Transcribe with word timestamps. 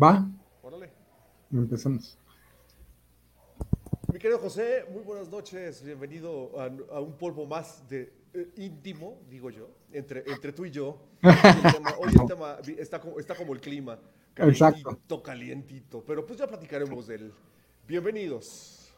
Va, 0.00 0.24
Órale. 0.62 0.90
empezamos. 1.52 2.16
Mi 4.12 4.18
querido 4.18 4.38
José, 4.38 4.84
muy 4.92 5.02
buenas 5.02 5.28
noches. 5.28 5.82
Bienvenido 5.82 6.52
a, 6.60 6.64
a 6.96 7.00
un 7.00 7.12
polvo 7.16 7.46
más 7.46 7.86
de 7.88 8.12
eh, 8.32 8.52
íntimo, 8.56 9.20
digo 9.28 9.50
yo, 9.50 9.68
entre, 9.92 10.24
entre 10.30 10.52
tú 10.52 10.64
y 10.64 10.70
yo. 10.70 10.98
Hoy 11.22 11.32
el 11.64 11.72
tema, 11.72 11.90
hoy 11.98 12.12
el 12.20 12.26
tema 12.26 12.56
vi- 12.64 12.76
está, 12.78 13.00
como, 13.00 13.18
está 13.18 13.34
como 13.34 13.52
el 13.54 13.60
clima. 13.60 13.98
Exacto. 14.36 14.82
Calientito, 14.82 15.22
calientito. 15.22 16.04
Pero 16.06 16.24
pues 16.24 16.38
ya 16.38 16.46
platicaremos 16.46 17.06
de 17.08 17.14
él. 17.16 17.32
Bienvenidos. 17.86 18.92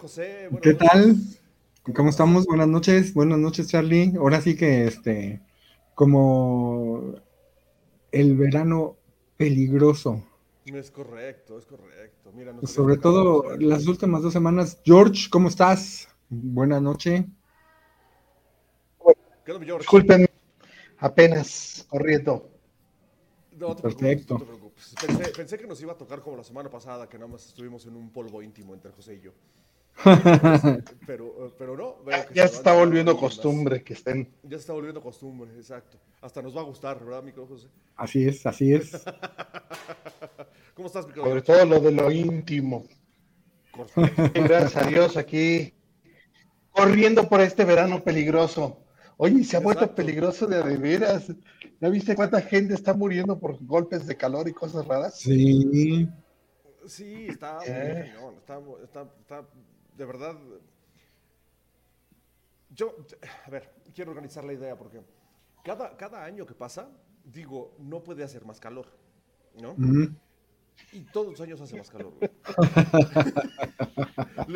José, 0.00 0.48
buenas 0.50 0.62
¿Qué 0.62 0.74
tal? 0.74 1.16
¿Cómo 1.94 2.08
estamos? 2.08 2.46
Buenas 2.46 2.68
noches. 2.68 3.12
Buenas 3.12 3.38
noches, 3.38 3.68
Charlie. 3.68 4.14
Ahora 4.16 4.40
sí 4.40 4.56
que 4.56 4.86
este, 4.86 5.42
como 5.94 7.16
el 8.10 8.34
verano 8.34 8.96
peligroso. 9.36 10.24
Es 10.64 10.90
correcto, 10.90 11.58
es 11.58 11.66
correcto. 11.66 12.32
Mira, 12.34 12.54
Pues 12.54 12.72
Sobre 12.72 12.96
todo 12.96 13.40
acabado 13.40 13.60
las 13.60 13.86
últimas 13.86 14.22
dos 14.22 14.32
semanas. 14.32 14.80
George, 14.84 15.28
¿cómo 15.28 15.48
estás? 15.48 16.08
Buenas 16.30 16.80
noches. 16.80 17.26
Disculpen, 19.78 20.26
apenas 20.96 21.86
corriendo. 21.90 22.48
No 23.52 23.76
te 23.76 23.82
Perfecto. 23.82 24.38
preocupes, 24.38 24.38
no 24.38 24.38
te 24.38 24.44
preocupes. 24.46 24.94
Pensé, 25.06 25.32
pensé 25.36 25.58
que 25.58 25.66
nos 25.66 25.82
iba 25.82 25.92
a 25.92 25.98
tocar 25.98 26.22
como 26.22 26.38
la 26.38 26.44
semana 26.44 26.70
pasada, 26.70 27.06
que 27.06 27.18
nada 27.18 27.30
más 27.30 27.44
estuvimos 27.44 27.84
en 27.84 27.96
un 27.96 28.10
polvo 28.10 28.40
íntimo 28.42 28.72
entre 28.72 28.92
José 28.92 29.16
y 29.16 29.20
yo. 29.20 29.32
Pero, 31.06 31.46
eh, 31.46 31.54
pero 31.58 31.76
no. 31.76 32.02
veo 32.04 32.16
Ya, 32.16 32.26
que 32.26 32.34
ya 32.34 32.42
van 32.42 32.50
se 32.50 32.56
está 32.56 32.72
volviendo 32.74 33.16
costumbre 33.16 33.82
que 33.82 33.94
estén. 33.94 34.32
Ya 34.42 34.50
se 34.50 34.56
está 34.62 34.72
volviendo 34.72 35.00
costumbre, 35.02 35.50
exacto. 35.56 35.98
Hasta 36.20 36.42
nos 36.42 36.56
va 36.56 36.60
a 36.60 36.64
gustar, 36.64 37.04
¿verdad, 37.04 37.22
mi 37.22 37.32
José? 37.32 37.68
Así 37.96 38.26
es, 38.26 38.46
así 38.46 38.72
es. 38.72 38.92
¿Cómo 40.74 40.86
estás, 40.86 41.06
mi 41.06 41.14
Sobre 41.14 41.42
todo 41.42 41.64
lo 41.66 41.80
de 41.80 41.92
lo 41.92 42.10
íntimo. 42.10 42.84
Gracias 44.34 44.76
a 44.76 44.86
Dios 44.86 45.16
aquí 45.16 45.74
corriendo 46.70 47.28
por 47.28 47.40
este 47.40 47.64
verano 47.64 48.02
peligroso. 48.02 48.84
Oye, 49.16 49.44
se 49.44 49.56
ha 49.56 49.60
vuelto 49.60 49.84
Exacto. 49.84 49.96
peligroso 49.96 50.46
de 50.46 50.62
de 50.62 50.76
veras. 50.78 51.32
¿Ya 51.80 51.88
viste 51.88 52.14
cuánta 52.14 52.40
gente 52.42 52.74
está 52.74 52.94
muriendo 52.94 53.38
por 53.38 53.62
golpes 53.64 54.06
de 54.06 54.16
calor 54.16 54.48
y 54.48 54.54
cosas 54.54 54.86
raras? 54.86 55.18
Sí. 55.18 56.08
Sí, 56.86 57.26
está 57.28 57.66
muy 57.66 57.68
Eh. 57.68 58.12
está, 58.38 58.58
está, 58.82 59.02
está, 59.20 59.48
de 60.00 60.06
verdad. 60.06 60.34
Yo, 62.70 62.96
a 63.44 63.50
ver, 63.50 63.70
quiero 63.94 64.12
organizar 64.12 64.42
la 64.44 64.54
idea 64.54 64.74
porque 64.78 65.02
cada, 65.62 65.94
cada 65.94 66.24
año 66.24 66.46
que 66.46 66.54
pasa, 66.54 66.88
digo, 67.22 67.74
no 67.78 68.02
puede 68.02 68.24
hacer 68.24 68.46
más 68.46 68.58
calor, 68.58 68.86
¿no? 69.60 69.76
Y 70.92 71.00
todos 71.12 71.32
los 71.32 71.40
años 71.42 71.60
hace 71.60 71.76
más 71.76 71.90
calor. 71.90 72.14
güey. 72.14 72.30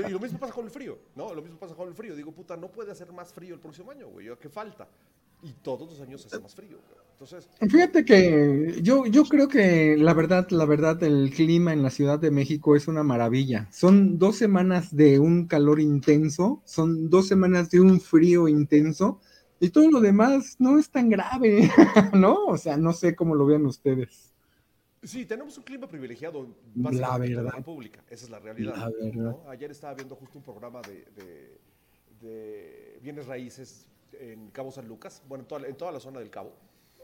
y 0.09 0.11
lo 0.11 0.19
mismo 0.19 0.39
pasa 0.39 0.55
con 0.55 0.65
el 0.65 0.71
frío, 0.71 0.99
¿no? 1.15 1.35
Lo 1.35 1.43
mismo 1.43 1.59
pasa 1.59 1.75
con 1.75 1.89
el 1.89 1.95
frío. 1.95 2.17
Digo, 2.17 2.33
puta, 2.33 2.57
no 2.57 2.73
puede 2.73 2.91
hacer 2.91 3.13
más 3.13 3.31
frío 3.31 3.55
el 3.55 3.61
próximo 3.61 3.91
año, 3.91 4.09
güey. 4.09 4.35
¿Qué 4.39 4.49
falta? 4.49 4.89
Y 5.43 5.53
todos 5.53 5.91
los 5.91 6.01
años 6.01 6.25
hace 6.25 6.41
más 6.41 6.55
frío. 6.55 6.79
güey. 6.79 7.04
Entonces, 7.15 7.49
Fíjate 7.61 8.05
que 8.05 8.79
yo, 8.83 9.07
yo 9.07 9.25
creo 9.25 9.49
que 9.49 9.97
la 9.97 10.13
verdad, 10.13 10.49
la 10.51 10.67
verdad, 10.67 11.03
el 11.03 11.31
clima 11.35 11.73
en 11.73 11.83
la 11.83 11.91
Ciudad 11.91 12.19
de 12.19 12.31
México 12.31 12.77
es 12.77 12.89
una 12.89 13.03
maravilla. 13.03 13.69
Son 13.73 14.19
dos 14.19 14.37
semanas 14.37 14.95
de 14.95 15.19
un 15.19 15.47
calor 15.47 15.81
intenso, 15.81 16.61
son 16.65 17.09
dos 17.09 17.27
semanas 17.29 17.71
de 17.71 17.81
un 17.81 18.01
frío 18.01 18.49
intenso, 18.49 19.21
y 19.61 19.71
todo 19.71 19.91
lo 19.91 20.01
demás 20.01 20.57
no 20.59 20.79
es 20.79 20.91
tan 20.91 21.09
grave, 21.09 21.71
¿no? 22.13 22.45
O 22.47 22.59
sea, 22.59 22.77
no 22.77 22.93
sé 22.93 23.15
cómo 23.15 23.35
lo 23.35 23.47
vean 23.47 23.65
ustedes. 23.67 24.35
sí, 25.03 25.27
tenemos 25.27 25.57
un 25.59 25.65
clima 25.65 25.87
privilegiado 25.87 26.49
La 26.75 26.91
básicamente 26.91 27.27
en 27.39 27.45
la 27.45 27.53
verdad. 27.53 27.53
República. 27.53 28.05
Esa 28.09 28.25
es 28.25 28.31
la 28.31 28.39
realidad. 28.39 28.75
La 28.77 28.89
verdad. 28.91 29.13
¿no? 29.15 29.49
Ayer 29.49 29.71
estaba 29.71 29.95
viendo 29.95 30.17
justo 30.17 30.39
un 30.39 30.45
programa 30.45 30.83
de, 30.83 31.05
de- 31.17 31.61
de 32.21 32.99
bienes 33.03 33.27
raíces 33.27 33.87
en 34.13 34.51
Cabo 34.51 34.71
San 34.71 34.89
Lucas, 34.89 35.23
bueno, 35.29 35.43
en 35.43 35.49
toda, 35.49 35.69
en 35.69 35.77
toda 35.77 35.93
la 35.93 36.01
zona 36.01 36.21
del 36.21 36.31
Cabo, 36.31 36.53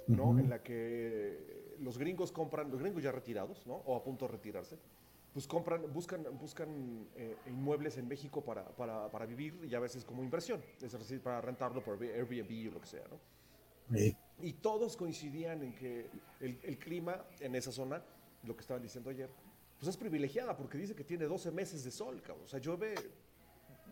¿no? 0.07 0.31
Ujú. 0.31 0.39
En 0.39 0.51
la 0.51 0.63
que 0.63 1.75
los 1.81 1.99
gringos 1.99 2.33
compran, 2.33 2.71
los 2.71 2.81
gringos 2.81 3.03
ya 3.03 3.13
retirados, 3.13 3.67
¿no? 3.67 3.75
O 3.87 3.97
a 3.97 4.03
punto 4.03 4.27
de 4.27 4.33
retirarse, 4.33 4.79
pues 5.33 5.47
compran, 5.47 5.93
buscan, 5.93 6.25
buscan 6.39 7.07
eh, 7.17 7.37
inmuebles 7.47 7.97
en 7.99 8.09
México 8.09 8.43
para, 8.43 8.65
para, 8.65 9.11
para 9.11 9.27
vivir 9.27 9.55
y 9.65 9.75
a 9.75 9.81
veces 9.81 10.05
como 10.05 10.23
inversión, 10.23 10.61
es 10.81 10.93
decir, 10.93 11.21
para 11.21 11.41
rentarlo 11.41 11.83
por 11.83 12.03
Airbnb 12.03 12.71
o 12.71 12.75
lo 12.75 12.81
que 12.81 12.87
sea, 12.87 13.05
¿no? 13.09 13.19
Sí. 13.97 14.17
Y 14.43 14.55
todos 14.55 14.97
coincidían 14.97 15.63
en 15.63 15.75
que 15.75 16.07
el, 16.41 16.59
el 16.63 16.79
clima 16.79 17.25
en 17.41 17.55
esa 17.55 17.73
zona, 17.73 18.03
lo 18.45 18.55
que 18.55 18.63
estaban 18.63 18.83
diciendo 18.83 19.11
ayer, 19.11 19.29
pues 19.79 19.89
es 19.89 19.97
privilegiada 19.97 20.57
porque 20.57 20.79
dice 20.79 20.95
que 20.95 21.05
tiene 21.05 21.25
12 21.25 21.51
meses 21.51 21.85
de 21.85 21.91
sol, 21.91 22.21
cabrón. 22.23 22.45
O 22.45 22.49
sea, 22.49 22.61
llueve 22.61 22.95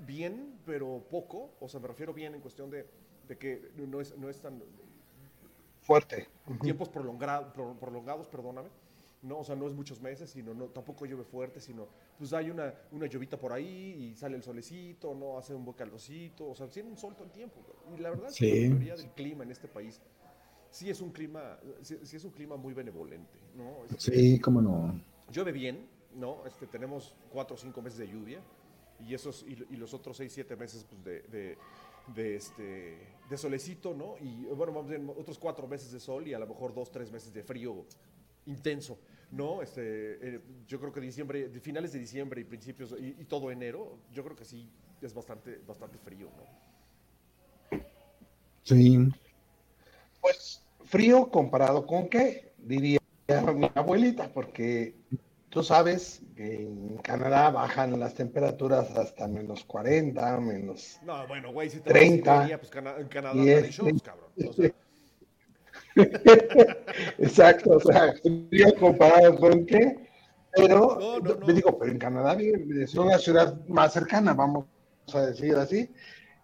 bien, 0.07 0.61
pero 0.65 1.05
poco. 1.11 1.55
O 1.61 1.69
sea, 1.69 1.81
me 1.81 1.89
refiero 1.89 2.13
bien 2.13 2.35
en 2.35 2.41
cuestión 2.41 2.71
de, 2.71 2.87
de 3.27 3.39
que 3.39 3.71
no 3.77 4.01
es, 4.01 4.17
no 4.17 4.29
es 4.29 4.41
tan 4.41 4.63
Fuerte. 5.89 6.29
tiempos 6.61 6.91
prolongados, 6.91 7.51
prolongados, 7.81 8.27
perdóname. 8.27 8.69
No, 9.23 9.39
o 9.39 9.45
sea, 9.45 9.57
no 9.57 9.67
es 9.67 9.73
muchos 9.73 10.03
meses, 10.03 10.29
sino 10.29 10.53
no, 10.53 10.67
tampoco 10.67 11.07
llueve 11.07 11.25
fuerte, 11.25 11.61
sino 11.61 11.89
pues 12.19 12.35
hay 12.35 12.51
una, 12.51 12.75
una 12.93 13.07
llovita 13.07 13.39
por 13.39 13.55
ahí 13.55 13.97
y 13.99 14.15
sale 14.15 14.37
el 14.37 14.43
solecito, 14.43 15.15
no 15.15 15.39
hace 15.39 15.55
un 15.55 15.65
buen 15.65 15.79
calorcito, 15.79 16.51
o 16.51 16.55
sea, 16.55 16.69
tiene 16.69 16.91
un 16.91 16.99
sol 16.99 17.15
todo 17.15 17.25
el 17.25 17.31
tiempo. 17.31 17.57
Y 17.97 18.03
la 18.03 18.11
verdad 18.11 18.29
es 18.29 18.37
que 18.37 18.65
la 18.65 18.75
mayoría 18.75 18.97
del 18.97 19.11
clima 19.13 19.45
en 19.45 19.51
este 19.51 19.67
país 19.67 19.99
sí 20.71 20.91
es 20.91 21.01
un 21.01 21.11
clima, 21.11 21.59
sí, 21.81 21.99
sí 22.03 22.17
es 22.17 22.25
un 22.25 22.33
clima 22.33 22.57
muy 22.57 22.75
benevolente, 22.75 23.39
¿no? 23.57 23.87
Este, 23.87 24.13
Sí, 24.15 24.39
cómo 24.41 24.61
no. 24.61 25.01
Llueve 25.33 25.53
bien, 25.53 25.89
¿no? 26.15 26.45
Este, 26.47 26.67
tenemos 26.67 27.15
cuatro 27.33 27.57
o 27.57 27.59
cinco 27.59 27.81
meses 27.81 27.99
de 27.99 28.09
lluvia 28.09 28.41
y 29.01 29.15
esos 29.15 29.43
y, 29.49 29.53
y 29.71 29.77
los 29.77 29.95
otros 29.95 30.19
seis, 30.19 30.33
siete 30.35 30.55
meses 30.55 30.85
pues, 30.87 31.03
de, 31.03 31.23
de, 31.23 31.59
de, 32.15 32.37
este, 32.37 32.99
de 33.29 33.39
solecito, 33.39 33.95
¿no? 33.95 34.17
Y 34.21 34.45
bueno, 34.47 34.73
vamos 34.73 34.89
bien, 34.89 35.09
otros 35.17 35.39
cuatro 35.39 35.67
meses 35.67 35.93
de 35.93 36.01
sol 36.01 36.27
y 36.27 36.35
a 36.35 36.39
lo 36.39 36.47
mejor 36.47 36.75
dos, 36.75 36.91
tres 36.91 37.11
meses 37.11 37.33
de 37.33 37.43
frío 37.43 37.85
intenso, 38.47 38.99
¿no? 39.31 39.63
Este, 39.63 40.37
eh, 40.37 40.41
yo 40.67 40.81
creo 40.81 40.93
que 40.93 41.01
diciembre, 41.01 41.49
de 41.49 41.61
finales 41.61 41.93
de 41.93 41.99
diciembre 41.99 42.41
y 42.41 42.45
principios 42.45 42.95
y, 42.99 43.17
y 43.19 43.25
todo 43.25 43.51
enero, 43.51 43.99
yo 44.13 44.25
creo 44.25 44.37
que 44.37 44.45
sí 44.45 44.71
es 45.03 45.15
bastante, 45.15 45.61
bastante 45.67 45.99
frío, 45.99 46.29
¿no? 46.37 47.79
Sí. 48.63 48.99
Pues 50.21 50.63
frío 50.85 51.31
comparado 51.31 51.87
con 51.87 52.09
qué, 52.09 52.53
diría 52.59 52.99
mi 53.55 53.71
abuelita, 53.75 54.33
porque 54.33 54.95
tú 55.51 55.63
sabes 55.63 56.23
que 56.37 56.63
en 56.63 56.99
Canadá 56.99 57.51
bajan 57.51 57.99
las 57.99 58.15
temperaturas 58.15 58.91
hasta 58.97 59.27
menos 59.29 59.65
40, 59.65 60.39
menos... 60.41 60.99
No, 61.05 61.27
bueno, 61.27 61.53
güey, 61.53 61.71
si 61.71 61.81
te 61.81 61.91
vas 61.91 61.97
a 61.97 61.99
30, 62.01 62.35
Siberia, 62.35 62.59
pues 62.59 62.71
Cana- 62.71 62.97
en 62.99 63.09
Canadá 63.09 63.35
no 63.35 63.43
hay 63.43 63.71
shows, 63.71 64.03
cabrón. 64.03 64.31
O 64.49 64.53
sea, 64.53 64.71
Exacto, 67.19 67.71
o 67.77 67.81
sea, 67.81 68.13
frío 68.23 68.75
comparado 68.79 69.37
con 69.37 69.67
qué, 69.67 70.09
pero 70.55 70.97
No, 71.01 71.19
no, 71.21 71.35
no. 71.35 71.47
te 71.47 71.53
digo, 71.53 71.79
pero 71.79 71.93
en 71.93 71.99
Canadá 71.99 72.37
es 72.41 72.95
una 72.95 73.19
ciudad 73.19 73.59
más 73.67 73.93
cercana, 73.93 74.35
vamos 74.35 74.67
a 75.13 75.21
decir 75.27 75.55
así, 75.57 75.91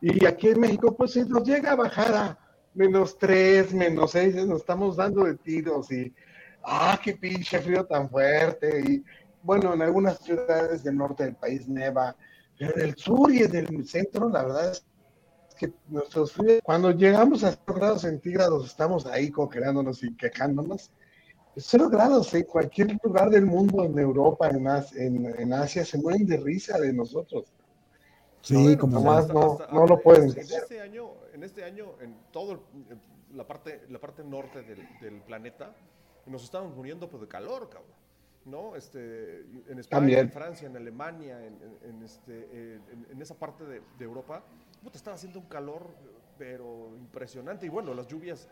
y 0.01 0.25
aquí 0.27 0.49
en 0.49 0.61
México 0.61 0.95
pues 0.97 1.13
se 1.13 1.25
nos 1.27 1.45
llega 1.47 1.73
a 1.73 1.77
bajar 1.77 2.15
a 2.15 2.39
menos 2.75 3.17
3, 3.19 3.73
menos 3.75 4.11
6, 4.13 4.35
nos 4.47 4.61
estamos 4.61 4.97
dando 4.97 5.25
de 5.25 5.35
tiros 5.37 5.91
y, 5.93 6.13
ah, 6.67 6.99
qué 7.03 7.15
pinche 7.15 7.59
frío 7.61 7.85
tan 7.87 8.09
fuerte, 8.11 8.81
y 8.81 9.05
bueno, 9.43 9.75
en 9.75 9.83
algunas 9.83 10.19
ciudades 10.19 10.83
del 10.85 10.97
norte 10.97 11.25
del 11.25 11.35
país 11.37 11.69
neva, 11.69 12.17
pero 12.59 12.75
en 12.77 12.81
el 12.83 12.97
sur 12.97 13.33
y 13.33 13.43
en 13.43 13.55
el 13.57 13.87
centro, 13.87 14.29
la 14.29 14.43
verdad 14.45 14.71
es 14.73 14.85
que 15.59 15.73
nuestros 15.89 16.33
fríos, 16.33 16.61
cuando 16.65 16.91
llegamos 16.91 17.45
a 17.45 17.51
0 17.53 17.75
grados 17.79 18.03
centígrados, 18.03 18.67
estamos 18.67 19.07
ahí 19.07 19.31
congelándonos 19.31 20.03
y 20.03 20.15
quejándonos. 20.17 20.91
0 21.57 21.89
grados 21.89 22.35
en 22.35 22.43
cualquier 22.45 22.97
lugar 23.03 23.31
del 23.31 23.47
mundo, 23.47 23.85
en 23.85 23.97
Europa, 23.99 24.49
en, 24.49 24.67
As- 24.67 24.95
en, 24.97 25.27
en 25.39 25.53
Asia, 25.53 25.85
se 25.85 25.99
mueren 25.99 26.27
de 26.27 26.39
risa 26.39 26.79
de 26.81 26.93
nosotros. 26.93 27.45
Sí, 28.41 28.55
bueno, 28.55 28.79
como 28.79 28.93
pues, 29.05 29.05
no. 29.05 29.11
Nomás 29.15 29.29
no- 29.29 29.67
no 29.73 29.87
lo 29.87 29.95
en 29.97 30.03
pueden 30.03 30.31
En 30.33 30.39
este 30.39 30.81
año, 30.81 31.11
en 31.33 31.45
este 31.45 31.65
año, 31.65 31.93
en 32.01 32.17
todo 32.33 32.53
el- 32.53 32.61
en 32.91 33.37
la 33.37 33.47
parte, 33.47 33.83
la 33.89 34.01
parte 34.01 34.25
norte 34.25 34.63
del, 34.63 34.87
del 35.01 35.21
planeta, 35.23 35.73
nos 36.27 36.45
estamos 36.45 36.75
muriendo 36.75 37.09
pues, 37.09 37.21
de 37.23 37.29
calor, 37.29 37.69
cabrón. 37.69 37.93
¿no? 38.45 38.77
Este, 38.77 39.41
en 39.41 39.79
España, 39.79 40.01
También. 40.01 40.19
en 40.21 40.31
Francia, 40.31 40.67
en 40.69 40.77
Alemania, 40.77 41.45
en, 41.47 41.55
en- 41.63 41.79
en 41.97 42.03
este, 42.03 42.75
en, 42.75 43.07
en 43.11 43.23
esa 43.23 43.35
parte 43.35 43.65
de, 43.65 43.81
de 43.99 44.05
Europa, 44.05 44.45
puta, 44.83 44.99
estaba 44.99 45.15
haciendo 45.17 45.39
un 45.41 45.47
calor, 45.47 45.89
pero 46.37 46.95
impresionante. 46.99 47.65
Y 47.65 47.71
bueno, 47.71 47.95
las 47.95 48.07
lluvias 48.07 48.47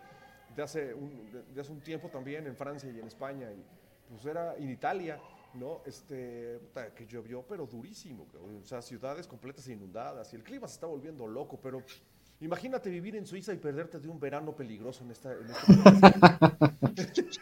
de 0.57 0.63
hace 0.63 0.95
un, 0.95 1.31
de, 1.31 1.43
de 1.43 1.61
hace 1.61 1.73
un 1.73 1.81
tiempo 1.81 2.09
también 2.09 2.47
en 2.47 2.57
Francia 2.57 2.91
y 2.91 2.99
en 3.01 3.07
España, 3.07 3.51
y 3.53 3.63
pues 4.09 4.25
era 4.25 4.57
en 4.57 4.71
Italia, 4.71 5.21
¿no? 5.55 5.83
Este, 5.85 6.59
puta, 6.61 6.95
que 6.95 7.07
llovió, 7.07 7.43
pero 7.43 7.67
durísimo, 7.67 8.27
cabrón. 8.33 8.61
o 8.63 8.67
sea, 8.67 8.81
ciudades 8.81 9.27
completas 9.27 9.69
inundadas, 9.69 10.33
y 10.33 10.37
el 10.37 10.43
clima 10.43 10.69
se 10.69 10.75
está 10.75 10.87
volviendo 10.87 11.27
loco, 11.27 11.59
pero 11.61 11.83
imagínate 12.43 12.91
vivir 12.91 13.17
en 13.17 13.27
Suiza 13.27 13.53
y 13.53 13.57
perderte 13.57 13.99
de 13.99 14.09
un 14.09 14.21
verano 14.21 14.55
peligroso 14.55 15.05
en 15.05 15.11
esta... 15.13 15.33
En 15.33 15.51
este. 16.97 17.27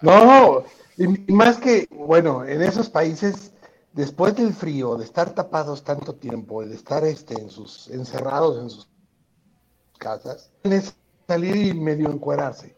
No, 0.00 0.64
y 0.96 1.32
más 1.32 1.58
que, 1.58 1.88
bueno, 1.90 2.44
en 2.44 2.62
esos 2.62 2.88
países, 2.88 3.52
después 3.92 4.36
del 4.36 4.54
frío, 4.54 4.96
de 4.96 5.04
estar 5.04 5.34
tapados 5.34 5.82
tanto 5.82 6.14
tiempo, 6.14 6.64
de 6.64 6.74
estar 6.74 7.04
este, 7.04 7.34
en 7.40 7.50
sus, 7.50 7.88
encerrados 7.88 8.60
en 8.62 8.70
sus 8.70 8.88
casas, 9.98 10.52
es 10.62 10.94
salir 11.26 11.56
y 11.56 11.74
medio 11.74 12.10
encuerarse, 12.10 12.76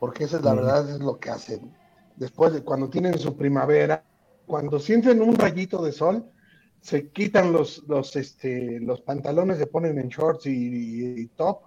porque 0.00 0.24
eso 0.24 0.38
es 0.38 0.42
la 0.42 0.54
verdad, 0.54 0.90
es 0.90 0.98
lo 0.98 1.18
que 1.18 1.30
hacen. 1.30 1.72
Después 2.16 2.52
de 2.52 2.62
cuando 2.62 2.90
tienen 2.90 3.18
su 3.18 3.36
primavera, 3.36 4.04
cuando 4.46 4.78
sienten 4.80 5.22
un 5.22 5.36
rayito 5.36 5.82
de 5.82 5.92
sol, 5.92 6.28
se 6.82 7.10
quitan 7.12 7.52
los, 7.52 7.84
los, 7.88 8.16
este, 8.16 8.80
los 8.80 9.00
pantalones, 9.02 9.58
se 9.58 9.68
ponen 9.68 9.98
en 9.98 10.08
shorts 10.10 10.46
y, 10.46 10.50
y- 10.52 11.20
y 11.22 11.28
top, 11.28 11.62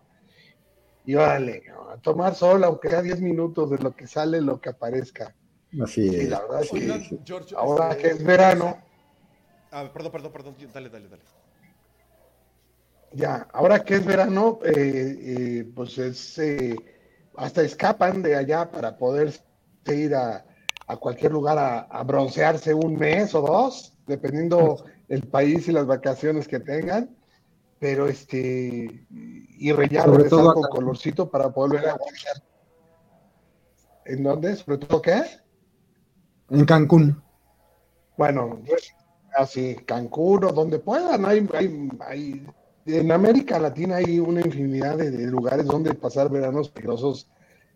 y 1.06 1.16
órale, 1.16 1.64
a 1.94 1.98
tomar 2.00 2.36
sol, 2.36 2.64
aunque 2.64 2.90
sea 2.90 3.02
10 3.02 3.22
minutos 3.22 3.70
de 3.72 3.78
lo 3.78 3.94
que 3.96 4.08
sale, 4.08 4.42
lo 4.42 4.60
que 4.60 4.70
aparezca. 4.70 5.36
Así 5.84 6.08
Y 6.08 6.24
es. 6.24 6.30
la 6.30 6.42
verdad 6.42 6.62
es 6.64 6.72
que 6.72 6.78
Oigan, 6.78 7.02
George, 7.26 7.56
ahora 7.56 7.90
este, 7.90 8.02
que 8.02 8.08
es 8.14 8.24
verano, 8.24 8.78
Ah, 9.72 9.92
perdón, 9.94 10.12
perdón, 10.12 10.32
perdón, 10.32 10.56
dale, 10.74 10.90
dale, 10.90 11.08
dale. 11.10 11.24
ya, 13.12 13.48
ahora 13.54 13.84
que 13.84 13.96
es 13.96 14.06
verano, 14.06 14.60
eh, 14.64 15.18
eh, 15.62 15.72
pues 15.76 15.98
es, 15.98 16.38
eh, 16.40 16.76
hasta 17.38 17.62
escapan 17.64 18.22
de 18.22 18.36
allá 18.36 18.70
para 18.72 18.98
poder 18.98 19.34
ir 19.88 20.16
a, 20.16 20.46
a 20.88 20.98
cualquier 20.98 21.32
lugar 21.32 21.58
a, 21.58 21.80
a 21.82 22.04
broncearse 22.04 22.74
un 22.74 22.98
mes 22.98 23.34
o 23.36 23.42
dos, 23.42 23.95
dependiendo 24.08 24.86
el 25.08 25.24
país 25.28 25.68
y 25.68 25.72
las 25.72 25.86
vacaciones 25.86 26.48
que 26.48 26.60
tengan, 26.60 27.16
pero 27.80 28.08
este, 28.08 29.06
y 29.10 29.72
rellenar 29.72 30.06
Sobre 30.06 30.30
todo 30.30 30.54
con 30.54 30.64
colorcito 30.70 31.30
para 31.30 31.48
volver 31.48 31.90
a. 31.90 31.98
¿En 34.06 34.24
dónde? 34.24 34.56
¿Sobre 34.56 34.78
todo 34.78 35.02
qué? 35.02 35.22
En 36.50 36.66
Cancún. 36.66 37.22
Bueno, 38.18 38.62
así, 39.36 39.76
Cancún 39.86 40.46
o 40.46 40.52
donde 40.52 40.80
puedan, 40.80 41.26
hay, 41.26 41.48
hay, 41.54 41.90
hay- 42.00 42.48
en 42.88 43.12
América 43.12 43.58
Latina 43.60 43.96
hay 43.96 44.20
una 44.20 44.42
infinidad 44.42 44.96
de, 44.98 45.10
de 45.10 45.26
lugares 45.26 45.66
donde 45.66 45.96
pasar 45.96 46.30
veranos 46.30 46.70
peligrosos 46.70 47.28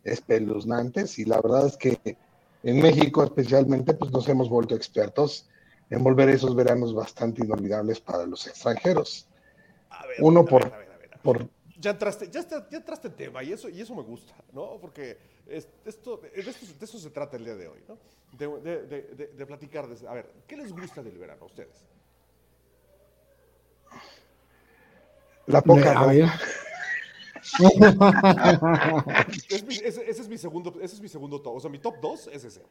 espeluznantes 0.03 1.17
y 1.17 1.25
la 1.25 1.41
verdad 1.41 1.65
es 1.65 1.75
que 1.77 2.17
en 2.61 2.79
México 2.79 3.23
especialmente 3.23 3.95
pues 3.95 4.11
nos 4.11 4.29
hemos 4.29 4.49
vuelto 4.49 4.75
expertos 4.75 5.49
en 5.89 6.03
volver 6.03 6.30
esos 6.30 6.56
veranos 6.56 6.94
bastante 6.94 7.44
inolvidables 7.44 8.00
para 8.00 8.25
los 8.25 8.45
extranjeros. 8.47 9.27
A 9.89 10.06
ver, 10.07 10.18
Uno 10.21 10.41
a 10.41 10.45
por- 10.45 10.63
ver, 10.65 10.74
a 10.74 10.77
ver, 10.77 10.91
a 10.91 10.97
ver. 10.97 11.09
Por, 11.21 11.50
Ya 11.80 11.91
entraste, 11.91 12.30
ya, 12.30 12.41
está- 12.41 12.68
ya 12.69 12.77
entraste 12.77 13.07
en 13.07 13.13
tema 13.15 13.41
y 13.41 13.53
eso, 13.53 13.69
y 13.69 13.80
eso 13.80 13.95
me 13.95 14.01
gusta, 14.03 14.33
¿no? 14.51 14.77
Porque 14.81 15.18
es- 15.47 15.68
esto, 15.86 16.18
de, 16.18 16.30
esto, 16.36 16.65
de 16.77 16.86
eso 16.86 17.00
se 17.00 17.09
trata 17.09 17.38
el 17.38 17.45
día 17.45 17.56
de 17.56 17.68
hoy, 17.69 17.81
¿no? 17.88 17.97
De, 18.38 18.47
de- 18.62 18.86
de- 18.86 19.01
de- 19.15 19.27
de 19.27 19.45
platicar, 19.45 19.88
de, 19.88 20.07
a 20.07 20.13
ver, 20.13 20.30
¿qué 20.45 20.57
les 20.57 20.71
gusta 20.74 21.01
del 21.01 21.18
verano 21.18 21.44
a 21.44 21.45
ustedes? 21.45 21.86
la 25.47 25.62
poca 25.62 25.94
ropa. 25.95 26.07
ver. 26.12 26.25
Es 29.50 29.63
mi- 29.65 29.75
ese, 29.75 30.09
ese 30.09 30.21
es 30.21 30.27
mi 30.27 30.38
segundo, 30.38 30.75
ese 30.81 30.95
es 30.95 31.01
mi 31.01 31.07
segundo 31.09 31.42
top, 31.42 31.56
o 31.56 31.59
sea, 31.59 31.69
mi 31.69 31.80
top 31.80 31.95
2 32.01 32.27
es 32.31 32.44
ese. 32.44 32.62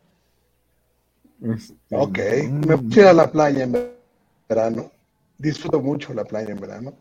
Este, 1.43 1.75
Ok, 1.91 2.19
me 2.51 2.79
puse 2.79 3.01
a 3.01 3.03
ir 3.05 3.09
a 3.09 3.13
la 3.13 3.31
playa 3.31 3.65
en 3.65 3.93
verano. 4.49 4.91
Disfruto 5.37 5.81
mucho 5.81 6.13
la 6.15 6.25
playa 6.25 6.51
en 6.51 6.61
verano. 6.61 6.95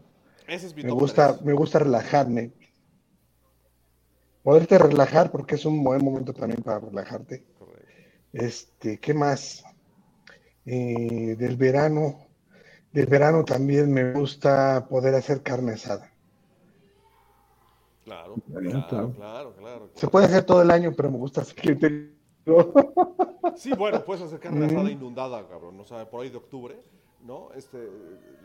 Ese 0.48 0.68
es 0.68 0.75
mi 0.75 0.84
Me 0.84 0.92
gusta, 0.92 1.39
me 1.44 1.54
gusta 1.54 1.80
relajarme. 1.80 2.51
Poderte 4.44 4.78
relajar 4.78 5.31
porque 5.31 5.56
es 5.56 5.66
un 5.66 5.84
buen 5.84 6.04
momento 6.04 6.34
también 6.34 6.62
para 6.62 6.80
relajarte. 6.80 7.44
Correcto. 7.57 7.92
Este, 8.31 9.00
¿qué 9.00 9.13
más? 9.13 9.63
Eh, 10.66 11.36
del 11.38 11.57
verano. 11.57 12.28
Del 12.92 13.07
verano 13.07 13.44
también 13.44 13.92
me 13.92 14.13
gusta 14.13 14.88
poder 14.88 15.16
hacer 15.16 15.42
carne 15.42 15.74
asada. 15.74 16.12
Claro, 18.06 18.36
claro, 18.48 18.88
claro. 18.88 19.13
claro, 19.13 19.56
claro. 19.57 19.89
Se 19.95 20.07
puede 20.07 20.28
hacer 20.28 20.45
todo 20.45 20.62
el 20.62 20.72
año, 20.72 20.94
pero 20.95 21.12
me 21.12 21.18
gusta 21.18 21.42
hacer 21.42 21.56
que 21.80 22.17
Sí, 23.56 23.72
bueno, 23.78 24.04
puedes 24.06 24.24
hacer 24.24 24.40
carne 24.40 24.66
asada 24.66 24.90
inundada, 24.92 25.48
cabrón. 25.48 25.80
O 25.80 25.84
sea, 25.86 26.10
por 26.10 26.24
ahí 26.24 26.30
de 26.30 26.38
octubre, 26.38 26.76
¿no? 27.26 27.50
Este, 27.56 27.78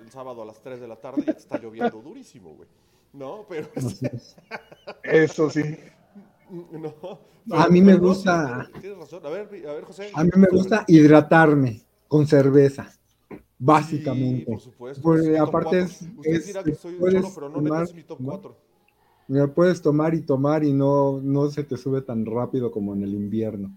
el 0.02 0.10
sábado 0.10 0.42
a 0.42 0.44
las 0.46 0.60
3 0.62 0.80
de 0.80 0.88
la 0.88 0.96
tarde 0.96 1.22
ya 1.26 1.32
te 1.34 1.38
está 1.38 1.58
lloviendo 1.58 2.00
durísimo, 2.00 2.54
güey. 2.54 2.68
¿No? 3.12 3.44
Pero, 3.48 3.68
este, 3.74 4.10
Eso 5.02 5.50
sí. 5.50 5.62
no. 6.50 6.94
A 7.56 7.68
mí 7.68 7.82
me 7.82 7.96
gusta- 7.96 8.68
Tienes, 8.80 8.98
razón. 8.98 9.24
A 9.26 9.28
ver, 9.30 9.48
a 9.68 9.72
ver, 9.74 9.84
José. 9.84 10.10
A 10.14 10.24
mí 10.24 10.30
me 10.36 10.46
gusta 10.50 10.84
hidratarme 10.88 11.82
con 12.08 12.26
cerveza, 12.26 12.90
básicamente. 13.58 14.44
Sí, 14.44 14.50
por 14.50 14.60
supuesto. 14.60 15.02
Porque 15.02 15.38
aparte 15.38 15.80
es- 15.80 16.02
Usted 16.02 16.30
es- 16.32 16.46
dirá 16.46 16.62
que 16.64 16.74
soy 16.74 16.94
puedes 16.94 17.22
cholo, 17.22 17.34
pero 17.34 17.48
no, 17.48 17.54
tomar, 17.56 17.82
es 17.84 17.94
mi 17.94 18.02
top 18.02 18.20
¿no? 18.20 18.26
4. 18.30 18.56
Mira, 19.28 19.46
puedes 19.46 19.80
tomar 19.80 20.14
y 20.14 20.22
tomar 20.22 20.64
y 20.64 20.72
no, 20.72 21.20
no 21.22 21.48
se 21.48 21.64
te 21.64 21.76
sube 21.76 22.02
tan 22.02 22.26
rápido 22.26 22.70
como 22.70 22.92
en 22.94 23.02
el 23.02 23.14
invierno. 23.14 23.76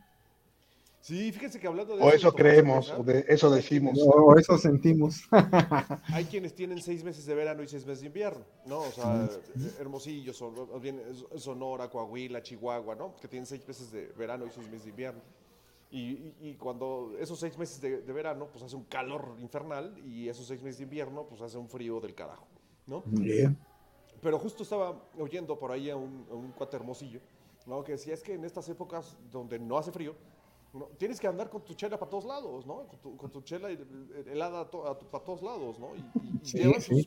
Sí, 1.06 1.32
fíjense 1.32 1.60
que 1.60 1.68
hablando 1.68 1.96
de 1.96 2.02
O 2.04 2.10
eso 2.10 2.32
tomar 2.32 2.36
creemos, 2.36 2.90
o 2.90 3.04
de 3.04 3.26
eso 3.28 3.52
decimos. 3.52 4.00
O 4.04 4.36
eso 4.40 4.58
sentimos. 4.58 5.22
Hay 6.12 6.26
quienes 6.26 6.56
tienen 6.56 6.82
seis 6.82 7.04
meses 7.04 7.28
de 7.28 7.36
verano 7.36 7.62
y 7.62 7.68
seis 7.68 7.86
meses 7.86 8.02
de 8.02 8.08
invierno, 8.08 8.44
¿no? 8.66 8.80
O 8.80 8.92
sea, 8.92 9.30
Hermosillo, 9.80 10.34
Sonora, 11.38 11.92
Coahuila, 11.92 12.42
Chihuahua, 12.42 12.96
¿no? 12.96 13.16
Que 13.18 13.28
tienen 13.28 13.46
seis 13.46 13.62
meses 13.68 13.92
de 13.92 14.08
verano 14.18 14.48
y 14.48 14.50
seis 14.50 14.66
meses 14.66 14.86
de 14.86 14.90
invierno. 14.90 15.22
Y, 15.92 16.00
y- 16.00 16.36
y 16.42 16.54
cuando 16.56 17.14
esos 17.20 17.40
seis 17.40 17.56
meses 17.56 17.80
de, 17.80 18.02
de 18.02 18.12
verano, 18.14 18.48
pues 18.52 18.64
hace 18.64 18.76
un 18.76 18.86
calor 18.86 19.36
infernal 19.38 19.96
y 20.08 20.28
esos 20.28 20.48
seis 20.48 20.64
meses 20.64 20.80
de 20.80 20.86
invierno, 20.86 21.28
pues 21.28 21.40
hace 21.40 21.60
un 21.60 21.70
frío 21.70 22.00
del 22.00 22.16
carajo, 22.16 22.48
¿no? 22.88 23.04
Bien. 23.06 23.56
Pero 24.24 24.40
justo 24.40 24.64
estaba 24.64 25.00
oyendo 25.20 25.60
por 25.60 25.72
ahí 25.72 25.92
a 25.92 25.96
un, 25.98 26.26
a 26.32 26.34
un 26.34 26.52
cuate 26.54 26.78
hermosillo, 26.78 27.20
¿no? 27.68 27.84
Que 27.84 27.92
decía, 27.92 28.16
es 28.16 28.24
que 28.24 28.34
en 28.34 28.44
estas 28.44 28.68
épocas 28.70 29.16
donde 29.32 29.60
no 29.60 29.78
hace 29.78 29.92
frío, 29.92 30.16
¿no? 30.76 30.86
tienes 30.98 31.20
que 31.20 31.28
andar 31.28 31.50
con 31.50 31.62
tu 31.64 31.74
chela 31.74 31.98
para 31.98 32.10
todos 32.10 32.26
lados, 32.26 32.66
¿no? 32.66 32.88
Con 32.88 33.00
tu, 33.00 33.18
con 33.18 33.32
tu 33.32 33.42
chela 33.42 33.70
helada 34.26 34.70
para 34.70 35.24
todos 35.24 35.42
lados, 35.42 35.80
¿no? 35.80 35.96
Y, 35.96 36.00
y- 36.00 36.40
y 36.42 36.46
Sí, 36.46 36.58
llevan 36.60 36.82
sí. 36.82 37.02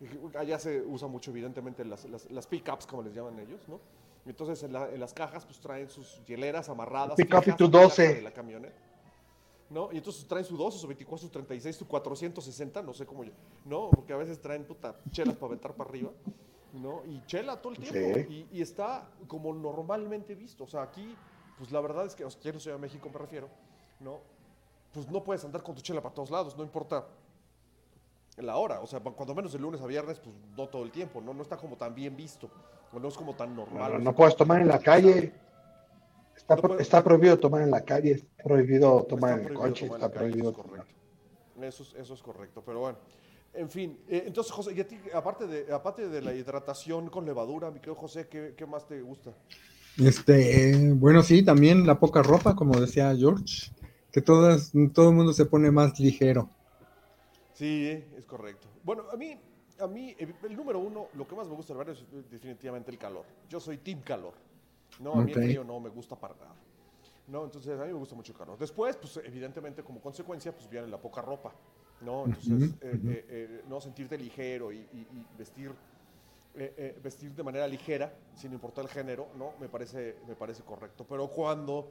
sus- 0.00 0.34
allá 0.36 0.58
se 0.58 0.82
usa 0.82 1.08
mucho, 1.08 1.30
evidentemente, 1.30 1.84
las, 1.84 2.04
las, 2.06 2.30
las 2.30 2.46
pick-ups, 2.46 2.86
como 2.86 3.02
les 3.02 3.14
llaman 3.14 3.38
ellos, 3.38 3.66
¿no? 3.68 3.80
Entonces, 4.26 4.62
en, 4.62 4.72
la- 4.72 4.90
en 4.90 5.00
las 5.00 5.12
cajas, 5.14 5.44
pues 5.46 5.60
traen 5.60 5.88
sus 5.88 6.24
hieleras 6.26 6.68
amarradas. 6.68 7.16
Pick 7.16 7.32
up 7.34 7.42
y 7.46 7.52
tu 7.56 7.64
en 7.66 7.72
la 7.72 7.78
caja 7.78 7.84
12. 7.88 8.14
de 8.14 8.22
la 8.22 8.30
camioneta. 8.32 8.74
¿no? 9.70 9.90
Y 9.92 9.96
entonces 9.96 10.26
traen 10.28 10.44
su 10.44 10.56
12, 10.56 10.78
su 10.78 10.86
24, 10.86 11.26
su 11.26 11.32
36, 11.32 11.74
su 11.76 11.88
460, 11.88 12.82
no 12.82 12.92
sé 12.92 13.06
cómo, 13.06 13.24
¿no? 13.64 13.90
Porque 13.90 14.12
a 14.12 14.16
veces 14.16 14.40
traen 14.40 14.64
puta 14.64 14.94
chelas 15.10 15.34
para 15.36 15.46
aventar 15.46 15.74
para 15.74 15.88
arriba, 15.90 16.10
¿no? 16.74 17.02
Y 17.06 17.20
chela 17.26 17.60
todo 17.60 17.72
el 17.72 17.78
tiempo. 17.78 18.18
Sí. 18.28 18.46
Y, 18.52 18.58
y 18.58 18.62
está 18.62 19.08
como 19.26 19.52
normalmente 19.54 20.34
visto. 20.34 20.64
O 20.64 20.66
sea, 20.68 20.82
aquí, 20.82 21.16
pues 21.58 21.70
la 21.70 21.80
verdad 21.80 22.06
es 22.06 22.14
que, 22.14 22.24
o 22.24 22.30
sea, 22.30 22.40
quiero 22.40 22.58
Ciudad 22.58 22.76
de 22.76 22.82
México, 22.82 23.08
me 23.12 23.18
refiero, 23.18 23.48
¿no? 24.00 24.20
Pues 24.92 25.10
no 25.10 25.22
puedes 25.22 25.44
andar 25.44 25.62
con 25.62 25.74
tu 25.74 25.82
chela 25.82 26.00
para 26.00 26.14
todos 26.14 26.30
lados, 26.30 26.56
no 26.56 26.62
importa 26.62 27.06
la 28.36 28.56
hora. 28.56 28.80
O 28.80 28.86
sea, 28.86 29.00
cuando 29.00 29.34
menos 29.34 29.52
de 29.52 29.58
lunes 29.58 29.80
a 29.80 29.86
viernes, 29.86 30.18
pues 30.18 30.34
no 30.56 30.68
todo 30.68 30.82
el 30.82 30.90
tiempo, 30.90 31.20
¿no? 31.20 31.34
No 31.34 31.42
está 31.42 31.56
como 31.56 31.76
tan 31.76 31.94
bien 31.94 32.16
visto, 32.16 32.50
o 32.92 32.98
no 32.98 33.08
es 33.08 33.14
como 33.14 33.34
tan 33.34 33.54
normal. 33.54 34.02
No, 34.02 34.14
puedes 34.14 34.36
tomar 34.36 34.60
en 34.60 34.68
la 34.68 34.78
calle. 34.78 35.32
Está, 36.36 36.56
No 36.56 36.78
está 36.78 37.02
prohibido 37.02 37.38
tomar 37.38 37.62
en 37.62 37.70
la 37.70 37.82
calle, 37.82 38.12
está 38.12 38.42
prohibido 38.42 39.04
tomar 39.04 39.38
Está 39.38 39.42
en 39.42 39.52
el 39.52 39.54
coche, 39.54 39.86
está 39.86 40.06
en 40.06 40.12
calle, 40.12 40.14
prohibido 40.14 40.50
eso 40.50 40.60
es 40.60 40.66
correcto. 40.66 40.94
Eso 41.60 41.82
es, 41.82 41.94
eso 41.94 42.14
es 42.14 42.22
correcto, 42.22 42.62
pero 42.66 42.80
bueno. 42.80 42.98
En 43.52 43.70
fin, 43.70 44.00
eh, 44.08 44.24
entonces, 44.26 44.52
José, 44.52 44.74
y 44.74 44.80
a 44.80 44.88
ti, 44.88 44.98
aparte 45.14 45.46
de, 45.46 45.72
aparte 45.72 46.08
de 46.08 46.20
la 46.20 46.34
hidratación 46.34 47.08
con 47.08 47.24
levadura, 47.24 47.70
mi 47.70 47.78
querido 47.78 47.94
José, 47.94 48.26
¿qué, 48.26 48.54
qué 48.56 48.66
más 48.66 48.84
te 48.84 49.00
gusta? 49.00 49.32
Este, 49.98 50.92
bueno, 50.94 51.22
sí, 51.22 51.44
también 51.44 51.86
la 51.86 51.98
poca 51.98 52.22
ropa, 52.22 52.56
como 52.56 52.80
decía 52.80 53.14
George, 53.16 53.70
que 54.12 54.20
todas, 54.20 54.72
todo 54.92 55.10
el 55.10 55.14
mundo 55.14 55.32
se 55.32 55.46
pone 55.46 55.70
más 55.70 55.98
ligero. 56.00 56.50
Sí, 57.52 58.04
es 58.16 58.24
correcto. 58.26 58.66
Bueno, 58.82 59.04
a 59.12 59.16
mí, 59.16 59.36
a 59.78 59.86
mí, 59.86 60.14
el, 60.18 60.56
número 60.56 60.78
uno, 60.80 61.06
lo 61.14 61.26
que 61.26 61.34
más 61.36 61.48
me 61.48 61.54
gusta 61.54 61.74
del 61.74 61.88
es 61.90 62.00
eh, 62.00 62.22
definitivamente 62.30 62.90
el 62.90 62.98
calor. 62.98 63.24
Yo 63.48 63.60
soy 63.60 63.78
team 63.78 64.00
calor. 64.02 64.34
No, 65.00 65.18
a 65.18 65.22
mí 65.22 65.32
el 65.32 65.38
frío 65.40 65.64
no 65.64 65.78
me 65.80 65.88
gusta 65.90 66.16
para 66.16 66.34
nada. 66.34 66.54
¿no? 67.28 67.44
Entonces, 67.44 67.78
a 67.78 67.82
mí 67.84 67.88
me 67.92 67.98
gusta 67.98 68.14
mucho 68.14 68.32
el 68.32 68.38
calor. 68.38 68.58
Después, 68.58 68.96
pues, 68.96 69.18
evidentemente, 69.24 69.82
como 69.82 70.00
consecuencia, 70.00 70.52
pues, 70.52 70.68
viene 70.68 70.88
la 70.88 70.98
poca 71.00 71.22
ropa, 71.22 71.54
¿no? 72.00 72.26
Entonces, 72.26 72.74
eh, 72.80 73.00
eh, 73.06 73.26
eh, 73.28 73.64
no 73.68 73.80
sentirte 73.80 74.18
ligero 74.18 74.72
y, 74.72 74.78
y- 74.92 75.06
y 75.12 75.26
vestir, 75.38 75.72
eh, 76.56 76.74
eh, 76.76 77.00
vestir 77.02 77.32
de 77.34 77.42
manera 77.42 77.66
ligera, 77.66 78.12
sin 78.34 78.52
importar 78.52 78.84
el 78.84 78.90
género, 78.90 79.28
¿no? 79.36 79.52
Me 79.60 79.68
parece, 79.68 80.16
me 80.26 80.34
parece 80.34 80.62
correcto. 80.62 81.04
Pero 81.08 81.28
cuando 81.28 81.90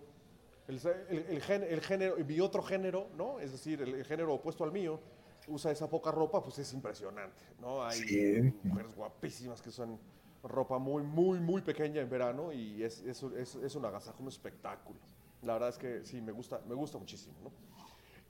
el, 0.67 0.79
el- 1.09 1.25
el 1.29 1.41
gen- 1.41 1.63
el 1.63 1.81
género, 1.81 2.15
mi 2.17 2.39
otro 2.39 2.63
género, 2.63 3.07
¿no? 3.17 3.39
Es 3.39 3.51
decir, 3.51 3.81
el, 3.81 4.03
género 4.05 4.33
opuesto 4.33 4.63
al 4.63 4.71
mío, 4.71 4.99
usa 5.47 5.71
esa 5.71 5.89
poca 5.89 6.11
ropa, 6.11 6.41
pues 6.41 6.57
es 6.59 6.73
impresionante, 6.73 7.41
¿no? 7.59 7.83
Hay 7.83 7.99
Sí. 7.99 8.53
mujeres 8.63 8.95
guapísimas 8.95 9.61
que 9.61 9.71
son 9.71 9.99
ropa 10.43 10.77
muy, 10.77 11.03
muy, 11.03 11.39
muy 11.39 11.61
pequeña 11.61 12.01
en 12.01 12.09
verano 12.09 12.51
y 12.53 12.83
es, 12.83 13.01
es, 13.01 13.23
es, 13.23 13.55
es 13.55 13.75
un 13.75 13.85
agasajo, 13.85 14.21
un 14.21 14.29
espectáculo. 14.29 14.99
La 15.41 15.53
verdad 15.53 15.69
es 15.69 15.77
que 15.77 16.05
sí, 16.05 16.21
me 16.21 16.31
gusta, 16.31 16.61
me 16.67 16.75
gusta 16.75 16.97
muchísimo, 16.97 17.35
¿no? 17.43 17.51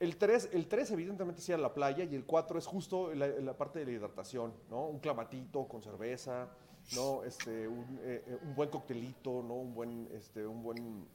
El 0.00 0.16
3, 0.16 0.50
el 0.52 0.66
3 0.66 0.90
evidentemente 0.90 1.40
sí 1.40 1.52
a 1.52 1.58
la 1.58 1.72
playa 1.72 2.04
y 2.04 2.14
el 2.14 2.24
4 2.24 2.58
es 2.58 2.66
justo 2.66 3.14
la, 3.14 3.28
la 3.28 3.56
parte 3.56 3.78
de 3.80 3.86
la 3.86 3.92
hidratación, 3.92 4.52
¿no? 4.68 4.86
Un 4.86 4.98
clamatito 4.98 5.66
con 5.68 5.82
cerveza, 5.82 6.48
¿no? 6.94 7.22
Este, 7.24 7.68
un, 7.68 7.98
eh, 8.02 8.22
eh, 8.26 8.38
un 8.42 8.54
buen 8.54 8.68
coctelito, 8.70 9.42
¿no? 9.42 9.54
Un 9.54 9.74
buen, 9.74 10.08
este, 10.12 10.44
un 10.46 10.62
buen 10.62 11.06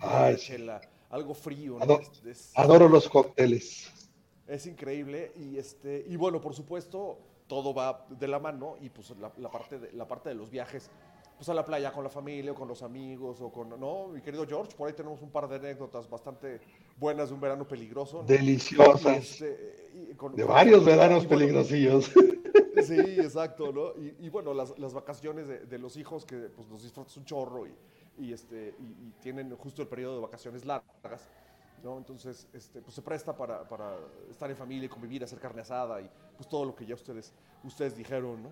Ay, 0.00 0.36
chela, 0.36 0.80
algo 1.10 1.34
frío, 1.34 1.78
¿no? 1.78 1.84
Ado- 1.84 2.00
Es- 2.00 2.24
es- 2.26 2.52
Adoro 2.56 2.88
los 2.88 3.08
cócteles. 3.08 3.92
es 4.48 4.66
increíble 4.66 5.32
y 5.36 5.56
este 5.58 6.04
y 6.08 6.14
bueno 6.16 6.40
por 6.40 6.54
supuesto 6.54 7.18
todo 7.48 7.72
va 7.74 8.06
de 8.10 8.28
la 8.28 8.38
mano 8.38 8.76
y 8.80 8.90
pues 8.90 9.10
la, 9.18 9.32
la 9.38 9.50
parte 9.50 9.78
de 9.78 9.92
la 9.92 10.06
parte 10.06 10.28
de 10.28 10.34
los 10.36 10.50
viajes 10.50 10.90
pues 11.36 11.48
a 11.48 11.54
la 11.54 11.64
playa 11.64 11.92
con 11.92 12.02
la 12.04 12.10
familia 12.10 12.52
o 12.52 12.54
con 12.54 12.66
los 12.68 12.82
amigos 12.82 13.40
o 13.42 13.50
con 13.52 13.68
no 13.78 14.08
mi 14.08 14.20
querido 14.22 14.46
George 14.46 14.74
por 14.76 14.88
ahí 14.88 14.94
tenemos 14.94 15.20
un 15.22 15.30
par 15.30 15.46
de 15.48 15.56
anécdotas 15.56 16.08
bastante 16.08 16.60
buenas 16.96 17.28
de 17.28 17.34
un 17.34 17.40
verano 17.40 17.66
peligroso 17.68 18.18
¿no? 18.18 18.24
Deliciosas. 18.24 19.04
Y, 19.40 19.44
este, 19.44 19.90
y 20.10 20.14
con- 20.14 20.34
De 20.34 20.44
con- 20.44 20.54
varios 20.54 20.82
y 20.82 20.84
veranos 20.86 21.26
bueno, 21.26 21.38
peligrosillos. 21.40 22.10
Sí, 22.84 22.94
exacto, 23.20 23.72
¿no? 23.72 23.92
Y, 24.00 24.26
y 24.26 24.28
bueno, 24.28 24.52
las, 24.52 24.78
las 24.78 24.92
vacaciones 24.92 25.48
de, 25.48 25.60
de 25.60 25.78
los 25.78 25.96
hijos 25.96 26.24
que 26.26 26.36
pues 26.54 26.68
los 26.68 26.82
disfrutas 26.82 27.16
un 27.16 27.24
chorro 27.24 27.66
y, 27.66 27.74
y, 28.18 28.32
este, 28.32 28.74
y, 28.78 28.82
y 29.08 29.14
tienen 29.20 29.54
justo 29.56 29.80
el 29.82 29.88
periodo 29.88 30.16
de 30.16 30.20
vacaciones 30.22 30.64
largas, 30.66 31.28
¿no? 31.82 31.96
Entonces, 31.96 32.46
este, 32.52 32.82
pues 32.82 32.94
se 32.94 33.00
presta 33.02 33.34
para, 33.34 33.66
para 33.66 33.96
estar 34.30 34.50
en 34.50 34.56
familia, 34.56 34.86
y 34.86 34.88
convivir, 34.88 35.24
hacer 35.24 35.38
carne 35.38 35.62
asada 35.62 36.00
y 36.02 36.10
pues 36.36 36.48
todo 36.48 36.64
lo 36.66 36.76
que 36.76 36.84
ya 36.84 36.94
ustedes, 36.94 37.32
ustedes 37.64 37.96
dijeron, 37.96 38.42
¿no? 38.42 38.50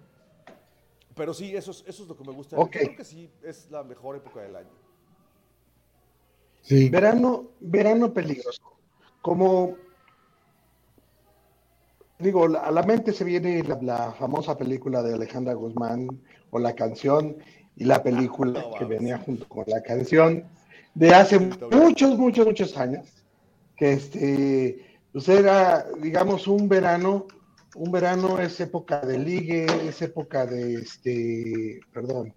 Pero 1.14 1.32
sí, 1.32 1.54
eso 1.54 1.70
es, 1.70 1.84
eso 1.86 2.02
es 2.02 2.08
lo 2.08 2.16
que 2.16 2.24
me 2.24 2.32
gusta. 2.32 2.56
Yo 2.56 2.68
creo 2.68 2.96
que 2.96 3.04
sí 3.04 3.30
es 3.42 3.70
la 3.70 3.82
mejor 3.84 4.16
época 4.16 4.40
del 4.40 4.56
año. 4.56 4.70
Sí. 6.62 6.88
Verano, 6.88 7.50
verano 7.60 8.12
peligroso. 8.12 8.62
Como 9.22 9.76
digo, 12.18 12.44
a 12.44 12.70
la 12.70 12.82
mente 12.82 13.12
se 13.12 13.24
viene 13.24 13.62
la, 13.62 13.78
la 13.82 14.12
famosa 14.12 14.56
película 14.56 15.02
de 15.02 15.14
Alejandra 15.14 15.54
Guzmán 15.54 16.08
o 16.50 16.58
la 16.58 16.74
canción 16.74 17.36
y 17.76 17.84
la 17.84 18.02
película 18.02 18.60
No 18.60 18.74
que 18.78 18.84
venía 18.84 19.18
junto 19.18 19.48
con 19.48 19.64
la 19.66 19.82
canción 19.82 20.44
de 20.94 21.14
hace 21.14 21.38
muchos, 21.38 22.16
muchos, 22.18 22.46
muchos 22.46 22.76
años. 22.76 23.06
Que 23.76 23.94
este, 23.94 24.98
pues 25.12 25.28
era, 25.28 25.86
digamos, 26.00 26.46
un 26.46 26.68
verano. 26.68 27.26
Un 27.76 27.90
verano 27.90 28.38
es 28.38 28.60
época 28.60 29.00
de 29.00 29.18
ligue, 29.18 29.66
es 29.88 30.00
época 30.00 30.46
de 30.46 30.74
este, 30.74 31.80
perdón, 31.92 32.32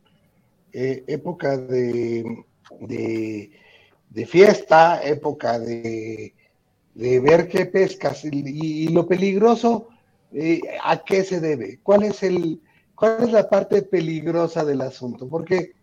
eh, 0.74 1.04
época 1.08 1.58
de, 1.58 2.46
de, 2.82 3.52
de 4.10 4.26
fiesta, 4.26 5.02
época 5.04 5.60
de, 5.60 6.34
de 6.96 7.20
ver 7.20 7.48
qué 7.48 7.68
pescas 7.68 8.26
y, 8.26 8.88
lo 8.90 9.08
peligroso, 9.08 9.90
eh, 10.34 10.60
¿a 10.84 11.04
qué 11.04 11.24
se 11.24 11.40
debe? 11.40 11.80
¿Cuál 11.84 12.04
es 12.04 12.24
el, 12.24 12.60
cuál 12.96 13.24
es 13.24 13.32
la 13.32 13.48
parte 13.48 13.84
peligrosa 13.84 14.66
del 14.66 14.82
asunto? 14.82 15.30
Porque 15.30 15.74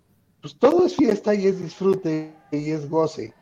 pues 0.41 0.59
todo 0.59 0.87
es 0.87 0.97
fiesta 0.97 1.33
y 1.33 1.47
es 1.47 1.63
disfrute 1.63 2.35
y 2.51 2.73
es 2.73 2.91
goce. 2.91 3.33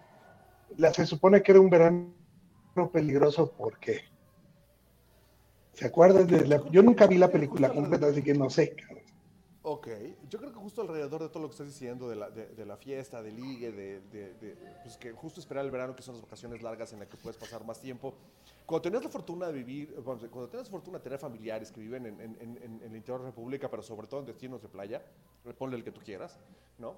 La, 0.77 0.93
se 0.93 1.07
supone 1.07 1.43
que 1.43 1.53
era 1.53 1.61
un 1.61 1.71
verano 1.71 2.13
peligroso, 2.93 3.51
¿por 3.51 3.79
qué? 3.79 4.12
¿Se 5.73 5.87
acuerdan 5.87 6.27
de 6.27 6.47
la, 6.47 6.63
Yo 6.71 6.83
nunca 6.83 7.07
vi 7.07 7.19
la 7.19 7.31
película 7.31 7.71
completa, 7.73 8.07
así 8.09 8.23
que 8.23 8.35
no 8.35 8.51
sé. 8.51 8.77
Ok, 9.65 9.89
yo 10.29 10.41
creo 10.41 10.51
que 10.53 10.59
justo 10.59 10.83
alrededor 10.83 11.23
de 11.23 11.29
todo 11.29 11.41
lo 11.45 11.49
que 11.49 11.53
estás 11.53 11.69
diciendo, 11.69 12.09
de 12.09 12.17
la, 12.17 12.31
de, 12.31 12.47
de 12.49 12.67
la 12.67 12.77
fiesta, 12.77 13.23
de 13.23 13.31
ligue, 13.31 13.71
de, 13.71 14.01
de- 14.11 14.57
pues 14.83 14.97
que 14.97 15.13
justo 15.13 15.39
esperar 15.39 15.65
el 15.65 15.71
verano, 15.71 15.95
que 15.95 16.03
son 16.03 16.15
las 16.17 16.23
vacaciones 16.23 16.63
largas 16.63 16.93
en 16.93 16.99
las 16.99 17.07
que 17.09 17.17
puedes 17.17 17.37
pasar 17.37 17.65
más 17.65 17.81
tiempo. 17.81 18.13
Cuando 18.67 18.83
tenías 18.83 19.05
la 19.05 19.09
fortuna 19.09 19.47
de 19.47 19.53
vivir, 19.53 19.95
bueno, 20.05 20.21
cuando 20.31 20.49
tenías 20.49 20.67
la 20.67 20.71
fortuna 20.73 20.99
de 20.99 21.05
tener 21.05 21.19
familiares 21.21 21.71
que 21.71 21.81
viven 21.81 22.07
en, 22.07 22.21
en- 22.21 22.37
en- 22.41 22.57
en- 22.61 22.81
el 22.83 22.97
interior 22.97 23.21
de 23.21 23.27
la 23.27 23.31
República, 23.31 23.71
pero 23.71 23.85
sobre 23.85 24.09
todo 24.09 24.19
en 24.21 24.27
destinos 24.27 24.61
de 24.63 24.69
playa, 24.69 25.01
ponle 25.57 25.77
el 25.77 25.85
que 25.85 25.93
tú 25.93 26.01
quieras, 26.01 26.41
¿no? 26.79 26.97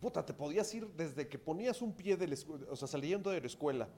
Puta, 0.00 0.26
te 0.26 0.34
podías 0.34 0.74
ir 0.74 0.88
desde 0.96 1.28
que 1.28 1.38
ponías 1.38 1.80
un 1.80 1.92
pie 1.92 2.16
de 2.16 2.26
la 2.26 2.36
o 2.70 2.74
sea, 2.74 2.88
saliendo 2.88 3.30
de 3.30 3.40
la 3.40 3.46
escuela 3.46 3.88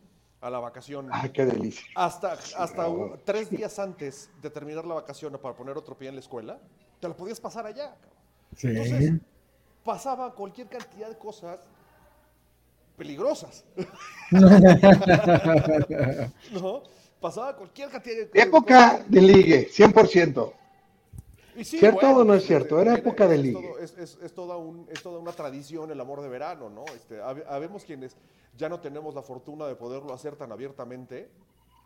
a 0.45 0.51
la 0.51 0.59
vacación. 0.61 1.09
Ah, 1.11 1.27
qué 1.33 1.47
delicia. 1.47 1.87
Hasta, 1.95 2.33
hasta 2.59 2.87
un- 2.87 3.19
tres 3.25 3.49
días 3.49 3.79
antes 3.79 4.29
de 4.43 4.51
terminar 4.51 4.85
la 4.85 4.95
vacación 4.97 5.33
para 5.41 5.57
poner 5.57 5.75
otro 5.79 5.97
pie 5.97 6.09
en 6.11 6.17
la 6.17 6.21
escuela, 6.21 6.59
te 7.01 7.09
lo 7.09 7.17
podías 7.17 7.41
pasar 7.41 7.65
allá. 7.67 7.97
Sí. 8.55 8.69
Entonces, 8.69 9.13
pasaba 9.83 10.35
cualquier 10.35 10.69
cantidad 10.69 11.09
de 11.09 11.17
cosas 11.17 11.61
peligrosas. 12.95 13.65
¿No? 16.53 16.83
Pasaba 17.21 17.57
cualquier 17.57 17.89
cantidad 17.89 18.27
de 18.31 18.41
Época 18.43 19.03
de 19.09 19.21
ligue, 19.23 19.69
100%. 19.71 20.53
Sí, 21.63 21.79
¿Cierto 21.79 22.07
o 22.07 22.25
no 22.25 22.35
es 22.35 22.45
cierto? 22.45 22.81
Era 22.81 22.95
época 22.95 23.27
de 23.29 23.37
es 23.37 23.41
ligue. 23.43 23.63
todo- 23.69 23.79
Es, 23.79 23.97
es- 23.99 24.19
es 24.23 24.33
toda 24.35 24.57
un- 24.57 24.87
es 24.91 25.03
toda 25.03 25.19
una 25.21 25.33
tradición 25.33 25.91
el 25.91 26.01
amor 26.01 26.21
de 26.23 26.29
verano, 26.29 26.69
¿no? 26.71 26.85
Este, 26.95 27.21
hab- 27.21 27.45
habemos 27.49 27.85
quienes 27.85 28.17
ya 28.57 28.69
no 28.69 28.81
tenemos 28.81 29.15
la 29.15 29.23
fortuna 29.23 29.67
de 29.67 29.77
poderlo 29.77 30.13
hacer 30.13 30.37
tan 30.37 30.51
abiertamente. 30.53 31.31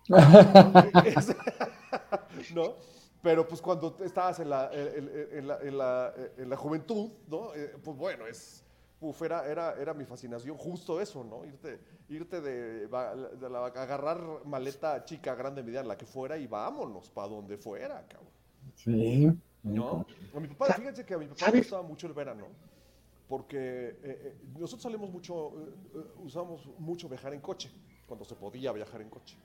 ¿No? 2.55 2.75
Pero 3.23 3.47
pues 3.49 3.61
cuando 3.61 3.97
estabas 4.05 4.39
en 4.41 4.51
la, 4.51 4.71
en, 4.73 5.47
la, 5.49 5.59
en 5.61 5.79
la- 5.79 6.15
en 6.37 6.49
la 6.49 6.57
juventud, 6.57 7.11
¿no? 7.29 7.55
Eh, 7.55 7.75
pues 7.83 7.97
bueno, 7.97 8.27
es... 8.27 8.65
Uf, 9.01 9.23
era, 9.23 9.47
era, 9.49 9.75
era 9.81 9.95
mi 9.95 10.05
fascinación 10.05 10.57
justo 10.57 11.01
eso, 11.01 11.23
¿no? 11.23 11.45
Irte, 11.45 11.79
irte 12.09 12.41
de, 12.41 12.89
de 12.89 13.49
la- 13.51 13.67
agarrar 13.67 14.21
maleta 14.45 15.05
chica, 15.05 15.35
grande, 15.37 15.63
mediana, 15.63 15.89
la 15.89 15.97
que 15.99 16.07
fuera 16.07 16.37
y 16.37 16.47
vámonos 16.49 17.09
para 17.11 17.29
donde 17.29 17.57
fuera, 17.59 18.05
cabrón. 18.09 18.29
Sí. 18.75 19.31
¿No? 19.63 20.07
A 20.35 20.41
mi 20.41 20.49
papá, 20.49 20.75
fíjense 20.75 21.05
que 21.05 21.15
a 21.15 21.19
mi 21.19 21.27
papá 21.27 21.51
le 21.51 21.59
gustaba 21.59 21.83
mucho 21.83 22.07
el 22.07 22.13
verano, 22.13 22.47
porque 23.29 23.59
eh, 23.59 23.99
eh, 24.03 24.37
nosotros 24.59 24.83
salimos 24.83 25.11
mucho, 25.11 25.49
eh, 25.61 25.75
eh, 25.95 25.99
usamos 26.23 26.67
mucho 26.79 27.09
viajar 27.09 27.35
en 27.35 27.41
coche, 27.41 27.71
cuando 28.07 28.25
se 28.25 28.35
podía 28.37 28.73
viajar 28.73 29.01
en 29.03 29.11
coche. 29.11 29.37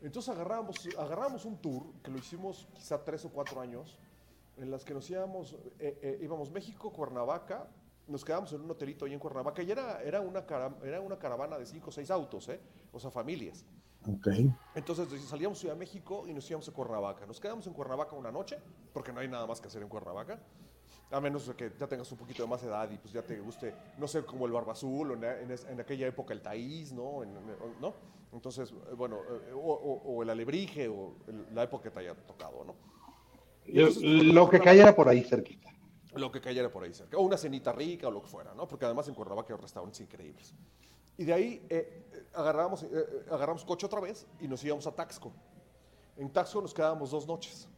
Entonces 0.00 0.28
agarramos, 0.34 0.76
agarramos 0.98 1.44
un 1.44 1.56
tour, 1.58 1.84
que 2.02 2.10
lo 2.10 2.18
hicimos 2.18 2.68
quizá 2.74 3.02
tres 3.04 3.24
o 3.24 3.30
cuatro 3.30 3.60
años, 3.60 3.98
en 4.56 4.70
las 4.70 4.84
que 4.84 4.94
nos 4.94 5.08
íbamos, 5.10 5.54
eh, 5.78 5.98
eh, 6.02 6.18
íbamos 6.22 6.50
México, 6.50 6.92
Cuernavaca, 6.92 7.68
nos 8.06 8.24
quedamos 8.24 8.52
en 8.52 8.60
un 8.60 8.70
hotelito 8.70 9.04
ahí 9.04 9.12
en 9.12 9.18
Cuernavaca, 9.18 9.62
y 9.62 9.70
era, 9.70 10.00
era, 10.02 10.20
una, 10.20 10.46
cara- 10.46 10.76
era 10.84 11.00
una 11.00 11.18
caravana 11.18 11.58
de 11.58 11.66
cinco 11.66 11.88
o 11.88 11.92
seis 11.92 12.10
autos, 12.10 12.48
¿eh? 12.48 12.60
o 12.92 13.00
sea, 13.00 13.10
familias. 13.10 13.64
Ok. 14.08 14.28
Entonces 14.74 15.08
salíamos 15.28 15.58
a 15.58 15.60
Ciudad 15.60 15.74
de 15.74 15.78
México 15.80 16.24
y 16.28 16.32
nos 16.34 16.48
íbamos 16.48 16.68
a 16.68 16.72
Cuernavaca. 16.72 17.26
Nos 17.26 17.40
quedamos 17.40 17.66
en 17.66 17.72
Cuernavaca 17.72 18.14
una 18.14 18.30
noche, 18.30 18.58
porque 18.92 19.12
no 19.12 19.20
hay 19.20 19.28
nada 19.28 19.46
más 19.46 19.60
que 19.60 19.68
hacer 19.68 19.82
en 19.82 19.88
Cuernavaca. 19.88 20.38
A 21.10 21.20
menos 21.20 21.48
que 21.56 21.72
ya 21.78 21.86
tengas 21.86 22.10
un 22.12 22.18
poquito 22.18 22.42
de 22.42 22.48
más 22.48 22.62
edad 22.62 22.90
y 22.90 22.98
pues 22.98 23.12
ya 23.12 23.22
te 23.22 23.38
guste, 23.40 23.74
no 23.98 24.08
sé, 24.08 24.24
como 24.24 24.46
el 24.46 24.52
Barba 24.52 24.72
Azul 24.72 25.10
o 25.12 25.14
en, 25.14 25.24
en 25.24 25.50
es- 25.50 25.64
en 25.64 25.80
aquella 25.80 26.06
época 26.06 26.34
el 26.34 26.40
Taís, 26.42 26.92
¿no? 26.92 27.22
En- 27.22 27.30
en- 27.30 27.80
¿no? 27.80 27.94
Entonces, 28.32 28.70
eh, 28.72 28.94
bueno, 28.96 29.18
eh, 29.48 29.52
o, 29.52 29.58
o- 29.58 30.02
o 30.16 30.22
el 30.22 30.30
Alebrije 30.30 30.88
o 30.88 31.14
el- 31.28 31.46
la 31.54 31.62
época 31.62 31.84
que 31.84 31.90
te 31.90 32.00
haya 32.00 32.14
tocado, 32.14 32.64
¿no? 32.64 32.74
Entonces, 33.66 34.02
Lo 34.02 34.48
que 34.48 34.60
cayera 34.60 34.94
por 34.94 35.08
ahí 35.08 35.22
cerquita. 35.22 35.70
lo 36.14 36.30
que 36.32 36.40
cayera 36.40 36.70
por 36.70 36.82
ahí 36.84 36.92
cerca. 36.94 37.16
O 37.18 37.22
una 37.22 37.36
cenita 37.36 37.72
rica 37.72 38.08
o 38.08 38.10
lo 38.10 38.22
que 38.22 38.28
fuera, 38.28 38.54
¿no? 38.54 38.66
Porque 38.66 38.84
además 38.84 39.06
en 39.08 39.14
Cuernavaca 39.14 39.54
hay 39.54 39.60
restaurantes 39.60 40.00
increíbles. 40.00 40.54
Y 41.18 41.24
de 41.24 41.32
ahí 41.32 41.66
eh, 41.70 42.04
eh, 42.12 42.26
agarramos, 42.34 42.82
eh, 42.82 42.88
eh, 42.92 43.26
agarramos 43.30 43.64
coche 43.64 43.86
otra 43.86 44.00
vez 44.00 44.26
y 44.40 44.48
nos 44.48 44.62
íbamos 44.64 44.86
a 44.86 44.92
Taxco. 44.94 45.32
En 46.16 46.30
Taxco 46.30 46.60
nos 46.60 46.74
quedábamos 46.74 47.10
dos 47.10 47.26
noches. 47.26 47.68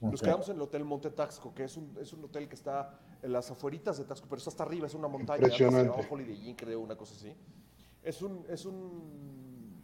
Nos 0.00 0.20
Ok. 0.20 0.26
quedamos 0.26 0.48
en 0.50 0.56
el 0.56 0.62
Hotel 0.62 0.84
Monte 0.84 1.10
Taxco, 1.10 1.54
que 1.54 1.64
es 1.64 1.76
un, 1.76 1.96
es 2.00 2.12
un 2.12 2.24
hotel 2.24 2.48
que 2.48 2.54
está 2.54 2.98
en 3.22 3.32
las 3.32 3.50
afueritas 3.50 3.96
de 3.96 4.04
Taxco, 4.04 4.26
pero 4.28 4.38
está 4.38 4.50
hasta 4.50 4.62
arriba, 4.64 4.86
es 4.86 4.94
una 4.94 5.08
montaña. 5.08 5.42
Impresionante. 5.44 6.06
Holiday 6.10 6.48
Inn, 6.48 6.56
creo, 6.56 6.80
una 6.80 6.96
cosa 6.96 7.14
así. 7.14 7.34
Es 8.02 8.20
un, 8.20 8.44
es 8.50 8.66
un, 8.66 9.82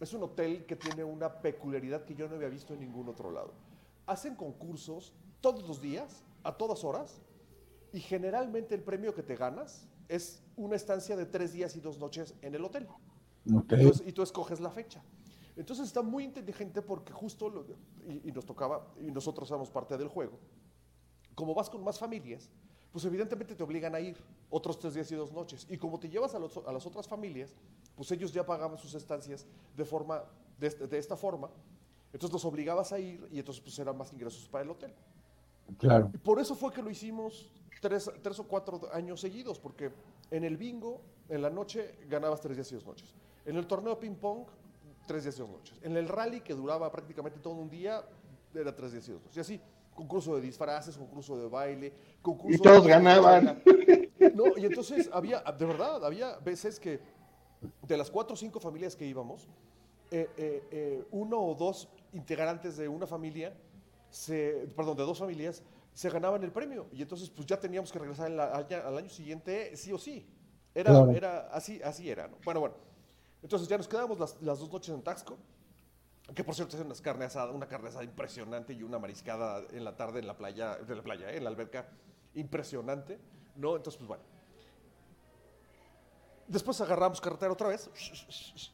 es 0.00 0.12
un 0.12 0.22
hotel 0.24 0.66
que 0.66 0.74
tiene 0.74 1.04
una 1.04 1.32
peculiaridad 1.40 2.04
que 2.04 2.14
yo 2.16 2.28
no 2.28 2.34
había 2.34 2.48
visto 2.48 2.74
en 2.74 2.80
ningún 2.80 3.08
otro 3.08 3.30
lado. 3.30 3.52
Hacen 4.06 4.34
concursos 4.34 5.12
todos 5.40 5.66
los 5.68 5.80
días, 5.80 6.24
a 6.42 6.56
todas 6.56 6.82
horas, 6.82 7.20
y 7.92 8.00
generalmente 8.00 8.74
el 8.74 8.82
premio 8.82 9.14
que 9.14 9.22
te 9.22 9.36
ganas 9.36 9.86
es 10.08 10.42
una 10.56 10.76
estancia 10.76 11.16
de 11.16 11.26
tres 11.26 11.52
días 11.52 11.76
y 11.76 11.80
dos 11.80 11.98
noches 11.98 12.34
en 12.42 12.54
el 12.54 12.64
hotel. 12.64 12.86
Ok. 13.54 13.72
Entonces, 13.72 14.06
y 14.06 14.12
tú 14.12 14.22
escoges 14.22 14.60
la 14.60 14.70
fecha. 14.70 15.02
Entonces 15.56 15.86
está 15.86 16.02
muy 16.02 16.24
inteligente 16.24 16.82
porque 16.82 17.12
justo, 17.12 17.48
lo- 17.48 17.64
y, 18.08 18.28
y 18.28 18.32
nos 18.32 18.44
tocaba, 18.44 18.92
y 19.00 19.10
nosotros 19.10 19.48
somos 19.48 19.70
parte 19.70 19.96
del 19.96 20.08
juego, 20.08 20.38
como 21.34 21.54
vas 21.54 21.70
con 21.70 21.82
más 21.82 21.98
familias, 21.98 22.50
pues 22.92 23.04
evidentemente 23.04 23.54
te 23.54 23.62
obligan 23.62 23.94
a 23.94 24.00
ir 24.00 24.16
otros 24.50 24.78
tres 24.78 24.94
días 24.94 25.10
y 25.12 25.14
dos 25.14 25.32
noches. 25.32 25.66
Y 25.68 25.76
como 25.76 25.98
te 25.98 26.08
llevas 26.08 26.34
a, 26.34 26.38
los- 26.38 26.56
a 26.66 26.72
las 26.72 26.86
otras 26.86 27.06
familias, 27.06 27.54
pues 27.94 28.10
ellos 28.12 28.32
ya 28.32 28.44
pagaban 28.44 28.78
sus 28.78 28.94
estancias 28.94 29.46
de, 29.76 29.84
forma, 29.84 30.24
de, 30.58 30.66
este- 30.66 30.86
de 30.86 30.98
esta 30.98 31.16
forma. 31.16 31.50
Entonces 32.12 32.32
los 32.32 32.44
obligabas 32.44 32.92
a 32.92 32.98
ir 32.98 33.26
y 33.30 33.38
entonces 33.38 33.62
pues 33.62 33.78
eran 33.78 33.96
más 33.96 34.12
ingresos 34.12 34.48
para 34.48 34.64
el 34.64 34.70
hotel. 34.70 34.92
Claro. 35.78 36.10
Y 36.14 36.18
por 36.18 36.38
eso 36.40 36.54
fue 36.54 36.72
que 36.72 36.82
lo 36.82 36.90
hicimos 36.90 37.50
tres, 37.80 38.10
tres 38.22 38.38
o 38.38 38.44
cuatro 38.46 38.80
años 38.92 39.20
seguidos, 39.20 39.58
porque 39.58 39.90
en 40.30 40.44
el 40.44 40.56
bingo, 40.56 41.00
en 41.28 41.42
la 41.42 41.50
noche, 41.50 41.94
ganabas 42.08 42.40
tres 42.40 42.56
días 42.56 42.70
y 42.72 42.74
dos 42.76 42.86
noches. 42.86 43.14
En 43.44 43.56
el 43.56 43.66
torneo 43.66 43.98
ping-pong, 43.98 44.46
tres 45.06 45.24
días 45.24 45.36
y 45.36 45.40
dos 45.40 45.50
noches. 45.50 45.78
En 45.82 45.96
el 45.96 46.08
rally, 46.08 46.40
que 46.40 46.54
duraba 46.54 46.90
prácticamente 46.90 47.38
todo 47.40 47.54
un 47.54 47.68
día, 47.70 48.02
era 48.54 48.74
tres 48.74 48.92
días 48.92 49.08
y 49.08 49.12
dos 49.12 49.20
noches. 49.22 49.36
Y 49.36 49.40
así, 49.40 49.60
concurso 49.94 50.34
de 50.36 50.42
disfraces, 50.42 50.96
concurso 50.96 51.36
de 51.38 51.48
baile, 51.48 51.92
concurso 52.22 52.56
Y 52.56 52.58
todos 52.60 52.84
de- 52.84 52.90
ganaban. 52.90 53.62
No, 54.34 54.44
y 54.56 54.66
entonces 54.66 55.08
había, 55.12 55.40
de 55.40 55.64
verdad, 55.66 56.04
había 56.04 56.36
veces 56.38 56.80
que 56.80 57.00
de 57.86 57.96
las 57.96 58.10
cuatro 58.10 58.34
o 58.34 58.36
cinco 58.36 58.60
familias 58.60 58.94
que 58.96 59.06
íbamos, 59.06 59.48
eh, 60.10 60.28
eh, 60.36 60.62
eh, 60.70 61.04
uno 61.10 61.38
o 61.40 61.54
dos 61.54 61.88
integrantes 62.12 62.76
de 62.76 62.88
una 62.88 63.06
familia, 63.06 63.54
se, 64.10 64.68
perdón, 64.76 64.96
de 64.96 65.02
dos 65.04 65.18
familias, 65.18 65.62
se 65.94 66.10
ganaban 66.10 66.42
el 66.44 66.52
premio. 66.52 66.86
Y 66.92 67.02
entonces, 67.02 67.30
pues 67.30 67.46
ya 67.46 67.58
teníamos 67.58 67.90
que 67.92 67.98
regresar 67.98 68.26
al, 68.30 68.40
al 68.40 68.98
año 68.98 69.08
siguiente, 69.10 69.76
sí 69.76 69.92
o 69.92 69.98
sí. 69.98 70.26
Era, 70.74 70.90
Claro. 70.90 71.10
era 71.10 71.48
así, 71.52 71.80
así 71.82 72.08
era, 72.10 72.28
¿no? 72.28 72.36
Bueno, 72.44 72.60
bueno. 72.60 72.74
Entonces 73.42 73.68
ya 73.68 73.76
nos 73.78 73.88
quedamos 73.88 74.18
las, 74.18 74.40
las 74.42 74.58
dos 74.58 74.70
noches 74.72 74.94
en 74.94 75.02
Taxco, 75.02 75.38
que 76.34 76.42
por 76.44 76.54
cierto 76.54 76.76
es 76.76 76.84
una 76.84 76.94
carne 76.96 77.24
asada, 77.26 77.52
una 77.52 77.68
carne 77.68 77.88
asada 77.88 78.04
impresionante 78.04 78.72
y 78.72 78.82
una 78.82 78.98
mariscada 78.98 79.62
en 79.70 79.84
la 79.84 79.96
tarde 79.96 80.18
en 80.18 80.26
la 80.26 80.36
playa, 80.36 80.76
de 80.76 80.94
la 80.96 81.02
playa, 81.02 81.30
¿eh? 81.30 81.36
en 81.36 81.44
la 81.44 81.50
alberca, 81.50 81.88
impresionante, 82.34 83.18
¿no? 83.56 83.76
Entonces, 83.76 83.96
pues 83.98 84.08
bueno. 84.08 84.22
Después 86.48 86.80
agarramos 86.80 87.20
carretera 87.20 87.52
otra 87.52 87.68
vez 87.68 87.90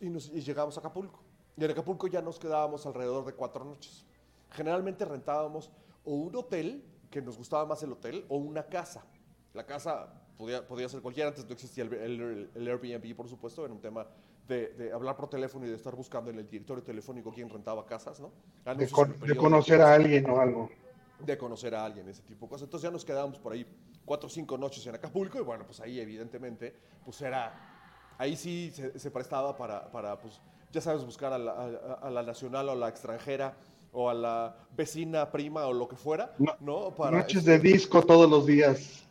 y, 0.00 0.10
nos- 0.10 0.28
y 0.28 0.40
llegamos 0.40 0.76
a 0.76 0.80
Acapulco. 0.80 1.20
Y 1.56 1.64
en 1.64 1.70
Acapulco 1.70 2.06
ya 2.06 2.20
nos 2.20 2.38
quedábamos 2.38 2.84
alrededor 2.86 3.24
de 3.24 3.32
cuatro 3.34 3.64
noches. 3.64 4.04
Generalmente 4.52 5.04
rentábamos 5.04 5.70
o 6.04 6.14
un 6.14 6.34
hotel, 6.36 6.84
que 7.10 7.20
nos 7.22 7.36
gustaba 7.36 7.64
más 7.66 7.82
el 7.82 7.92
hotel, 7.92 8.24
o 8.28 8.36
una 8.36 8.64
casa. 8.64 9.04
La 9.54 9.64
casa 9.66 10.12
podía, 10.36 10.66
podía 10.66 10.88
ser 10.88 11.00
cualquiera, 11.02 11.28
antes 11.28 11.44
no 11.46 11.52
existía 11.52 11.84
el, 11.84 11.92
el- 11.92 12.50
el 12.54 12.68
Airbnb, 12.68 13.14
por 13.14 13.28
supuesto, 13.28 13.64
era 13.64 13.72
un 13.74 13.80
tema 13.80 14.06
de, 14.48 14.68
de 14.74 14.92
hablar 14.92 15.16
por 15.16 15.28
teléfono 15.28 15.66
y 15.66 15.68
de 15.68 15.76
estar 15.76 15.94
buscando 15.94 16.30
en 16.30 16.38
el 16.38 16.48
directorio 16.48 16.82
telefónico 16.82 17.30
quién 17.32 17.48
rentaba 17.48 17.86
casas, 17.86 18.18
¿no? 18.20 18.32
De, 18.74 18.88
con- 18.90 19.20
de 19.20 19.36
conocer 19.36 19.80
a 19.82 19.94
alguien 19.94 20.28
o 20.28 20.40
algo. 20.40 20.70
de 21.20 21.38
conocer 21.38 21.74
a 21.74 21.84
alguien, 21.84 22.08
ese 22.08 22.22
tipo 22.22 22.46
de 22.46 22.50
cosas. 22.50 22.64
Entonces 22.64 22.82
ya 22.88 22.90
nos 22.90 23.04
quedábamos 23.04 23.38
por 23.38 23.52
ahí 23.52 23.64
cuatro 24.04 24.26
o 24.26 24.30
cinco 24.30 24.58
noches 24.58 24.84
en 24.86 24.94
Acapulco 24.96 25.38
y 25.38 25.42
bueno, 25.42 25.64
pues 25.64 25.78
ahí 25.80 26.00
evidentemente, 26.00 26.74
pues 27.04 27.20
era, 27.22 27.52
ahí 28.18 28.34
sí 28.34 28.72
se, 28.74 28.98
se 28.98 29.10
prestaba 29.12 29.56
para, 29.56 29.88
para, 29.92 30.18
pues 30.18 30.40
ya 30.72 30.80
sabes, 30.80 31.04
buscar 31.04 31.32
a 31.32 31.38
la, 31.38 31.52
a- 31.52 31.94
a 32.02 32.10
la 32.10 32.22
nacional 32.24 32.68
o 32.70 32.72
a 32.72 32.74
la 32.74 32.88
extranjera 32.88 33.54
o 33.92 34.08
a 34.08 34.14
la 34.14 34.56
vecina, 34.76 35.30
prima 35.30 35.66
o 35.66 35.72
lo 35.72 35.86
que 35.86 35.96
fuera, 35.96 36.34
No- 36.38 36.56
¿no? 36.60 36.90
Para, 36.94 37.18
Noches 37.18 37.44
de 37.44 37.58
disco 37.58 38.02
todos 38.02 38.28
los 38.28 38.46
días. 38.46 39.04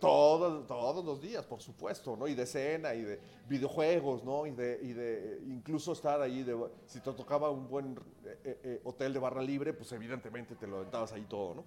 todos, 0.00 0.66
todos 0.66 1.04
los 1.04 1.20
días, 1.20 1.44
por 1.44 1.60
supuesto, 1.60 2.16
¿no? 2.16 2.28
Y 2.28 2.34
de 2.34 2.46
cena 2.46 2.94
y 2.94 3.02
de 3.02 3.20
videojuegos, 3.48 4.22
¿no? 4.24 4.46
Y 4.46 4.52
de, 4.52 4.78
y 4.82 4.92
de 4.92 5.40
incluso 5.48 5.92
estar 5.92 6.20
ahí, 6.22 6.44
de, 6.44 6.56
si 6.86 7.00
te 7.00 7.12
tocaba 7.12 7.50
un 7.50 7.68
buen 7.68 7.96
eh, 8.24 8.38
eh, 8.44 8.60
eh, 8.62 8.80
hotel 8.84 9.12
de 9.12 9.18
barra 9.18 9.42
libre, 9.42 9.72
pues 9.72 9.90
evidentemente 9.92 10.54
te 10.54 10.66
lo 10.66 10.78
aventabas 10.78 11.12
ahí 11.12 11.26
todo, 11.28 11.54
¿no? 11.56 11.64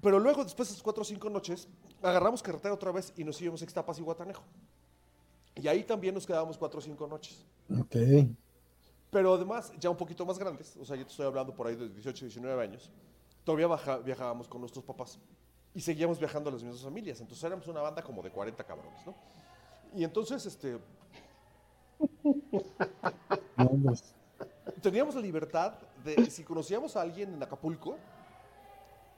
Pero 0.00 0.20
luego, 0.20 0.44
después 0.44 0.68
de 0.68 0.72
esas 0.74 0.82
cuatro 0.82 1.02
o 1.02 1.04
cinco 1.04 1.28
noches, 1.28 1.66
agarramos 2.02 2.42
carretera 2.42 2.72
otra 2.72 2.92
vez 2.92 3.12
y 3.16 3.24
nos 3.24 3.40
íbamos 3.40 3.60
a 3.62 3.64
Ixtapas 3.64 3.98
y 3.98 4.02
Guatanejo. 4.02 4.44
Y 5.56 5.66
ahí 5.68 5.82
también 5.82 6.14
nos 6.14 6.26
quedábamos 6.26 6.56
cuatro 6.58 6.78
o 6.78 6.82
cinco 6.82 7.06
noches. 7.08 7.44
Ok. 7.80 7.96
Pero 9.10 9.34
además, 9.34 9.72
ya 9.78 9.88
un 9.90 9.96
poquito 9.96 10.24
más 10.26 10.38
grandes, 10.38 10.76
o 10.76 10.84
sea, 10.84 10.96
yo 10.96 11.04
te 11.04 11.10
estoy 11.10 11.26
hablando 11.26 11.54
por 11.54 11.66
ahí 11.66 11.76
de 11.76 11.88
18, 11.88 12.24
19 12.26 12.62
años, 12.62 12.90
todavía 13.44 13.66
baja- 13.68 13.98
viajábamos 13.98 14.48
con 14.48 14.60
nuestros 14.60 14.84
papás 14.84 15.18
y 15.74 15.80
seguíamos 15.80 16.18
viajando 16.18 16.50
a 16.50 16.52
las 16.52 16.62
mismas 16.62 16.82
familias. 16.82 17.20
Entonces 17.20 17.42
éramos 17.44 17.66
una 17.68 17.80
banda 17.80 18.02
como 18.02 18.22
de 18.22 18.30
40 18.30 18.62
cabrones, 18.64 19.06
¿no? 19.06 19.14
Y 19.94 20.04
entonces, 20.04 20.44
este, 20.46 20.78
teníamos 24.82 25.14
la 25.14 25.20
libertad 25.20 25.74
de, 26.04 26.30
si 26.30 26.44
conocíamos 26.44 26.96
a 26.96 27.02
alguien 27.02 27.34
en 27.34 27.42
Acapulco, 27.42 27.96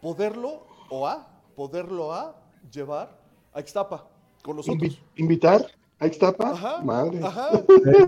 poderlo 0.00 0.66
o 0.90 1.06
a, 1.06 1.26
poderlo 1.56 2.12
a 2.12 2.36
llevar 2.70 3.18
a 3.52 3.60
Ixtapa 3.60 4.06
con 4.42 4.56
nosotros. 4.56 4.92
Invi- 4.92 5.00
¿Invitar 5.16 5.66
a 5.98 6.06
Ixtapa? 6.06 6.50
Ajá, 6.50 6.82
Madre. 6.82 7.20
ajá, 7.22 7.50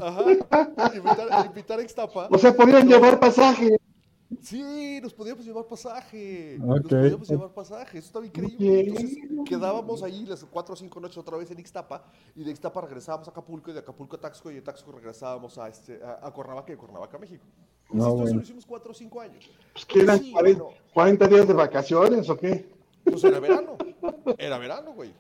ajá. 0.03 0.25
Invitar, 0.95 1.47
invitar 1.47 1.79
a 1.79 1.83
Ixtapa. 1.83 2.29
O 2.31 2.39
sea, 2.39 2.55
podían 2.55 2.87
llevar 2.89 3.19
pasaje. 3.19 3.77
Sí, 4.43 5.01
nos 5.03 5.13
podíamos 5.13 5.45
llevar 5.45 5.67
pasaje. 5.67 6.57
Ok. 6.63 6.69
Nos 6.69 6.83
podíamos 6.85 7.29
llevar 7.29 7.51
pasaje. 7.53 7.99
Eso 7.99 8.07
estaba 8.07 8.25
increíble. 8.27 8.81
Entonces 8.81 9.19
quedábamos 9.45 10.03
ahí 10.05 10.25
las 10.25 10.45
cuatro 10.45 10.75
o 10.75 10.77
cinco 10.77 11.01
noches 11.01 11.19
otra 11.19 11.37
vez 11.37 11.51
en 11.51 11.59
Ixtapa 11.59 12.05
y 12.37 12.45
de 12.45 12.51
Ixtapa 12.53 12.81
regresábamos 12.83 13.27
a 13.27 13.33
Acapulco 13.33 13.71
y 13.71 13.75
de 13.75 13.81
Acapulco 13.81 14.15
a 14.17 14.21
Taxco 14.21 14.51
y 14.53 14.55
de 14.55 14.63
Taxco 14.63 14.93
regresábamos 14.93 15.59
a, 15.59 15.69
este, 15.69 16.01
a, 16.03 16.25
a 16.27 16.31
Cuernavaca 16.31 16.69
y 16.71 16.77
de 16.77 16.79
Cuernavaca 16.79 17.17
a 17.17 17.21
México. 17.21 17.45
No, 17.91 17.95
Insisto, 17.95 18.07
eso 18.07 18.17
bueno. 18.23 18.37
lo 18.37 18.43
hicimos 18.43 18.67
cuatro 18.67 18.93
o 18.93 18.95
cinco 18.95 19.21
años. 19.21 19.51
Pues, 19.73 19.85
¿qué 19.85 20.01
eran? 20.03 20.19
Sí, 20.21 20.31
40, 20.31 20.63
bueno. 20.63 20.77
40 20.95 21.27
días 21.27 21.49
de 21.49 21.55
vacaciones 21.55 22.31
o 22.31 22.37
qué? 22.37 22.73
Pues 23.03 23.25
era 23.25 23.41
verano. 23.41 23.77
Era 24.39 24.59
verano, 24.59 24.93
güey. 24.93 25.13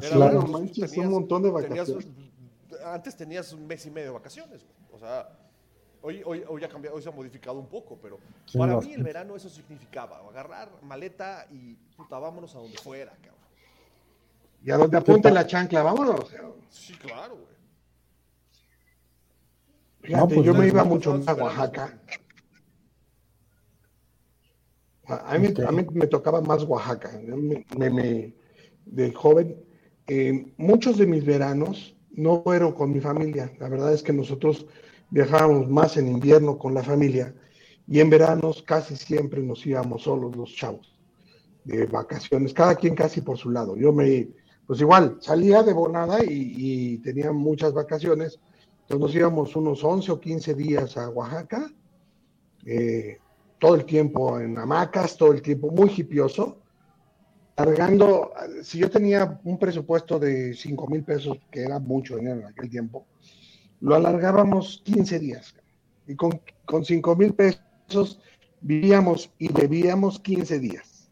Era 0.00 0.10
Claro, 0.16 0.42
manches, 0.46 0.90
tenías- 0.90 1.06
un 1.06 1.12
montón 1.12 1.42
de 1.42 1.50
tenías- 1.62 1.88
vacaciones. 1.92 2.08
antes 2.84 3.16
tenías 3.16 3.52
un 3.52 3.66
mes 3.66 3.84
y 3.86 3.90
medio 3.90 4.08
de 4.08 4.12
vacaciones. 4.14 4.62
güey. 4.64 4.74
O 4.92 4.98
sea, 4.98 5.28
hoy, 6.00 6.22
hoy, 6.24 6.44
hoy, 6.48 6.64
ha 6.64 6.68
cambiado, 6.68 6.96
hoy 6.96 7.02
se 7.02 7.08
ha 7.08 7.12
modificado 7.12 7.58
un 7.58 7.66
poco, 7.68 7.98
pero 8.00 8.18
Sí, 8.46 8.58
para 8.58 8.78
mí 8.80 8.92
el 8.92 9.02
verano 9.02 9.36
eso 9.36 9.48
significaba 9.50 10.18
agarrar 10.28 10.70
maleta 10.82 11.46
y 11.50 11.74
puta, 11.96 12.18
vámonos 12.18 12.54
a 12.54 12.58
donde 12.58 12.78
fuera, 12.78 13.12
cabrón. 13.12 13.32
Y 14.64 14.70
a 14.70 14.76
donde 14.76 14.96
apunte 14.96 15.30
la 15.30 15.46
chancla, 15.46 15.82
vámonos. 15.82 16.30
Sí, 16.70 16.94
claro, 16.94 17.34
güey. 17.36 17.52
Fíjate, 20.02 20.20
No, 20.20 20.28
pues, 20.28 20.46
yo 20.46 20.54
me 20.54 20.66
iba 20.66 20.82
mucho 20.84 21.16
más 21.18 21.28
a 21.28 21.34
Oaxaca. 21.34 21.98
A 25.06 25.36
mí, 25.38 25.48
me- 25.48 25.64
a 25.66 25.70
mí 25.72 25.86
me 25.92 26.06
tocaba 26.06 26.40
más 26.40 26.62
Oaxaca. 26.64 27.10
Me- 27.22 27.64
me- 27.76 27.90
me- 27.90 28.34
de 28.86 29.12
joven, 29.12 29.62
eh, 30.06 30.52
muchos 30.56 30.98
de 30.98 31.06
mis 31.06 31.24
veranos 31.24 31.96
no 32.10 32.42
fueron 32.42 32.72
con 32.72 32.92
mi 32.92 33.00
familia. 33.00 33.52
La 33.58 33.68
verdad 33.68 33.92
es 33.92 34.02
que 34.02 34.12
nosotros 34.12 34.66
viajábamos 35.10 35.68
más 35.68 35.96
en 35.96 36.08
invierno 36.08 36.58
con 36.58 36.74
la 36.74 36.82
familia 36.82 37.34
y 37.86 38.00
en 38.00 38.10
veranos 38.10 38.62
casi 38.62 38.96
siempre 38.96 39.42
nos 39.42 39.64
íbamos 39.66 40.02
solos 40.02 40.36
los 40.36 40.54
chavos 40.54 40.98
de 41.64 41.86
vacaciones, 41.86 42.54
cada 42.54 42.74
quien 42.74 42.94
casi 42.94 43.20
por 43.20 43.38
su 43.38 43.50
lado. 43.50 43.76
Yo 43.76 43.92
me, 43.92 44.28
pues 44.66 44.80
igual, 44.80 45.18
salía 45.20 45.62
de 45.62 45.72
Bonada 45.72 46.18
y, 46.24 46.98
tenía 46.98 47.32
muchas 47.32 47.72
vacaciones, 47.72 48.40
entonces 48.82 49.00
nos 49.00 49.14
íbamos 49.14 49.56
unos 49.56 49.84
11 49.84 50.12
o 50.12 50.20
15 50.20 50.54
días 50.54 50.96
a 50.96 51.08
Oaxaca, 51.08 51.70
eh, 52.64 53.18
todo 53.58 53.74
el 53.74 53.84
tiempo 53.84 54.40
en 54.40 54.58
hamacas, 54.58 55.16
todo 55.16 55.32
el 55.32 55.42
tiempo 55.42 55.70
muy 55.70 55.92
hipioso, 55.96 56.61
cargando, 57.54 58.32
si 58.62 58.78
yo 58.78 58.90
tenía 58.90 59.40
un 59.44 59.58
presupuesto 59.58 60.18
de 60.18 60.54
5 60.54 60.86
mil 60.88 61.04
pesos, 61.04 61.38
que 61.50 61.62
era 61.62 61.78
mucho 61.78 62.16
dinero 62.16 62.40
en 62.40 62.46
aquel 62.46 62.70
tiempo, 62.70 63.06
lo 63.80 63.94
alargábamos 63.94 64.82
15 64.84 65.18
días. 65.18 65.54
Y 66.06 66.16
con, 66.16 66.40
con 66.64 66.84
5 66.84 67.16
mil 67.16 67.34
pesos 67.34 68.20
vivíamos 68.60 69.30
y 69.38 69.52
bebíamos 69.52 70.18
15 70.20 70.58
días. 70.58 71.10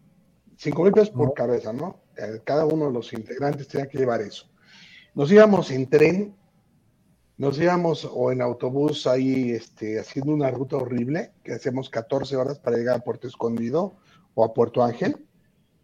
5 0.56 0.82
mil 0.84 0.92
pesos 0.92 1.10
por 1.10 1.28
No. 1.28 1.34
cabeza, 1.34 1.72
¿no? 1.72 2.00
Cada 2.44 2.66
uno 2.66 2.86
de 2.86 2.92
los 2.92 3.12
integrantes 3.12 3.66
tenía 3.68 3.88
que 3.88 3.98
llevar 3.98 4.20
eso. 4.20 4.46
Nos 5.14 5.32
íbamos 5.32 5.70
en 5.70 5.88
tren, 5.88 6.36
nos 7.38 7.58
íbamos 7.58 8.08
o 8.12 8.30
en 8.30 8.42
autobús 8.42 9.06
ahí 9.06 9.52
este, 9.52 9.98
haciendo 9.98 10.32
una 10.32 10.50
ruta 10.50 10.76
horrible, 10.76 11.32
que 11.42 11.52
hacemos 11.52 11.88
14 11.88 12.36
horas 12.36 12.58
para 12.58 12.76
llegar 12.76 12.96
a 12.96 13.04
Puerto 13.04 13.26
Escondido 13.26 13.96
o 14.34 14.44
a 14.44 14.52
Puerto 14.52 14.84
Ángel. 14.84 15.16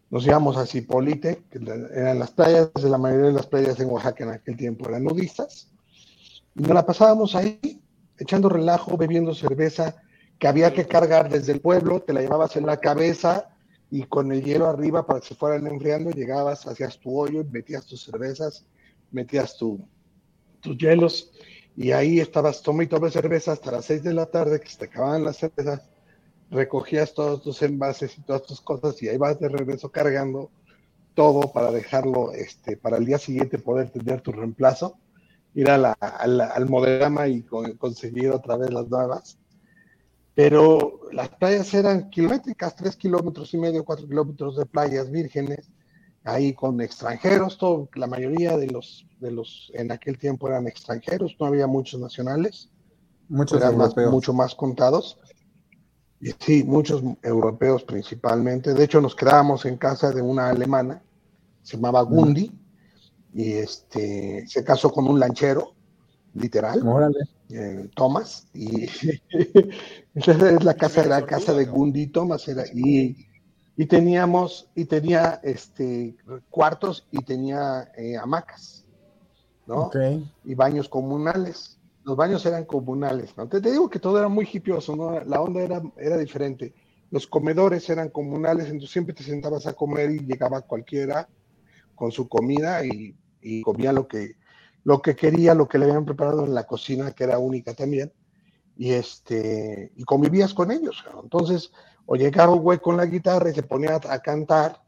Nos 0.09 0.25
íbamos 0.25 0.57
a 0.57 0.65
Cipolite, 0.65 1.43
que 1.49 1.59
eran 1.93 2.19
las 2.19 2.31
playas, 2.31 2.71
de 2.73 2.89
la 2.89 2.97
mayoría 2.97 3.27
de 3.27 3.33
las 3.33 3.47
playas 3.47 3.79
en 3.79 3.89
Oaxaca 3.89 4.23
en 4.23 4.29
aquel 4.31 4.55
tiempo 4.55 4.87
eran 4.87 5.03
nudistas. 5.03 5.69
Y 6.55 6.61
nos 6.61 6.71
la 6.71 6.85
pasábamos 6.85 7.35
ahí, 7.35 7.81
echando 8.17 8.49
relajo, 8.49 8.97
bebiendo 8.97 9.35
cerveza, 9.35 9.95
que 10.39 10.47
había 10.47 10.73
que 10.73 10.85
cargar 10.85 11.29
desde 11.29 11.51
el 11.51 11.61
pueblo, 11.61 12.01
te 12.01 12.13
la 12.13 12.21
llevabas 12.21 12.55
en 12.55 12.65
la 12.65 12.77
cabeza, 12.77 13.49
y 13.89 14.03
con 14.03 14.31
el 14.31 14.43
hielo 14.43 14.67
arriba 14.67 15.05
para 15.05 15.19
que 15.19 15.27
se 15.27 15.35
fueran 15.35 15.65
enfriando, 15.67 16.11
llegabas, 16.11 16.67
hacías 16.67 16.99
tu 16.99 17.17
hoyo, 17.17 17.45
metías 17.51 17.85
tus 17.85 18.03
cervezas, 18.03 18.65
metías 19.11 19.57
tu, 19.57 19.87
tus 20.59 20.77
hielos 20.77 21.31
y 21.75 21.91
ahí 21.91 22.19
estabas 22.19 22.61
toma 22.61 22.83
y 22.83 22.87
toma 22.87 23.09
cerveza 23.11 23.51
hasta 23.51 23.71
las 23.71 23.85
6 23.85 24.03
de 24.03 24.13
la 24.13 24.25
tarde 24.25 24.59
que 24.59 24.67
se 24.67 24.79
te 24.79 24.85
acababan 24.85 25.23
las 25.23 25.37
cervezas, 25.37 25.87
recogías 26.49 27.13
todos 27.13 27.41
tus 27.41 27.61
envases 27.61 28.17
y 28.17 28.21
todas 28.21 28.43
tus 28.43 28.61
cosas 28.61 29.01
y 29.03 29.09
ahí 29.09 29.17
vas 29.17 29.39
de 29.39 29.49
regreso 29.49 29.89
cargando 29.89 30.49
todo 31.13 31.51
para 31.51 31.71
dejarlo 31.71 32.31
este, 32.31 32.77
para 32.77 32.97
el 32.97 33.05
día 33.05 33.17
siguiente 33.17 33.57
poder 33.57 33.89
tener 33.89 34.21
tu 34.21 34.31
reemplazo, 34.31 34.97
ir 35.53 35.69
a 35.69 35.77
la, 35.77 35.91
al 35.93 36.69
modelama 36.69 37.27
y 37.27 37.41
conseguir 37.41 38.31
otra 38.31 38.55
vez 38.57 38.71
las 38.71 38.87
nuevas 38.87 39.37
pero 40.37 40.99
las 41.11 41.29
playas 41.29 41.73
eran 41.73 42.11
kilométricas, 42.11 42.75
tres 42.75 42.95
kilómetros 42.95 43.55
y 43.55 43.57
medio, 43.57 43.83
cuatro 43.83 44.07
kilómetros 44.07 44.55
de 44.55 44.67
playas 44.67 45.09
vírgenes, 45.09 45.71
ahí 46.23 46.53
con 46.53 46.79
extranjeros, 46.79 47.57
todo, 47.57 47.89
la 47.95 48.05
mayoría 48.05 48.55
de 48.55 48.67
los, 48.67 49.07
de 49.19 49.31
los 49.31 49.71
en 49.73 49.91
aquel 49.91 50.19
tiempo 50.19 50.47
eran 50.47 50.67
extranjeros, 50.67 51.35
no 51.39 51.47
había 51.47 51.65
muchos 51.65 51.99
nacionales, 51.99 52.69
muchos 53.29 53.59
eran 53.59 53.79
mucho 54.11 54.31
más 54.31 54.53
contados. 54.53 55.17
Y 56.19 56.31
sí, 56.39 56.63
muchos 56.63 57.03
europeos 57.21 57.83
principalmente. 57.83 58.73
De 58.73 58.83
hecho, 58.83 59.01
nos 59.01 59.15
quedábamos 59.15 59.65
en 59.65 59.77
casa 59.77 60.11
de 60.11 60.21
una 60.21 60.49
alemana, 60.49 61.01
se 61.61 61.77
llamaba 61.77 62.01
Gundi, 62.01 62.51
y 63.33 63.53
este, 63.53 64.47
se 64.47 64.63
casó 64.63 64.91
con 64.91 65.07
un 65.07 65.19
lanchero, 65.19 65.73
literal. 66.33 66.81
Eh, 67.49 67.89
Thomas, 67.95 68.47
y 68.53 68.83
es 70.13 70.63
la 70.63 70.73
casa, 70.73 71.01
era 71.01 71.21
la 71.21 71.25
casa 71.25 71.53
de 71.53 71.65
Gundi 71.65 72.07
Thomas, 72.07 72.47
era, 72.47 72.63
y, 72.73 73.15
y 73.77 73.85
teníamos, 73.85 74.67
y 74.75 74.85
tenía 74.85 75.39
este 75.43 76.17
cuartos 76.49 77.07
y 77.11 77.23
tenía 77.23 77.89
eh, 77.95 78.17
hamacas, 78.17 78.85
¿no? 79.65 79.89
Y 80.43 80.55
baños 80.55 80.89
comunales. 80.89 81.76
Los 82.07 82.15
baños 82.15 82.45
eran 82.45 82.63
comunales, 82.63 83.35
¿no? 83.35 83.49
Te, 83.49 83.59
digo 83.59 83.89
que 83.89 83.99
todo 83.99 84.17
era 84.17 84.29
muy 84.29 84.47
hipioso, 84.49 84.95
¿no? 84.95 85.19
La 85.25 85.41
onda 85.41 85.61
era, 85.61 85.81
era 85.97 86.15
diferente. 86.15 86.73
Los 87.11 87.27
comedores 87.27 87.89
eran 87.89 88.07
comunales, 88.11 88.67
entonces 88.67 88.91
siempre 88.91 89.13
te 89.13 89.23
sentabas 89.23 89.67
a 89.67 89.73
comer 89.73 90.11
y 90.11 90.19
llegaba 90.19 90.61
cualquiera 90.61 91.27
con 91.95 92.13
su 92.13 92.29
comida 92.29 92.85
y, 92.85 93.13
y 93.41 93.61
comía 93.61 93.91
lo 93.91 94.07
que, 94.07 94.37
lo 94.85 95.01
que 95.01 95.17
quería, 95.17 95.53
lo 95.53 95.67
que 95.67 95.79
le 95.79 95.83
habían 95.83 96.05
preparado 96.05 96.45
en 96.45 96.53
la 96.53 96.65
cocina, 96.65 97.11
que 97.11 97.25
era 97.25 97.39
única 97.39 97.73
también, 97.73 98.13
y 98.77 98.93
este, 98.93 99.91
y 99.97 100.05
convivías 100.05 100.53
con 100.53 100.71
ellos. 100.71 101.03
Entonces, 101.21 101.73
o 102.05 102.15
llegaba 102.15 102.53
un 102.53 102.61
güey 102.61 102.79
con 102.79 102.95
la 102.95 103.05
guitarra 103.05 103.49
y 103.49 103.53
se 103.53 103.63
ponía 103.63 103.95
a, 103.95 104.19
cantar, 104.19 104.81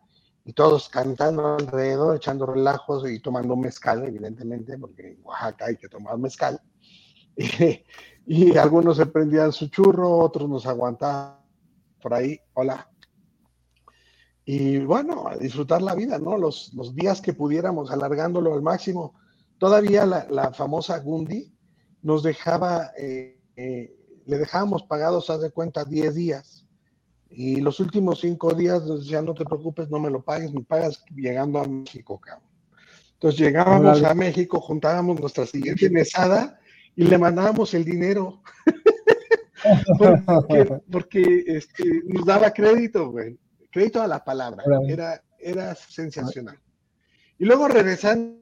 y 0.45 0.53
todos 0.53 0.87
cantando 0.87 1.55
alrededor, 1.55 2.15
echando 2.15 2.45
relajos 2.45 3.11
y 3.11 3.19
tomando 3.19 3.57
mezcal, 3.57 4.07
evidentemente, 4.07 4.77
porque 4.77 5.09
en 5.09 5.19
Oaxaca 5.21 5.65
hay 5.65 5.75
que 5.75 5.89
tomar 5.89 6.17
mezcal. 6.17 6.61
Y, 8.31 8.55
algunos 8.57 8.97
se 8.97 9.07
prendían 9.07 9.51
su 9.51 9.69
churro, 9.69 10.19
otros 10.19 10.47
nos 10.47 10.67
aguantaban 10.67 11.39
por 11.99 12.13
ahí, 12.13 12.39
hola. 12.53 12.87
Y 14.45 14.77
bueno, 14.81 15.27
a 15.27 15.35
disfrutar 15.35 15.81
la 15.81 15.95
vida, 15.95 16.19
¿no? 16.19 16.37
Los, 16.37 16.71
los 16.75 16.93
días 16.93 17.21
que 17.21 17.33
pudiéramos, 17.33 17.89
alargándolo 17.89 18.53
al 18.53 18.61
máximo 18.61 19.15
Todavía 19.59 20.05
la, 20.05 20.53
famosa 20.53 20.97
Gundi 20.99 21.51
nos 22.01 22.23
dejaba, 22.23 22.91
eh, 22.97 23.37
eh, 23.57 23.93
le 24.25 24.37
dejábamos 24.37 24.83
pagados, 24.83 25.29
haz 25.29 25.41
de 25.41 25.51
cuenta, 25.51 25.83
10 25.83 26.15
días. 26.15 26.65
Y 27.29 27.57
los 27.57 27.81
últimos 27.81 28.21
5 28.21 28.53
días 28.53 28.85
nos 28.85 29.01
decían, 29.01 29.25
no 29.25 29.33
te 29.33 29.43
preocupes, 29.43 29.89
no 29.89 29.99
me 29.99 30.09
lo 30.09 30.21
pagues, 30.21 30.53
me 30.53 30.63
pagas 30.63 31.03
llegando 31.13 31.59
a 31.59 31.67
México, 31.67 32.19
cabrón. 32.19 32.47
Entonces 33.13 33.41
llegábamos 33.41 34.01
a 34.01 34.13
México, 34.13 34.61
juntábamos 34.61 35.19
nuestra 35.19 35.45
siguiente 35.45 35.89
mesada 35.89 36.58
y 36.99 37.05
le 37.05 37.17
mandábamos 37.17 37.73
el 37.73 37.85
dinero. 37.85 38.41
porque, 40.91 41.45
este, 41.47 41.85
nos 42.05 42.25
daba 42.25 42.51
crédito, 42.51 43.09
güey. 43.09 43.39
Crédito 43.71 44.01
a 44.01 44.07
la 44.07 44.21
palabra. 44.21 44.65
Era, 44.85 45.23
era 45.39 45.75
sensacional. 45.75 46.59
Y 47.37 47.45
luego 47.45 47.69
regresando 47.69 48.37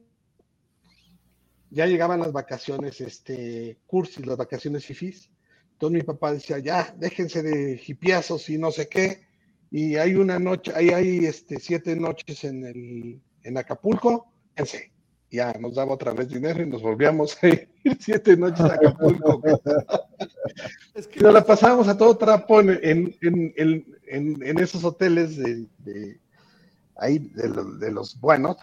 ya 1.70 1.86
llegaban 1.86 2.18
las 2.18 2.32
vacaciones, 2.32 3.00
este, 3.00 3.78
cursis, 3.86 4.26
las 4.26 4.36
vacaciones 4.36 4.84
fifís. 4.84 5.30
Entonces 5.74 6.00
mi 6.00 6.02
papá 6.02 6.32
decía, 6.32 6.58
ya, 6.58 6.92
déjense 6.98 7.44
de 7.44 7.80
hipiazos 7.86 8.50
y 8.50 8.58
no 8.58 8.72
sé 8.72 8.88
qué. 8.88 9.24
Y 9.70 9.94
hay 9.94 10.16
una 10.16 10.40
noche, 10.40 10.72
ahí 10.74 10.88
hay 10.88 11.26
este, 11.26 11.60
siete 11.60 11.94
noches 11.94 12.42
en, 12.42 12.66
el, 12.66 13.22
en 13.44 13.56
Acapulco, 13.56 14.32
fíjense. 14.56 14.97
Ya 15.30 15.52
nos 15.54 15.74
daba 15.74 15.94
otra 15.94 16.12
vez 16.12 16.28
dinero 16.28 16.62
y 16.62 16.66
nos 16.66 16.82
volvíamos 16.82 17.36
a 17.42 17.48
ir 17.48 17.68
siete 18.00 18.36
noches 18.36 18.60
a 18.60 18.74
Acapulco. 18.74 19.42
es 20.94 21.06
que 21.06 21.20
nos 21.20 21.34
la 21.34 21.44
pasábamos 21.44 21.88
a 21.88 21.96
todo 21.96 22.16
trapo 22.16 22.60
en, 22.60 23.14
en, 23.20 23.54
en, 23.56 24.42
en 24.42 24.58
esos 24.58 24.84
hoteles 24.84 25.36
de, 25.36 25.66
de 25.78 26.18
ahí 26.98 27.18
de, 27.18 27.48
de, 27.78 27.92
los 27.92 28.20
buenos, 28.20 28.56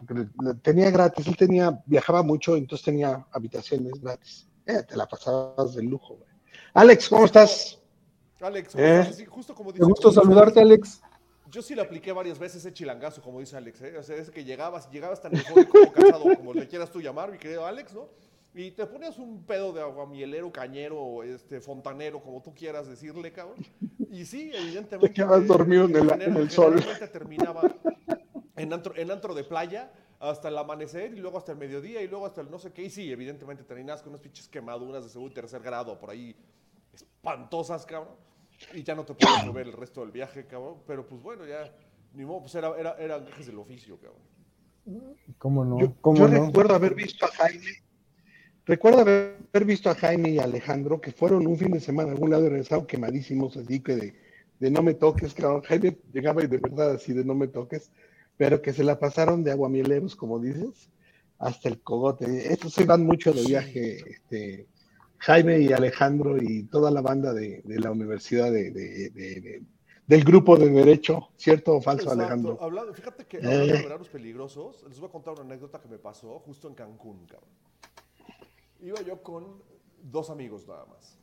tenía 0.61 0.91
gratis, 0.91 1.25
él 1.27 1.37
tenía, 1.37 1.81
viajaba 1.85 2.21
mucho, 2.21 2.55
entonces 2.55 2.85
tenía 2.85 3.25
habitaciones 3.31 3.93
gratis. 4.01 4.47
Eh, 4.65 4.83
te 4.83 4.95
la 4.95 5.07
pasabas 5.07 5.75
de 5.75 5.83
lujo, 5.83 6.15
güey. 6.15 6.29
Alex, 6.73 7.09
¿cómo 7.09 7.25
estás? 7.25 7.79
Alex, 8.41 8.73
eh, 8.75 9.25
justo 9.29 9.55
como 9.55 9.71
dice. 9.71 9.85
Gusto 9.85 10.11
saludarte, 10.11 10.59
Alex. 10.59 11.01
Yo 11.51 11.61
sí 11.61 11.75
lo 11.75 11.83
apliqué 11.83 12.11
varias 12.11 12.39
veces 12.39 12.57
ese 12.57 12.73
chilangazo, 12.73 13.21
como 13.21 13.39
dice 13.39 13.55
Alex, 13.55 13.81
¿eh? 13.81 13.97
O 13.97 14.03
sea, 14.03 14.15
es 14.15 14.31
que 14.31 14.43
llegabas, 14.43 14.89
llegabas 14.89 15.21
tan 15.21 15.31
como 15.43 15.91
casado, 15.91 16.23
como 16.35 16.53
le 16.53 16.67
quieras 16.67 16.91
tú 16.91 17.01
llamar, 17.01 17.31
mi 17.31 17.37
querido 17.37 17.65
Alex, 17.65 17.93
¿no? 17.93 18.09
Y 18.53 18.71
te 18.71 18.85
ponías 18.85 19.17
un 19.17 19.43
pedo 19.43 19.73
de 19.73 19.81
aguamielero, 19.81 20.51
cañero, 20.51 21.23
este, 21.23 21.59
fontanero, 21.59 22.21
como 22.21 22.41
tú 22.41 22.53
quieras 22.55 22.87
decirle, 22.87 23.31
cabrón. 23.31 23.57
Y 24.09 24.25
sí, 24.25 24.49
evidentemente. 24.53 25.09
Te 25.09 25.13
quedas 25.13 25.45
dormido 25.45 25.85
en 25.85 25.95
el, 25.97 26.21
en 26.21 26.37
el 26.37 26.49
sol. 26.49 26.81
terminaba 27.11 27.61
en 28.55 28.71
antro, 28.73 28.95
en 28.95 29.11
antro 29.11 29.33
de 29.33 29.43
playa 29.43 29.91
hasta 30.19 30.47
el 30.47 30.57
amanecer 30.57 31.13
y 31.13 31.17
luego 31.17 31.37
hasta 31.37 31.51
el 31.51 31.57
mediodía 31.57 32.01
y 32.01 32.07
luego 32.07 32.25
hasta 32.25 32.41
el 32.41 32.49
no 32.49 32.57
sé 32.57 32.71
qué. 32.71 32.83
Y 32.83 32.89
sí, 32.89 33.11
evidentemente 33.11 33.63
terminas 33.63 34.01
con 34.01 34.11
unas 34.11 34.21
pinches 34.21 34.47
quemaduras 34.47 35.03
de 35.03 35.09
segundo 35.09 35.31
y 35.31 35.35
tercer 35.35 35.61
grado 35.61 35.99
por 35.99 36.09
ahí 36.09 36.35
espantosas, 36.93 37.85
cabrón. 37.85 38.15
Y 38.73 38.83
ya 38.83 38.95
no 38.95 39.05
te 39.05 39.13
puedes 39.13 39.45
mover 39.45 39.67
el 39.67 39.73
resto 39.73 40.01
del 40.01 40.11
viaje, 40.11 40.45
cabrón. 40.45 40.77
Pero 40.87 41.05
pues 41.05 41.21
bueno, 41.21 41.45
ya, 41.45 41.71
ni 42.13 42.25
modo, 42.25 42.41
pues 42.41 42.55
era, 42.55 42.77
era, 42.77 42.95
era 42.97 43.17
viajes 43.19 43.47
del 43.47 43.59
oficio, 43.59 43.97
cabrón. 43.97 44.21
¿Cómo 45.37 45.65
no? 45.65 45.79
Yo, 45.79 46.27
recuerdo 46.27 46.75
haber 46.75 46.93
visto 46.93 47.25
a 47.25 47.29
Jaime, 47.29 47.71
recuerdo 48.65 48.99
haber 48.99 49.65
visto 49.65 49.89
a 49.89 49.95
Jaime 49.95 50.29
y 50.29 50.39
Alejandro 50.39 51.01
que 51.01 51.11
fueron 51.11 51.47
un 51.47 51.57
fin 51.57 51.71
de 51.71 51.79
semana 51.79 52.09
a 52.09 52.13
algún 52.13 52.29
lado 52.29 52.45
y 52.45 52.49
regresaron 52.49 52.85
quemadísimos, 52.85 53.57
así 53.57 53.79
que 53.79 53.95
de, 53.95 54.15
de 54.59 54.71
no 54.71 54.83
me 54.83 54.93
toques, 54.93 55.33
cabrón. 55.33 55.63
Jaime 55.63 55.97
llegaba 56.13 56.43
y 56.43 56.47
de 56.47 56.57
verdad 56.57 56.91
así 56.91 57.13
de 57.13 57.25
no 57.25 57.33
me 57.33 57.47
toques 57.47 57.89
pero 58.37 58.61
que 58.61 58.73
se 58.73 58.83
la 58.83 58.99
pasaron 58.99 59.43
de 59.43 59.51
aguamieleros, 59.51 60.15
como 60.15 60.39
dices, 60.39 60.89
hasta 61.39 61.69
el 61.69 61.81
cogote. 61.81 62.51
Estos 62.51 62.73
se 62.73 62.85
van 62.85 63.05
mucho 63.05 63.33
de 63.33 63.43
viaje, 63.43 63.97
este, 64.09 64.67
Jaime 65.19 65.59
y 65.59 65.73
Alejandro 65.73 66.41
y 66.41 66.63
toda 66.63 66.91
la 66.91 67.01
banda 67.01 67.33
de, 67.33 67.61
la 67.65 67.91
universidad 67.91 68.51
de, 68.51 69.63
del 70.07 70.23
grupo 70.23 70.57
de 70.57 70.69
Derecho, 70.69 71.29
¿cierto 71.37 71.75
o 71.75 71.81
falso, 71.81 72.11
Alejandro? 72.11 72.57
Hablando, 72.61 72.93
fíjate 72.93 73.25
que 73.25 73.37
hablando 73.37 73.73
de 73.73 73.81
veranos 73.81 74.09
peligrosos, 74.09 74.83
les 74.87 74.99
voy 74.99 75.09
a 75.09 75.11
contar 75.11 75.33
una 75.33 75.43
anécdota 75.43 75.79
que 75.79 75.87
me 75.87 75.97
pasó 75.97 76.39
justo 76.39 76.67
en 76.67 76.75
Cancún, 76.75 77.25
cabrón. 77.25 77.49
Iba 78.81 79.01
yo 79.01 79.21
con 79.23 79.63
dos 80.03 80.29
amigos 80.29 80.67
nada 80.67 80.85
más. 80.85 81.17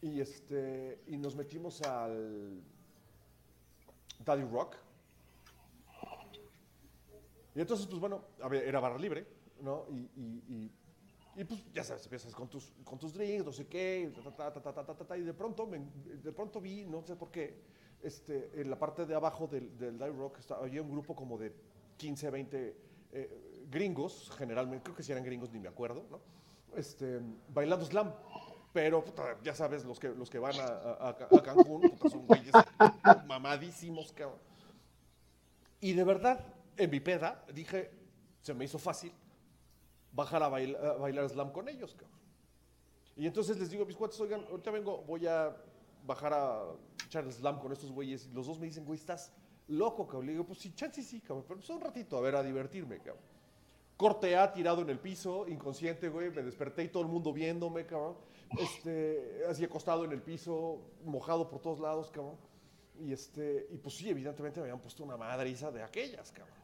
Y, 0.00 0.20
este, 0.20 1.00
y 1.08 1.16
nos 1.16 1.34
metimos 1.34 1.82
al 1.82 2.62
Daddy 4.24 4.44
Rock, 4.44 4.76
y 7.58 7.60
entonces, 7.60 7.88
pues 7.88 7.98
bueno, 7.98 8.22
era 8.52 8.78
barra 8.78 8.98
libre, 8.98 9.26
¿no? 9.62 9.84
Y, 9.90 10.08
y, 10.16 10.70
pues 11.44 11.62
ya 11.72 11.84
sabes, 11.84 12.04
empiezas 12.04 12.34
con 12.34 12.48
tus, 12.48 12.72
con 12.84 12.98
tus 12.98 13.14
drinks, 13.14 13.44
no 13.44 13.52
sé 13.52 13.66
qué, 13.66 14.10
y 15.16 15.20
de 15.22 15.34
pronto, 15.34 15.66
de 15.66 16.32
pronto 16.32 16.60
vi, 16.60 16.84
no 16.84 17.02
sé 17.02 17.16
por 17.16 17.30
qué, 17.30 17.54
este, 18.02 18.50
en 18.60 18.70
la 18.70 18.78
parte 18.78 19.06
de 19.06 19.14
abajo 19.14 19.46
del, 19.46 19.76
del 19.78 19.98
Dive 19.98 20.16
Rock 20.16 20.38
había 20.60 20.82
un 20.82 20.90
grupo 20.90 21.14
como 21.14 21.38
de 21.38 21.52
15, 21.96 22.30
20 22.30 22.76
eh, 23.12 23.66
gringos, 23.70 24.30
generalmente, 24.36 24.84
creo 24.84 24.96
que 24.96 25.02
si 25.02 25.12
eran 25.12 25.24
gringos, 25.24 25.50
ni 25.52 25.60
me 25.60 25.68
acuerdo, 25.68 26.04
¿no? 26.10 26.20
Este, 26.76 27.20
bailando 27.52 27.84
slam. 27.84 28.12
Pero, 28.72 29.02
ya 29.42 29.54
sabes, 29.54 29.84
los 29.84 29.98
que, 29.98 30.08
los 30.10 30.28
que 30.28 30.38
van 30.38 30.54
a, 30.60 31.08
a, 31.08 31.42
Cancún, 31.42 31.98
son 32.10 32.26
güeyes 32.26 32.52
mamadísimos, 33.26 34.12
cabrón. 34.12 34.38
Y 35.80 35.94
de 35.94 36.04
verdad, 36.04 36.44
en 36.76 36.90
mi 36.90 37.00
peda, 37.00 37.44
dije, 37.52 37.90
se 38.42 38.54
me 38.54 38.66
hizo 38.66 38.78
fácil 38.78 39.12
bajar 40.12 40.42
a, 40.42 40.48
bailar 40.48 41.28
slam 41.28 41.52
con 41.52 41.68
ellos, 41.68 41.94
cabrón. 41.94 42.18
Y 43.16 43.26
entonces 43.26 43.58
les 43.58 43.70
digo 43.70 43.82
a 43.82 43.86
mis 43.86 43.96
cuates, 43.96 44.20
oigan, 44.20 44.44
ahorita 44.48 44.70
vengo, 44.70 45.02
voy 45.06 45.26
a 45.26 45.56
bajar 46.06 46.32
a 46.32 46.62
echar 47.04 47.24
el 47.24 47.32
slam 47.32 47.58
con 47.58 47.72
estos 47.72 47.90
güeyes. 47.90 48.26
Y 48.26 48.32
los 48.32 48.46
dos 48.46 48.58
me 48.58 48.66
dicen, 48.66 48.84
güey, 48.84 48.98
estás 48.98 49.32
Loco, 49.68 50.06
cabrón. 50.06 50.26
Le 50.26 50.32
digo, 50.32 50.44
pues 50.44 50.58
sí, 50.58 50.72
chance 50.74 51.02
sí, 51.02 51.20
cabrón, 51.20 51.44
pero 51.46 51.60
pues 51.60 51.70
un 51.70 51.80
ratito, 51.80 52.16
a 52.16 52.20
ver, 52.20 52.36
a 52.36 52.42
divertirme, 52.42 52.98
cabrón. 52.98 53.22
Corte 53.96 54.36
A 54.36 54.52
tirado 54.52 54.82
en 54.82 54.90
el 54.90 54.98
piso, 54.98 55.46
inconsciente, 55.46 56.08
güey. 56.08 56.30
Me 56.30 56.42
desperté 56.42 56.84
y 56.84 56.88
todo 56.88 57.02
el 57.02 57.08
mundo 57.08 57.32
viéndome, 57.32 57.84
cabrón. 57.84 58.16
Este, 58.58 59.42
así 59.48 59.64
acostado 59.64 60.04
en 60.04 60.12
el 60.12 60.22
piso, 60.22 60.80
mojado 61.04 61.50
por 61.50 61.60
todos 61.60 61.80
lados, 61.80 62.10
cabrón. 62.10 62.36
Y 62.98 63.12
este, 63.12 63.68
y 63.70 63.76
pues 63.76 63.96
sí, 63.96 64.08
evidentemente 64.08 64.60
me 64.60 64.64
habían 64.64 64.80
puesto 64.80 65.04
una 65.04 65.16
madriza 65.16 65.70
de 65.70 65.82
aquellas, 65.82 66.32
cabrón. 66.32 66.56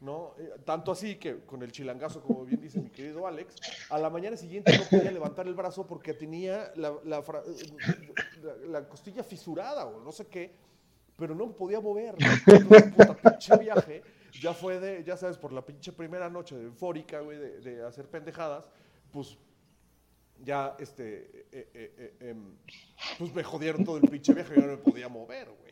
¿No? 0.00 0.34
Eh, 0.38 0.50
tanto 0.64 0.92
así 0.92 1.16
que 1.16 1.40
con 1.44 1.62
el 1.62 1.72
chilangazo, 1.72 2.22
como 2.22 2.46
bien 2.46 2.60
dice 2.60 2.80
mi 2.80 2.88
querido 2.88 3.26
Alex, 3.26 3.56
a 3.90 3.98
la 3.98 4.08
mañana 4.08 4.34
siguiente 4.36 4.76
no 4.78 4.84
podía 4.84 5.10
levantar 5.10 5.46
el 5.46 5.54
brazo 5.54 5.86
porque 5.86 6.14
tenía 6.14 6.72
la, 6.76 6.94
la 7.04 7.22
fra- 7.22 7.42
la- 8.42 8.56
la 8.80 8.88
costilla 8.88 9.22
fisurada 9.22 9.84
o 9.84 10.00
no 10.02 10.10
sé 10.10 10.26
qué, 10.26 10.52
pero 11.18 11.34
no 11.34 11.52
podía 11.52 11.80
mover. 11.80 12.14
Pinche 13.22 13.56
viaje 13.58 14.02
ya 14.40 14.54
fue 14.54 14.80
de, 14.80 15.04
ya 15.04 15.18
sabes, 15.18 15.36
por 15.36 15.52
la 15.52 15.60
pinche 15.66 15.92
primera 15.92 16.30
noche 16.30 16.56
de 16.56 16.64
eufórica, 16.64 17.20
güey, 17.20 17.36
de, 17.36 17.84
hacer 17.84 18.08
pendejadas, 18.08 18.64
pues 19.12 19.36
ya, 20.42 20.76
este, 20.78 21.46
eh, 21.52 21.68
eh, 21.74 21.94
eh, 22.20 22.30
em, 22.30 22.56
pues 23.18 23.34
me 23.34 23.42
jodieron 23.44 23.84
todo 23.84 23.98
el 23.98 24.08
pinche 24.08 24.32
viaje, 24.32 24.54
yo 24.56 24.62
no 24.62 24.68
me 24.68 24.76
podía 24.78 25.08
mover, 25.08 25.48
güey. 25.50 25.69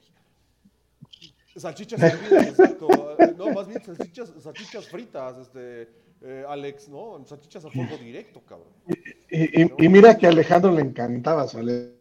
Salchichas 1.58 2.00
hervidas, 2.02 2.48
exacto. 2.48 2.88
eh, 3.18 3.34
No, 3.36 3.52
más 3.52 3.66
bien 3.68 3.82
salchichas, 3.82 4.32
salchichas 4.40 4.86
fritas, 4.88 5.38
este, 5.38 5.88
eh, 6.22 6.44
Alex, 6.48 6.88
¿no? 6.88 7.24
Salchichas 7.24 7.64
a 7.64 7.70
fuego 7.70 7.96
directo, 7.98 8.40
cabrón. 8.48 8.68
Y, 9.30 9.62
y- 9.62 9.72
y 9.78 9.88
mira 9.88 10.16
que 10.16 10.26
a 10.26 10.30
Alejandro 10.30 10.72
le 10.72 10.82
encantaba 10.82 11.46
salir. 11.48 11.96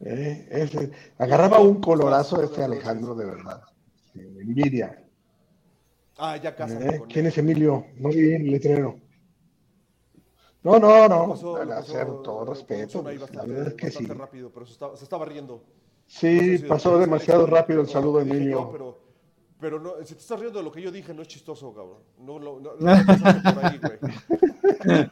Eh, 0.00 0.48
ese- 0.50 0.90
agarraba 1.18 1.60
un 1.60 1.80
colorazo 1.80 2.42
este 2.42 2.62
Alejandro, 2.64 3.14
de 3.14 3.24
verdad. 3.24 3.62
Sí, 4.12 4.20
envidia. 4.20 5.02
Ah, 6.18 6.36
ya 6.36 6.54
cásate 6.54 6.96
Eh, 6.96 7.02
¿Quién 7.08 7.26
es 7.26 7.38
Emilio? 7.38 7.86
No 7.96 8.08
vi 8.08 8.32
el 8.34 8.50
letrero. 8.50 8.98
No, 10.64 10.78
no, 10.78 11.08
no. 11.08 11.28
Pasó- 11.30 11.56
al 11.56 11.72
hacer 11.72 12.06
todo 12.22 12.44
la 12.44 12.50
respeto. 12.50 13.02
pues, 13.02 13.14
la 13.16 13.26
bastante, 13.26 13.52
verdad 13.52 13.68
es 13.68 13.74
que 13.74 13.90
sí. 13.90 13.98
bastante 13.98 14.14
rápido, 14.14 14.50
pero 14.52 14.66
se 14.66 14.72
estaba, 14.72 14.96
se 14.96 15.04
estaba 15.04 15.24
riendo. 15.24 15.62
Sí, 16.14 16.26
No 16.36 16.40
sé 16.42 16.58
si 16.58 16.64
pasó 16.64 16.94
de- 16.94 17.00
demasiado 17.06 17.46
de- 17.46 17.50
rápido 17.52 17.80
el 17.80 17.88
saludo, 17.88 18.18
lo 18.20 18.24
dije 18.26 18.50
yo, 18.50 18.68
pero, 18.70 18.98
pero 19.58 19.80
no, 19.80 19.94
si 20.04 20.14
te 20.14 20.20
estás 20.20 20.38
riendo 20.38 20.58
de 20.58 20.64
lo 20.64 20.70
que 20.70 20.82
yo 20.82 20.90
dije, 20.92 21.14
no 21.14 21.22
es 21.22 21.28
chistoso, 21.28 21.72
cabrón. 21.74 22.00
No, 22.18 22.38
no, 22.38 22.60
no, 22.60 22.72
no 22.78 23.54
por 23.54 23.64
ahí, 23.64 23.78
güey. 23.78 25.08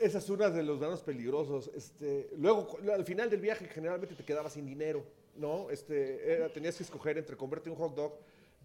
Esa 0.00 0.18
es 0.18 0.28
una 0.30 0.50
de 0.50 0.62
los 0.62 0.80
granos 0.80 1.02
peligrosos. 1.02 1.70
Este, 1.74 2.30
luego, 2.36 2.76
al 2.92 3.04
final 3.04 3.30
del 3.30 3.40
viaje, 3.40 3.66
generalmente 3.68 4.14
te 4.16 4.24
quedabas 4.24 4.54
sin 4.54 4.66
dinero, 4.66 5.04
¿no? 5.36 5.70
Este, 5.70 6.32
era- 6.34 6.48
tenías 6.52 6.76
que 6.76 6.82
escoger 6.82 7.16
entre 7.18 7.36
comprarte 7.36 7.70
un 7.70 7.76
hot 7.76 7.94
dog 7.94 8.12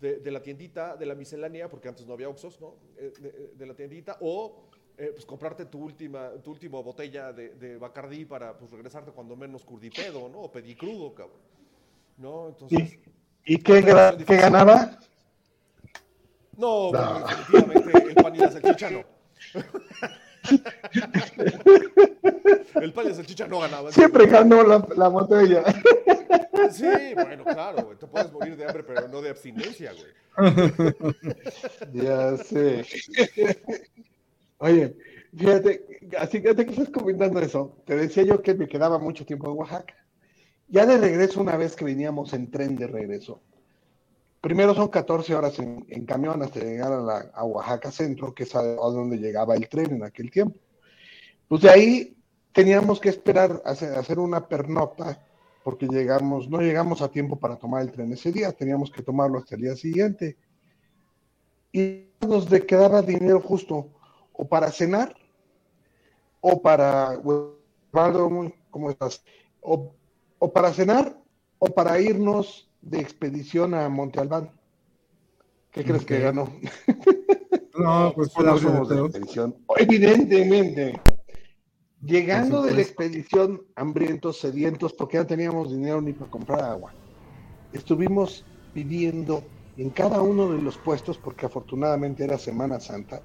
de, 0.02 0.18
de 0.20 0.32
la 0.32 0.42
tiendita, 0.42 0.96
de 0.98 1.06
la 1.06 1.14
miscelánea, 1.14 1.70
porque 1.70 1.88
antes 1.90 2.06
no 2.08 2.14
había 2.14 2.30
Oxxos, 2.30 2.60
¿no? 2.60 2.76
Eh, 2.98 3.14
de, 3.20 3.52
de 3.56 3.66
la 3.66 3.76
tiendita, 3.76 4.18
o 4.22 4.69
eh, 5.00 5.12
pues 5.14 5.26
comprarte 5.26 5.66
tu 5.66 5.80
última, 5.80 6.30
tu 6.44 6.52
última 6.52 6.82
botella 6.82 7.32
de, 7.32 7.56
de 7.56 7.78
Bacardí 7.78 8.26
para 8.26 8.58
pues, 8.58 8.70
regresarte 8.72 9.12
cuando 9.12 9.36
menos 9.36 9.64
curdipedo, 9.64 10.28
¿no? 10.30 10.40
O 10.40 10.52
pedicrudo, 10.52 11.14
cabrón. 11.16 11.40
¿No? 12.18 12.50
Entonces... 12.50 13.00
¿Y, 13.46 13.54
y 13.54 13.58
qué, 13.60 13.82
qué 14.28 14.36
ganaba? 14.38 15.00
No, 16.58 16.92
No. 16.92 17.26
definitivamente 17.26 18.10
el 18.10 18.16
pan 18.16 18.36
y 18.36 18.40
la 18.40 18.52
salchicha 18.52 18.90
no. 18.90 19.06
el 22.82 22.94
pan 22.94 23.06
y 23.06 23.10
la 23.10 23.16
salchicha 23.16 23.48
no 23.48 23.60
ganaban. 23.62 23.94
Siempre 23.94 24.28
ganó 24.28 24.64
la, 24.64 24.86
la 24.98 25.08
botella. 25.08 25.64
Sí, 26.72 27.14
bueno, 27.16 27.46
claro, 27.46 27.84
güey. 27.86 27.98
Te 27.98 28.06
puedes 28.06 28.32
morir 28.32 28.58
de 28.58 28.66
hambre, 28.66 28.84
pero 28.84 29.08
no 29.08 29.22
de 29.22 29.30
abstinencia, 29.30 29.94
güey. 29.94 30.12
Ya 31.94 32.38
sé. 32.38 32.86
Oye, 34.60 34.98
fíjate, 35.36 35.86
así 36.18 36.42
que 36.42 36.54
que 36.54 36.62
estás 36.64 36.90
comentando 36.90 37.40
eso, 37.40 37.78
te 37.86 37.96
decía 37.96 38.24
yo 38.24 38.42
que 38.42 38.54
me 38.54 38.68
quedaba 38.68 39.00
mucho 39.00 39.26
tiempo 39.26 39.50
en 39.50 39.58
Oaxaca. 39.58 39.96
Ya 40.68 40.86
de 40.86 40.98
regreso, 40.98 41.42
una 41.42 41.56
vez 41.56 41.76
que 41.76 41.86
veníamos 41.86 42.34
en 42.34 42.52
tren 42.52 42.76
de 42.76 42.88
regreso, 42.88 43.42
primero 44.42 44.76
son 44.76 44.90
14 44.90 45.34
horas 45.34 45.58
en, 45.60 46.06
camión 46.06 46.44
hasta 46.44 46.60
llegar 46.60 46.92
a, 46.92 47.00
la, 47.00 47.44
Oaxaca 47.44 47.90
Centro, 47.90 48.34
que 48.34 48.44
es 48.44 48.54
a, 48.54 48.62
donde 48.62 49.18
llegaba 49.18 49.56
el 49.56 49.70
tren 49.70 49.94
en 49.94 50.04
aquel 50.04 50.30
tiempo. 50.30 50.60
Pues 51.48 51.62
de 51.62 51.70
ahí 51.70 52.18
teníamos 52.52 53.00
que 53.00 53.10
esperar 53.10 53.62
a 53.66 53.72
hacer, 53.72 54.20
una 54.20 54.46
pernocta, 54.46 55.26
porque 55.64 55.88
llegamos, 55.88 56.50
no 56.50 56.60
llegamos 56.60 57.02
a 57.02 57.10
tiempo 57.10 57.40
para 57.40 57.56
tomar 57.56 57.82
el 57.82 57.92
tren 57.94 58.12
ese 58.12 58.34
día, 58.34 58.52
teníamos 58.52 58.92
que 58.92 59.04
tomarlo 59.04 59.38
hasta 59.38 59.56
el 59.56 59.62
día 59.62 59.76
siguiente 59.78 60.38
y 61.72 62.10
nos 62.28 62.48
quedaba 62.48 63.02
dinero 63.02 63.40
justo 63.40 63.99
o 64.40 64.48
para 64.48 64.72
cenar 64.72 65.14
o 66.40 66.62
para 66.62 67.20
¿cómo 68.72 68.90
estás? 68.90 69.22
O, 69.60 69.94
o 70.40 70.54
para 70.54 70.72
cenar 70.72 71.20
o 71.58 71.66
para 71.66 72.00
irnos 72.00 72.70
de 72.82 73.02
expedición 73.02 73.74
a 73.74 73.90
Monte 73.90 74.22
Albán. 74.22 74.50
¿Qué 75.72 75.84
crees 75.84 76.06
que 76.06 76.20
ganó? 76.20 76.50
No, 77.78 78.12
pues 78.14 78.38
No 78.38 78.56
de 78.56 78.60
somos 78.60 78.90
de 78.90 79.00
expedición. 79.00 79.56
Evidentemente. 79.78 81.00
Llegando 82.02 82.62
de 82.62 82.74
la 82.74 82.82
expedición 82.82 83.62
hambrientos, 83.76 84.38
sedientos, 84.38 84.92
porque 84.92 85.18
no 85.18 85.26
teníamos 85.26 85.72
dinero 85.72 86.02
ni 86.02 86.12
para 86.12 86.30
comprar 86.30 86.62
agua. 86.66 86.94
Estuvimos 87.72 88.44
pidiendo 88.74 89.44
en 89.78 89.92
cada 89.92 90.22
uno 90.22 90.52
de 90.52 90.62
los 90.62 90.78
puestos, 90.78 91.18
porque 91.18 91.46
afortunadamente 91.46 92.26
era 92.26 92.38
Semana 92.38 92.82
Santa, 92.82 93.22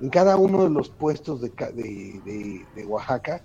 en 0.00 0.10
cada 0.10 0.36
uno 0.36 0.64
de 0.64 0.70
los 0.70 0.90
puestos 0.90 1.40
de, 1.40 1.52
ca- 1.54 1.72
de, 1.72 2.20
de- 2.24 2.68
de 2.74 2.86
Oaxaca, 2.86 3.44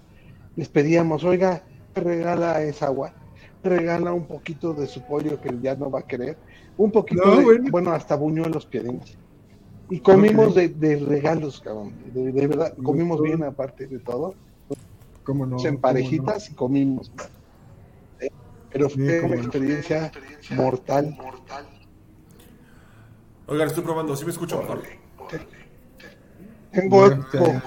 les 0.56 0.70
pedíamos, 0.70 1.24
oiga, 1.24 1.66
¿me 1.96 2.02
regala 2.04 2.62
esa 2.64 2.88
agua, 2.88 3.16
¿Me 3.64 3.70
regala 3.70 4.14
un 4.14 4.28
poquito 4.28 4.74
de 4.74 4.88
su 4.88 5.06
pollo 5.06 5.40
que 5.40 5.50
ya 5.62 5.76
no 5.76 5.90
va 5.90 6.00
a 6.00 6.04
querer, 6.08 6.40
un 6.76 6.92
poquito 6.92 7.24
No, 7.26 7.38
de, 7.38 7.44
bueno. 7.44 7.70
bueno, 7.72 7.92
hasta 7.92 8.16
buñuelos 8.16 8.66
pedimos. 8.68 9.18
Y 9.90 10.00
comimos 10.02 10.50
Ok. 10.50 10.56
de, 10.56 10.70
de 10.70 10.96
regalos, 10.98 11.60
cabrón, 11.62 11.94
de, 12.14 12.32
de 12.32 12.48
verdad, 12.48 12.74
comimos 12.84 13.22
bien 13.22 13.44
aparte 13.44 13.88
de 13.88 14.00
todo, 14.00 14.36
¿Cómo 15.24 15.46
no? 15.46 15.58
en 15.58 15.62
¿Cómo 15.64 15.76
no? 15.76 15.80
parejitas 15.82 16.50
y 16.52 16.56
comimos. 16.56 17.12
Eh, 18.20 18.28
Pero 18.70 18.90
Sí, 18.90 18.96
fue 18.98 19.22
una 19.22 19.36
no. 19.36 19.42
experiencia 19.44 20.12
mortal. 20.50 21.16
Oigan, 23.46 23.68
estoy 23.68 23.84
probando, 23.84 24.16
¿sí 24.16 24.26
me 24.26 24.32
escucho 24.32 24.58
mejor? 24.60 24.84
Tengo 26.74 27.06
eco. 27.08 27.62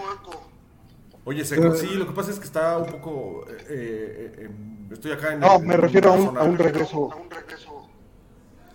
Oye, 1.24 1.44
seco, 1.44 1.74
sí, 1.74 1.94
lo 1.94 2.06
que 2.06 2.12
pasa 2.12 2.30
es 2.30 2.38
que 2.38 2.44
está 2.44 2.78
un 2.78 2.86
poco... 2.86 3.44
eh, 3.48 3.56
eh, 3.68 4.34
eh, 4.38 4.44
em, 4.44 4.92
estoy 4.92 5.12
acá 5.12 5.32
en... 5.32 5.40
No, 5.40 5.56
en- 5.56 5.66
me 5.66 5.74
en 5.74 5.80
refiero 5.80 6.10
a 6.10 6.12
un, 6.12 6.26
zona- 6.26 6.40
a 6.40 6.44
un 6.44 6.58
regreso. 6.58 7.10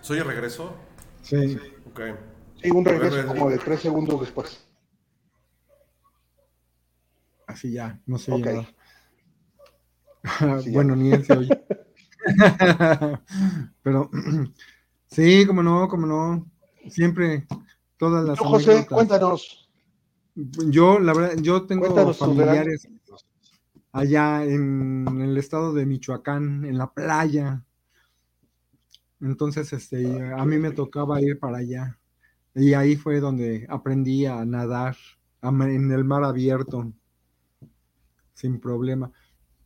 ¿Soy 0.02 0.18
el 0.18 0.26
regreso? 0.26 0.76
Sí. 1.22 1.58
Ok. 1.86 2.02
Sí, 2.62 2.72
un 2.72 2.84
regreso 2.84 3.16
ver, 3.16 3.26
como 3.26 3.50
de 3.50 3.58
tres 3.58 3.82
segundos 3.82 4.20
después. 4.20 4.66
Así 7.48 7.72
ya, 7.72 8.00
no 8.06 8.18
nada. 8.28 8.68
Sí, 10.62 10.72
ya. 10.72 10.72
bueno, 10.74 10.96
ni 10.96 11.12
él 11.12 11.26
se 11.26 11.34
oye. 11.38 11.66
Pero 13.84 14.10
sí, 15.08 15.46
como 15.46 15.64
no, 15.64 15.88
como 15.88 16.06
no. 16.08 16.46
Siempre, 16.90 17.48
todas 17.98 18.26
las 18.26 18.38
Tú, 18.38 18.46
José, 18.46 18.86
cuéntanos. 18.88 19.61
Yo, 20.36 21.00
la 21.00 21.14
verdad, 21.14 21.38
yo 21.42 21.66
tengo 21.66 21.88
Cuéntanos 21.88 22.18
familiares 22.18 22.88
allá 23.92 24.46
en 24.46 25.22
el 25.22 25.38
estado 25.38 25.74
de 25.74 25.86
Michoacán, 25.86 26.66
en 26.66 26.78
la 26.78 26.94
playa. 26.94 27.64
Entonces, 29.20 29.72
este, 29.74 30.34
a 30.34 30.46
mí 30.46 30.58
me 30.58 30.72
tocaba 30.72 31.22
ir 31.22 31.40
para 31.40 31.58
allá. 31.58 32.00
Y 32.56 32.74
ahí 32.74 32.96
fue 32.96 33.20
donde 33.20 33.66
aprendí 33.70 34.26
a 34.26 34.44
nadar 34.46 34.96
a 35.42 35.50
en 35.50 35.92
el 35.92 36.04
mar 36.04 36.24
abierto, 36.24 36.92
sin 38.34 38.60
problema. 38.60 39.12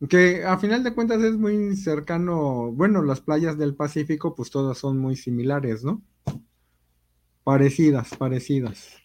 Que 0.09 0.43
a 0.43 0.57
final 0.57 0.83
de 0.83 0.93
cuentas 0.93 1.21
es 1.23 1.37
muy 1.37 1.75
cercano, 1.75 2.71
bueno, 2.71 3.01
las 3.01 3.21
playas 3.21 3.57
del 3.57 3.75
Pacífico, 3.75 4.35
pues 4.35 4.51
todas 4.51 4.77
son 4.77 4.97
muy 4.99 5.15
similares, 5.15 5.83
¿no? 5.83 6.01
Parecidas, 7.43 8.15
parecidas. 8.17 9.04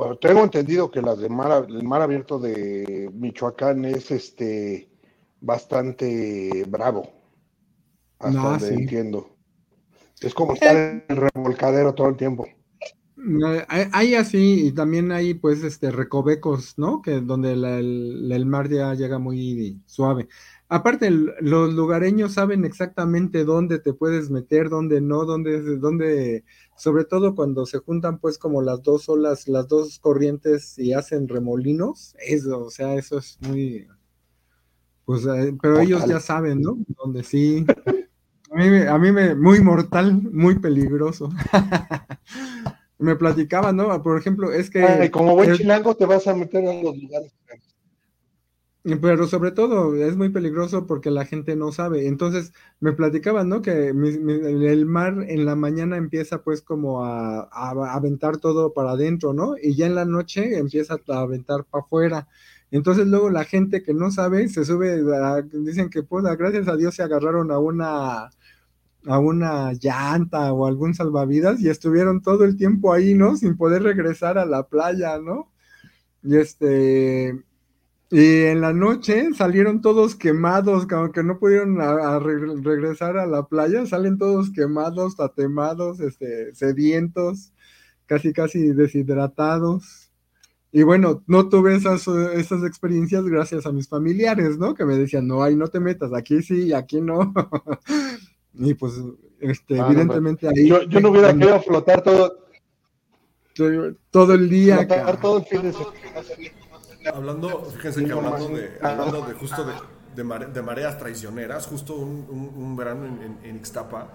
Bueno, 0.00 0.16
tengo 0.16 0.42
entendido 0.42 0.90
que 0.90 1.02
las 1.02 1.18
de 1.18 1.28
mar, 1.28 1.66
el 1.68 1.82
mar 1.82 2.00
abierto 2.00 2.38
de 2.38 3.10
Michoacán 3.12 3.84
es 3.84 4.10
este 4.10 4.88
bastante 5.42 6.64
bravo. 6.66 7.12
Hasta 8.18 8.40
Ah, 8.40 8.50
donde 8.52 8.66
sí. 8.66 8.72
entiendo. 8.72 9.36
Es 10.22 10.32
como 10.32 10.54
estar 10.54 10.74
en 10.74 11.04
el 11.06 11.16
revolcadero 11.18 11.92
todo 11.94 12.08
el 12.08 12.16
tiempo. 12.16 12.46
Eh, 12.46 13.66
Hay, 13.68 13.88
hay 13.92 14.14
así, 14.14 14.68
y 14.68 14.72
también 14.72 15.12
hay 15.12 15.34
pues 15.34 15.62
este 15.64 15.90
recovecos, 15.90 16.78
¿no? 16.78 17.02
Que 17.02 17.20
donde 17.20 17.54
la- 17.54 17.78
el, 17.78 18.32
el 18.32 18.46
mar 18.46 18.70
ya 18.70 18.94
llega 18.94 19.18
muy 19.18 19.82
suave. 19.84 20.28
Aparte, 20.72 21.10
los 21.10 21.74
lugareños 21.74 22.34
saben 22.34 22.64
exactamente 22.64 23.44
dónde 23.44 23.80
te 23.80 23.92
puedes 23.92 24.30
meter, 24.30 24.68
dónde 24.70 25.00
no, 25.00 25.24
dónde, 25.24 25.78
dónde, 25.78 26.44
sobre 26.76 27.04
todo 27.04 27.34
cuando 27.34 27.66
se 27.66 27.78
juntan 27.78 28.20
pues 28.20 28.38
como 28.38 28.62
las 28.62 28.80
dos 28.82 29.08
olas, 29.08 29.48
las 29.48 29.66
dos 29.68 29.98
corrientes 29.98 30.78
y 30.78 30.92
hacen 30.92 31.26
remolinos, 31.28 32.14
eso, 32.24 32.66
o 32.66 32.70
sea, 32.70 32.94
eso 32.94 33.18
es 33.18 33.36
muy, 33.40 33.88
pues, 35.04 35.26
eh, 35.26 35.56
pero 35.60 35.80
ellos 35.80 36.06
ya 36.06 36.20
saben, 36.20 36.60
¿no? 36.60 36.78
Donde 37.02 37.24
sí. 37.24 37.64
A 38.52 38.56
mí, 38.56 38.70
me- 38.70 38.88
a 38.88 38.98
mí 38.98 39.12
me, 39.12 39.34
muy 39.34 39.60
mortal, 39.60 40.22
muy 40.32 40.58
peligroso. 40.58 41.30
Me 42.98 43.16
platicaban, 43.16 43.76
¿no? 43.76 44.02
Por 44.02 44.18
ejemplo, 44.18 44.52
es 44.52 44.68
que... 44.68 44.82
Ay, 44.84 45.08
como 45.10 45.34
buen 45.34 45.50
es- 45.52 45.56
chilango 45.56 45.94
te 45.94 46.04
vas 46.04 46.26
a 46.26 46.34
meter 46.34 46.62
en 46.64 46.82
los 46.84 46.94
lugares. 46.98 47.32
Pero 48.82 49.26
sobre 49.26 49.50
todo 49.52 49.94
es 49.94 50.16
muy 50.16 50.30
peligroso 50.30 50.86
porque 50.86 51.10
la 51.10 51.26
gente 51.26 51.54
no 51.54 51.70
sabe. 51.70 52.06
Entonces 52.06 52.52
me 52.80 52.92
platicaban, 52.92 53.48
¿no? 53.50 53.60
Que 53.60 53.92
mi- 53.92 54.08
el 54.66 54.86
mar 54.86 55.16
en 55.28 55.44
la 55.44 55.54
mañana 55.54 55.98
empieza 55.98 56.42
pues 56.42 56.62
como 56.62 57.04
a, 57.04 57.42
a 57.52 57.94
aventar 57.94 58.38
todo 58.38 58.72
para 58.72 58.92
adentro, 58.92 59.34
¿no? 59.34 59.54
Y 59.62 59.74
ya 59.76 59.86
en 59.86 59.94
la 59.94 60.06
noche 60.06 60.58
empieza 60.58 60.96
a 61.08 61.20
aventar 61.20 61.64
para 61.66 61.84
afuera. 61.84 62.28
Entonces 62.70 63.06
luego 63.06 63.28
la 63.30 63.44
gente 63.44 63.82
que 63.82 63.92
no 63.92 64.10
sabe 64.10 64.48
se 64.48 64.64
sube, 64.64 65.02
dicen 65.52 65.90
que 65.90 66.02
pues 66.02 66.24
gracias 66.38 66.66
a 66.68 66.76
Dios 66.76 66.94
se 66.94 67.02
agarraron 67.02 67.50
a 67.52 67.58
una 67.58 68.30
a 69.06 69.18
una 69.18 69.72
llanta 69.74 70.52
o 70.52 70.66
algún 70.66 70.94
salvavidas 70.94 71.60
y 71.60 71.68
estuvieron 71.70 72.22
todo 72.22 72.44
el 72.44 72.56
tiempo 72.56 72.92
ahí, 72.92 73.14
¿no? 73.14 73.36
Sin 73.36 73.56
poder 73.56 73.82
regresar 73.82 74.38
a 74.38 74.46
la 74.46 74.64
playa, 74.68 75.18
¿no? 75.18 75.50
Y 76.22 76.36
este, 76.36 77.42
y 78.10 78.42
en 78.44 78.60
la 78.60 78.72
noche 78.72 79.28
salieron 79.36 79.80
todos 79.80 80.16
quemados, 80.16 80.86
como 80.86 81.12
que 81.12 81.22
no 81.22 81.38
pudieron 81.38 81.80
a- 81.80 82.16
a 82.16 82.18
re- 82.18 82.56
regresar 82.60 83.16
a 83.16 83.26
la 83.26 83.46
playa, 83.46 83.86
salen 83.86 84.18
todos 84.18 84.50
quemados, 84.50 85.16
tatemados, 85.16 86.00
este, 86.00 86.54
sedientos, 86.54 87.52
casi 88.06 88.32
casi 88.32 88.72
deshidratados. 88.72 90.10
Y 90.72 90.82
bueno, 90.84 91.22
no 91.26 91.48
tuve 91.48 91.74
esas, 91.74 92.06
esas 92.06 92.62
experiencias 92.64 93.24
gracias 93.24 93.66
a 93.66 93.72
mis 93.72 93.88
familiares, 93.88 94.56
¿no? 94.58 94.74
Que 94.74 94.84
me 94.84 94.96
decían, 94.96 95.26
no, 95.26 95.42
ahí 95.42 95.56
no 95.56 95.66
te 95.68 95.80
metas, 95.80 96.12
aquí 96.12 96.42
sí, 96.42 96.72
aquí 96.72 97.00
no. 97.00 97.32
Y 98.52 98.74
pues, 98.74 98.94
este, 99.38 99.74
Ah, 99.80 99.84
no, 99.84 99.86
evidentemente 99.92 100.48
ahí. 100.48 100.68
Yo, 100.68 100.82
yo 100.82 101.00
no 101.00 101.10
hubiera 101.10 101.32
querido 101.32 101.60
flotar 101.62 102.02
todo, 102.02 102.36
todo 104.10 104.34
el 104.34 104.48
día. 104.48 104.78
flotar 104.78 105.20
todo 105.20 105.38
el 105.38 105.44
fin 105.44 105.62
de 105.62 105.72
semana. 105.72 105.92
Hablando, 107.14 107.64
fíjense 107.76 108.04
que 108.04 108.12
hablando 108.12 108.48
de, 108.48 108.78
hablando 108.82 109.22
de 109.22 109.34
justo 109.34 109.64
de, 109.64 109.72
de, 110.14 110.24
mare- 110.24 110.46
de 110.46 110.62
mareas 110.62 110.98
traicioneras, 110.98 111.66
justo 111.66 111.94
un, 111.94 112.26
un- 112.28 112.52
un 112.62 112.76
verano 112.76 113.06
en, 113.06 113.22
en- 113.22 113.38
en 113.44 113.56
Ixtapa, 113.56 114.08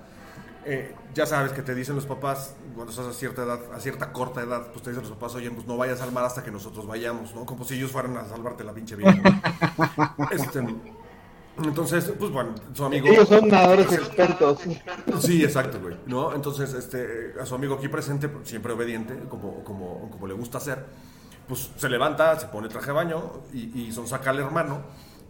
eh, 0.66 0.96
ya 1.14 1.26
sabes 1.26 1.52
que 1.52 1.62
te 1.62 1.76
dicen 1.76 1.96
los 1.96 2.06
papás, 2.06 2.56
cuando 2.74 2.92
estás 2.92 3.06
a 3.08 3.14
cierta 3.14 3.44
edad, 3.44 3.60
a 3.74 3.80
cierta 3.80 4.12
corta 4.12 4.42
edad, 4.42 4.68
pues 4.72 4.84
te 4.84 4.90
dicen 4.90 5.04
los 5.04 5.12
papás, 5.14 5.36
oye, 5.36 5.50
pues 5.52 5.66
no 5.68 5.78
vayas 5.78 6.02
al 6.02 6.12
mar 6.12 6.26
hasta 6.26 6.44
que 6.44 6.52
nosotros 6.52 6.88
vayamos, 6.88 7.34
¿no? 7.36 7.46
Como 7.46 7.64
si 7.64 7.76
ellos 7.76 7.92
fueran 7.92 8.18
a 8.18 8.26
salvarte 8.26 8.64
la 8.64 8.74
pinche 8.74 8.96
vida. 8.96 9.14
¿no? 10.18 10.28
Este, 10.32 10.64
entonces, 11.64 12.12
pues 12.20 12.32
bueno, 12.32 12.54
su 12.74 12.84
amigo... 12.84 13.08
Ellos 13.08 13.30
son 13.30 13.48
nadadores 13.48 13.90
expertos. 13.94 14.60
Sí, 15.22 15.44
exacto, 15.44 15.80
güey. 15.80 15.96
¿no? 16.06 16.34
Entonces, 16.34 16.74
este, 16.74 17.34
a 17.40 17.46
su 17.46 17.56
amigo 17.56 17.76
aquí 17.76 17.88
presente, 17.88 18.30
siempre 18.44 18.74
obediente, 18.74 19.18
como, 19.30 19.64
como, 19.64 20.10
como 20.12 20.28
le 20.28 20.34
gusta 20.34 20.58
hacer, 20.58 20.86
pues 21.48 21.70
se 21.78 21.90
levanta, 21.90 22.40
se 22.40 22.48
pone 22.48 22.68
traje 22.70 22.88
de 22.88 22.94
baño 22.94 23.32
y, 23.54 23.82
y 23.88 23.92
son 23.92 24.08
saca 24.08 24.30
al 24.32 24.40
hermano 24.40 24.82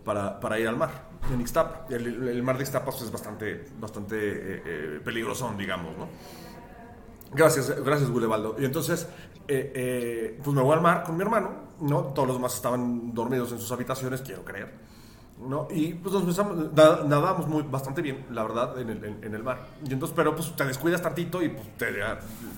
para, 0.03 0.39
para 0.39 0.59
ir 0.59 0.67
al 0.67 0.77
mar, 0.77 0.91
en 1.33 1.41
Ixtapa. 1.41 1.87
El, 1.93 2.27
el 2.27 2.43
mar 2.43 2.57
de 2.57 2.63
Ixtapa 2.63 2.85
pues, 2.85 3.01
es 3.01 3.11
bastante, 3.11 3.65
bastante 3.79 4.15
eh, 4.17 4.61
eh, 4.65 5.01
peligrosón, 5.03 5.57
digamos, 5.57 5.97
¿no? 5.97 6.07
Gracias, 7.33 7.83
gracias, 7.83 8.09
Gulebaldo. 8.09 8.55
Y 8.59 8.65
entonces, 8.65 9.07
eh, 9.47 9.71
eh, 9.75 10.39
pues 10.43 10.55
me 10.55 10.61
voy 10.61 10.73
al 10.73 10.81
mar 10.81 11.03
con 11.03 11.17
mi 11.17 11.23
hermano, 11.23 11.51
¿no? 11.81 12.01
Todos 12.13 12.27
los 12.27 12.37
demás 12.37 12.55
estaban 12.55 13.13
dormidos 13.13 13.51
en 13.51 13.59
sus 13.59 13.71
habitaciones, 13.71 14.21
quiero 14.21 14.43
creer. 14.45 14.73
¿no? 15.37 15.67
Y 15.69 15.95
pues 15.95 16.13
nos 16.13 16.21
empezamos, 16.21 16.55
na- 16.73 17.03
nadamos 17.05 17.45
muy, 17.47 17.63
bastante 17.63 18.01
bien, 18.01 18.25
la 18.31 18.43
verdad, 18.43 18.79
en 18.79 18.89
el, 18.89 19.03
en, 19.03 19.21
en 19.21 19.35
el 19.35 19.43
mar. 19.43 19.67
Y 19.85 19.91
entonces, 19.91 20.15
pero 20.15 20.33
pues 20.33 20.55
te 20.55 20.63
descuidas 20.63 21.01
tantito 21.01 21.41
y 21.43 21.49
pues 21.49 21.75
te, 21.77 22.01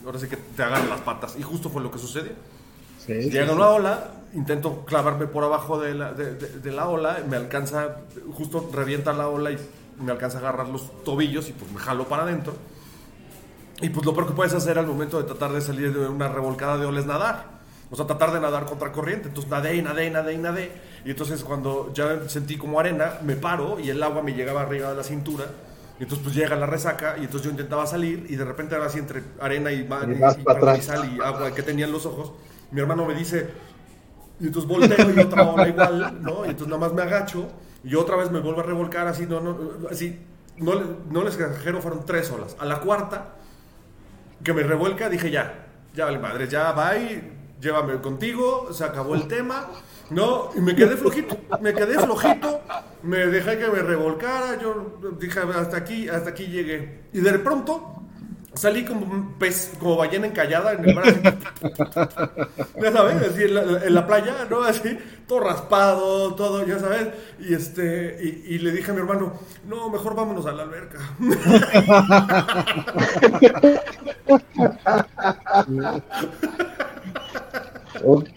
ahora 0.05 0.19
sí 0.19 0.27
que 0.27 0.37
te 0.37 0.61
agarran 0.61 0.87
las 0.87 1.01
patas. 1.01 1.35
Y 1.39 1.41
justo 1.41 1.71
fue 1.71 1.81
lo 1.81 1.89
que 1.89 1.97
sucedió. 1.97 2.33
Sí, 3.07 3.31
sí, 3.31 3.31
Llega 3.31 3.53
sí. 3.53 3.53
una 3.53 3.69
ola, 3.69 4.11
intento 4.33 4.85
clavarme 4.85 5.27
por 5.27 5.43
abajo 5.43 5.79
de 5.79 5.93
la, 5.95 6.13
de, 6.13 6.35
de- 6.35 6.59
de 6.59 6.71
la 6.71 6.87
ola, 6.89 7.23
me 7.27 7.37
alcanza, 7.37 7.97
justo 8.33 8.69
revienta 8.73 9.13
la 9.13 9.29
ola 9.29 9.51
y 9.51 9.57
me 10.01 10.11
alcanza 10.11 10.37
a 10.37 10.41
agarrar 10.41 10.67
los 10.69 11.03
tobillos 11.03 11.49
y 11.49 11.53
pues 11.53 11.71
me 11.71 11.79
jalo 11.79 12.07
para 12.07 12.23
adentro. 12.23 12.53
Y 13.81 13.89
pues 13.89 14.05
lo 14.05 14.13
peor 14.13 14.27
que 14.27 14.33
puedes 14.33 14.53
hacer 14.53 14.79
al 14.79 14.87
momento 14.87 15.17
de 15.19 15.25
tratar 15.25 15.51
de 15.53 15.61
salir 15.61 15.93
de 15.93 16.07
una 16.07 16.27
revolcada 16.29 16.77
de 16.77 16.85
ola 16.85 16.99
es 16.99 17.05
nadar. 17.05 17.57
O 17.91 17.95
sea, 17.95 18.05
tratar 18.07 18.33
de 18.33 18.39
nadar 18.39 18.65
contra 18.65 18.91
corriente. 18.91 19.27
Entonces 19.29 19.49
nadé 19.51 19.75
y 19.75 19.81
nadé 19.81 20.07
y 20.07 20.09
nadé 20.09 20.33
y 20.33 20.37
nadé. 20.37 20.71
Y 21.05 21.11
entonces 21.11 21.43
cuando 21.43 21.91
ya 21.93 22.27
sentí 22.27 22.57
como 22.57 22.79
arena, 22.79 23.19
me 23.23 23.35
paro 23.35 23.79
y 23.79 23.89
el 23.89 24.01
agua 24.01 24.23
me 24.23 24.33
llegaba 24.33 24.61
arriba 24.61 24.89
de 24.89 24.95
la 24.95 25.03
cintura. 25.03 25.45
Y 25.99 26.03
entonces 26.03 26.23
pues 26.23 26.35
llega 26.35 26.55
la 26.55 26.65
resaca 26.65 27.17
y 27.17 27.25
entonces 27.25 27.43
yo 27.45 27.51
intentaba 27.51 27.85
salir 27.87 28.25
y 28.29 28.35
de 28.35 28.45
repente 28.45 28.75
ahora 28.75 28.87
así 28.87 28.99
entre 28.99 29.23
arena 29.39 29.71
y, 29.71 29.87
Y 30.01 30.11
y- 30.11 30.41
y- 30.41 30.43
para 30.43 30.81
sal 30.81 31.05
y 31.15 31.21
agua 31.21 31.53
que 31.53 31.63
tenía 31.63 31.85
en 31.85 31.91
los 31.91 32.05
ojos, 32.05 32.33
mi 32.71 32.81
hermano 32.81 33.05
me 33.05 33.13
dice, 33.13 33.49
y 34.39 34.47
entonces 34.47 34.69
volteo 34.69 35.11
y 35.11 35.19
otra 35.19 35.43
ola 35.49 35.67
igual, 35.67 36.21
¿no? 36.21 36.45
Y 36.45 36.49
entonces 36.49 36.67
nada 36.67 36.79
más 36.79 36.93
me 36.93 37.01
agacho 37.01 37.47
y 37.83 37.95
otra 37.95 38.15
vez 38.15 38.31
me 38.31 38.39
vuelvo 38.39 38.61
a 38.61 38.63
revolcar 38.63 39.07
así, 39.07 39.25
no, 39.25 39.39
no, 39.39 39.57
así, 39.89 40.19
no, 40.57 40.73
no 41.09 41.23
les 41.23 41.35
exagero, 41.35 41.81
fueron 41.81 42.05
tres 42.05 42.29
olas. 42.31 42.55
A 42.59 42.65
la 42.65 42.79
cuarta, 42.79 43.35
que 44.43 44.53
me 44.53 44.63
revuelca, 44.63 45.09
dije 45.09 45.31
ya, 45.31 45.67
ya 45.95 46.05
vale 46.05 46.19
madre, 46.19 46.47
ya 46.47 46.71
bye, 46.73 47.31
llévame 47.59 47.99
contigo, 48.01 48.69
se 48.71 48.83
acabó 48.83 49.15
el 49.15 49.27
tema, 49.27 49.67
¿no? 50.09 50.49
Y 50.55 50.59
me 50.59 50.75
quedé 50.75 50.97
flojito, 50.97 51.37
me 51.61 51.73
quedé 51.73 51.99
flojito, 51.99 52.61
me 53.03 53.17
dejé 53.27 53.57
que 53.57 53.67
me 53.67 53.81
revolcara, 53.81 54.59
yo 54.59 54.99
dije 55.19 55.39
hasta 55.39 55.77
aquí, 55.77 56.09
hasta 56.09 56.29
aquí 56.29 56.47
llegué. 56.47 57.03
Y 57.13 57.19
de 57.21 57.39
pronto 57.39 58.03
salí 58.57 58.85
como 58.85 59.05
un 59.05 59.33
pez, 59.33 59.73
como 59.79 59.95
ballena 59.95 60.27
encallada 60.27 60.73
en 60.73 60.89
el 60.89 60.95
mar. 60.95 61.07
así. 61.07 61.21
ya 62.81 62.91
sabes, 62.91 63.29
así 63.29 63.43
en 63.43 63.55
la, 63.55 63.61
en 63.85 63.93
la 63.93 64.07
playa, 64.07 64.47
¿no? 64.49 64.63
Así, 64.63 64.97
todo 65.27 65.41
raspado, 65.41 66.33
todo, 66.35 66.65
ya 66.65 66.79
sabes. 66.79 67.07
Y 67.39 67.53
este, 67.53 68.17
y, 68.21 68.55
y 68.55 68.59
le 68.59 68.71
dije 68.71 68.91
a 68.91 68.93
mi 68.93 69.01
hermano, 69.01 69.33
no, 69.67 69.89
mejor 69.89 70.15
vámonos 70.15 70.45
a 70.45 70.51
la 70.51 70.63
alberca. 70.63 70.99
Ok. 78.03 78.29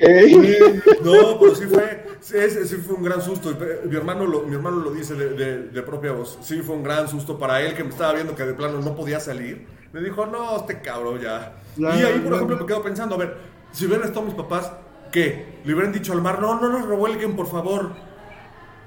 No, 1.02 1.38
pero 1.38 1.54
sí 1.54 1.64
fue, 1.66 2.04
ese 2.20 2.66
sí 2.66 2.76
fue 2.76 2.96
un 2.96 3.02
gran 3.02 3.20
susto. 3.22 3.50
Y 3.50 3.88
Mi 3.88 3.96
hermano 3.96 4.26
lo, 4.26 4.42
mi 4.42 4.54
hermano 4.54 4.76
lo 4.78 4.90
dice 4.90 5.14
de, 5.14 5.30
de- 5.30 5.62
de 5.68 5.82
propia 5.82 6.12
voz. 6.12 6.38
Sí 6.42 6.60
fue 6.62 6.74
un 6.76 6.82
gran 6.82 7.08
susto 7.08 7.38
para 7.38 7.60
él 7.62 7.74
que 7.74 7.82
me 7.84 7.90
estaba 7.90 8.12
viendo 8.14 8.34
que 8.34 8.44
de 8.44 8.54
plano 8.54 8.80
no 8.80 8.94
podía 8.94 9.20
salir. 9.20 9.66
Me 9.92 10.00
dijo, 10.00 10.26
no, 10.26 10.56
este 10.58 10.80
cabrón 10.80 11.20
ya. 11.20 11.54
Y 11.76 11.82
ahí, 11.84 12.20
por 12.20 12.34
ejemplo, 12.34 12.56
me 12.58 12.66
quedo 12.66 12.82
pensando, 12.82 13.14
a 13.16 13.18
ver, 13.18 13.36
si 13.72 13.86
hubieran 13.86 14.06
estado 14.06 14.26
mis 14.26 14.34
papás, 14.34 14.70
¿qué? 15.10 15.60
Le 15.64 15.72
hubieran 15.74 15.92
dicho 15.92 16.12
al 16.12 16.22
mar, 16.22 16.40
no, 16.40 16.60
no 16.60 16.68
nos 16.68 16.86
revuelguen, 16.86 17.34
por 17.34 17.46
favor. 17.48 17.92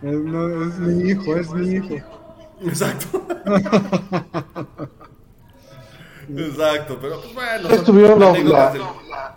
Es, 0.01 0.13
no, 0.13 0.63
es 0.67 0.77
mi 0.79 1.09
hijo, 1.09 1.35
es 1.35 1.49
mi 1.51 1.75
hijo. 1.75 1.95
Exacto. 2.65 3.25
Exacto, 6.37 6.97
pero 7.01 7.21
pues 7.21 7.33
bueno. 7.33 7.61
Ustedes 7.63 7.75
son 7.77 7.85
tuvieron 7.85 8.19
la- 8.19 8.31
la- 8.39 9.32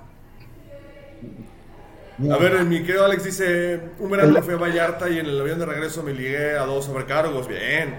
A 2.19 2.37
ver, 2.39 2.65
mi 2.65 2.83
querido 2.83 3.05
Alex 3.05 3.25
dice, 3.25 3.79
un 3.99 4.11
verano 4.11 4.33
le 4.33 4.43
fui 4.43 4.55
a 4.55 4.57
Vallarta 4.57 5.09
y 5.11 5.19
en 5.19 5.27
el 5.27 5.39
avión 5.41 5.59
de 5.59 5.67
regreso 5.67 6.03
me 6.03 6.15
ligué 6.15 6.57
a 6.57 6.65
dos 6.65 6.87
sobrecargos, 6.87 7.47
bien. 7.47 7.99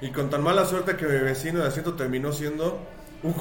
Y 0.00 0.10
con 0.12 0.30
tan 0.30 0.42
mala 0.42 0.64
suerte 0.66 0.96
que 0.96 1.04
mi 1.06 1.18
vecino 1.18 1.60
de 1.60 1.68
asiento 1.68 1.94
terminó 1.94 2.32
siendo 2.32 2.78
un... 3.24 3.34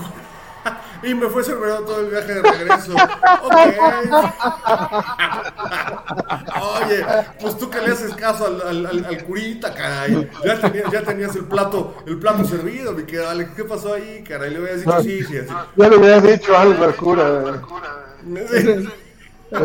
y 1.04 1.14
me 1.14 1.28
fue 1.30 1.44
cerrado 1.44 1.82
todo 1.86 2.00
el 2.00 2.10
viaje 2.10 2.34
de 2.34 2.42
regreso. 2.42 2.96
Ok. 3.44 3.54
Oye, 6.86 7.06
pues 7.40 7.58
tú 7.58 7.70
que 7.70 7.80
le 7.82 7.92
haces 7.92 8.16
caso 8.16 8.48
al, 8.48 8.62
al, 8.62 8.86
al- 8.88 9.06
al 9.06 9.24
curita, 9.26 9.74
caray. 9.76 10.28
Ya 10.44 10.60
tenías, 10.60 10.92
ya 10.92 11.02
tenías 11.04 11.36
el 11.36 11.46
plato, 11.46 11.98
el 12.08 12.18
plato 12.18 12.44
servido, 12.46 12.94
mi 12.94 13.04
querido 13.04 13.30
Alex. 13.30 13.52
¿Qué 13.56 13.64
pasó 13.64 13.94
ahí, 13.94 14.24
caray? 14.28 14.50
Le 14.52 14.60
hubieras 14.60 14.80
dicho 14.80 15.02
sí, 15.02 15.24
sí, 15.24 15.38
así. 15.38 15.54
Ya 15.76 15.88
le 15.90 15.98
hubieras 15.98 16.24
dicho 16.24 16.58
algo 16.58 16.84
al 16.84 16.96
cura. 16.96 17.62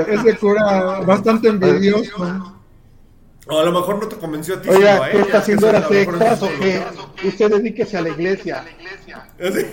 Ese 0.09 0.37
cura 0.39 1.01
bastante 1.01 1.49
envidioso. 1.49 2.57
O 3.47 3.59
a 3.59 3.65
lo 3.65 3.73
mejor 3.73 4.01
no 4.01 4.07
te 4.09 4.17
convenció 4.17 4.57
a 4.57 4.63
ti. 4.63 4.69
Oiga, 4.69 5.11
¿qué 5.11 5.21
está 5.23 5.39
haciendo 5.39 5.67
que 5.67 5.77
horas 5.77 5.85
a 5.85 5.89
lo 5.89 5.95
mejor 5.99 6.15
extras 6.15 6.43
o 6.43 6.49
qué? 6.61 6.83
Usted 7.27 7.51
dedíquese 7.51 7.97
a 7.97 8.03
la 8.03 8.09
iglesia. 8.11 8.65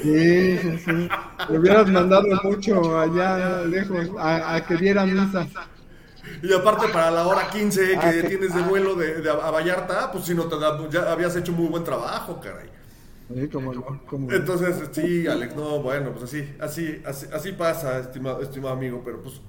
Sí, 0.01 0.57
sí, 0.61 0.77
sí. 0.85 1.09
Le 1.49 1.59
hubieras 1.59 1.87
mandado 1.89 2.23
mucho 2.43 2.99
allá 2.99 3.63
lejos 3.65 4.07
a, 4.17 4.55
a 4.55 4.65
que 4.65 4.77
diera 4.77 5.05
misas. 5.05 5.47
Y 6.41 6.53
aparte 6.53 6.87
para 6.89 7.11
la 7.11 7.27
hora 7.27 7.49
15 7.49 7.87
que 7.87 7.95
Ah, 7.97 8.11
que- 8.11 8.23
tienes 8.23 8.53
de 8.53 8.61
vuelo 8.61 8.95
de, 8.95 9.21
de 9.21 9.29
a 9.29 9.35
Vallarta, 9.51 10.11
pues 10.11 10.25
si 10.25 10.33
no 10.33 10.45
te 10.45 10.57
da, 10.59 10.77
ya 10.89 11.11
habías 11.11 11.35
hecho 11.35 11.51
muy 11.51 11.67
buen 11.67 11.83
trabajo, 11.83 12.39
caray. 12.41 12.69
Sí, 13.33 13.47
como 13.49 13.73
como. 14.07 14.31
Entonces, 14.31 14.75
sí, 14.91 15.27
Alex, 15.27 15.55
no, 15.55 15.81
bueno, 15.81 16.11
pues 16.11 16.23
así, 16.25 16.49
así, 16.59 17.01
así, 17.05 17.27
así 17.33 17.51
pasa, 17.51 17.99
estimado, 17.99 18.41
estimado 18.41 18.73
amigo, 18.73 19.01
pero 19.03 19.21
pues, 19.21 19.41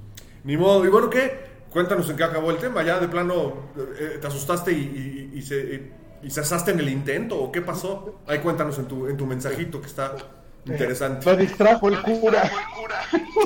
ni 0.48 0.56
modo. 0.56 0.84
Y 0.84 0.88
bueno, 0.88 1.08
¿qué? 1.10 1.46
Cuéntanos 1.70 2.08
en 2.08 2.16
qué 2.16 2.24
acabó 2.24 2.50
el 2.50 2.56
tema, 2.56 2.82
ya 2.82 2.98
de 2.98 3.06
plano, 3.08 3.52
eh, 4.00 4.18
¿te 4.20 4.26
asustaste 4.26 4.72
y, 4.72 5.30
y- 5.34 5.38
y 5.38 5.42
se, 5.42 5.92
y 6.22 6.30
cesaste 6.30 6.70
en 6.70 6.80
el 6.80 6.88
intento 6.88 7.38
o 7.38 7.52
qué 7.52 7.60
pasó? 7.60 8.20
Ahí 8.26 8.38
cuéntanos 8.38 8.78
en 8.78 8.86
tu, 8.86 9.06
en 9.06 9.16
tu 9.18 9.26
mensajito 9.26 9.78
que 9.80 9.86
está 9.86 10.16
interesante. 10.64 11.22
Se 11.30 11.36
distrajo 11.36 11.88
el 11.90 12.00
cura. 12.02 12.50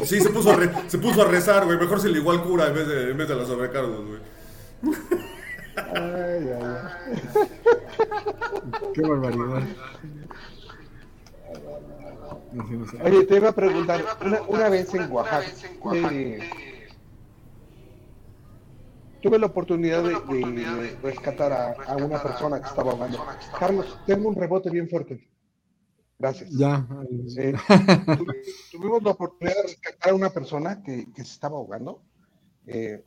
Sí, 0.04 0.20
se 0.20 0.30
puso 0.30 0.52
a, 0.52 0.56
re- 0.56 0.70
se 0.86 0.98
puso 0.98 1.22
a 1.22 1.24
rezar, 1.26 1.64
güey, 1.64 1.76
mejor 1.78 2.00
se 2.00 2.08
le 2.08 2.18
igual 2.18 2.42
cura 2.44 2.68
en 2.68 2.74
vez 2.74 2.86
de, 2.86 3.10
en 3.10 3.16
vez 3.16 3.28
de 3.28 3.34
las 3.34 3.48
sobrecargos, 3.48 4.06
güey. 4.06 4.20
Ay, 5.76 6.48
ay, 6.48 6.62
ay. 6.62 7.48
Qué 8.94 9.02
barbaridad. 9.02 9.62
Oye, 13.04 13.24
te 13.24 13.36
iba 13.36 13.48
a 13.48 13.52
preguntar, 13.52 14.04
una, 14.24 14.42
una 14.42 14.68
vez 14.68 14.92
en 14.94 15.10
Oaxaca, 15.10 15.46
eh, 15.94 16.71
tuve 19.22 19.38
la 19.38 19.46
oportunidad 19.46 20.02
de, 20.02 20.10
de 20.10 20.98
rescatar 21.02 21.52
a, 21.52 21.72
a 21.86 21.96
una 21.96 22.22
persona 22.22 22.60
que 22.60 22.68
estaba 22.68 22.92
ahogando. 22.92 23.18
Carlos, 23.58 23.98
tengo 24.06 24.28
un 24.28 24.34
rebote 24.34 24.68
bien 24.70 24.88
fuerte. 24.88 25.28
Gracias. 26.18 26.50
Ya. 26.50 26.86
Eh, 27.38 27.54
tu- 28.18 28.26
tuvimos 28.70 29.02
la 29.02 29.10
oportunidad 29.10 29.56
de 29.56 29.62
rescatar 29.62 30.10
a 30.10 30.14
una 30.14 30.30
persona 30.30 30.82
que, 30.82 31.10
que 31.12 31.24
se 31.24 31.32
estaba 31.32 31.56
ahogando. 31.56 32.02
Eh, 32.66 33.04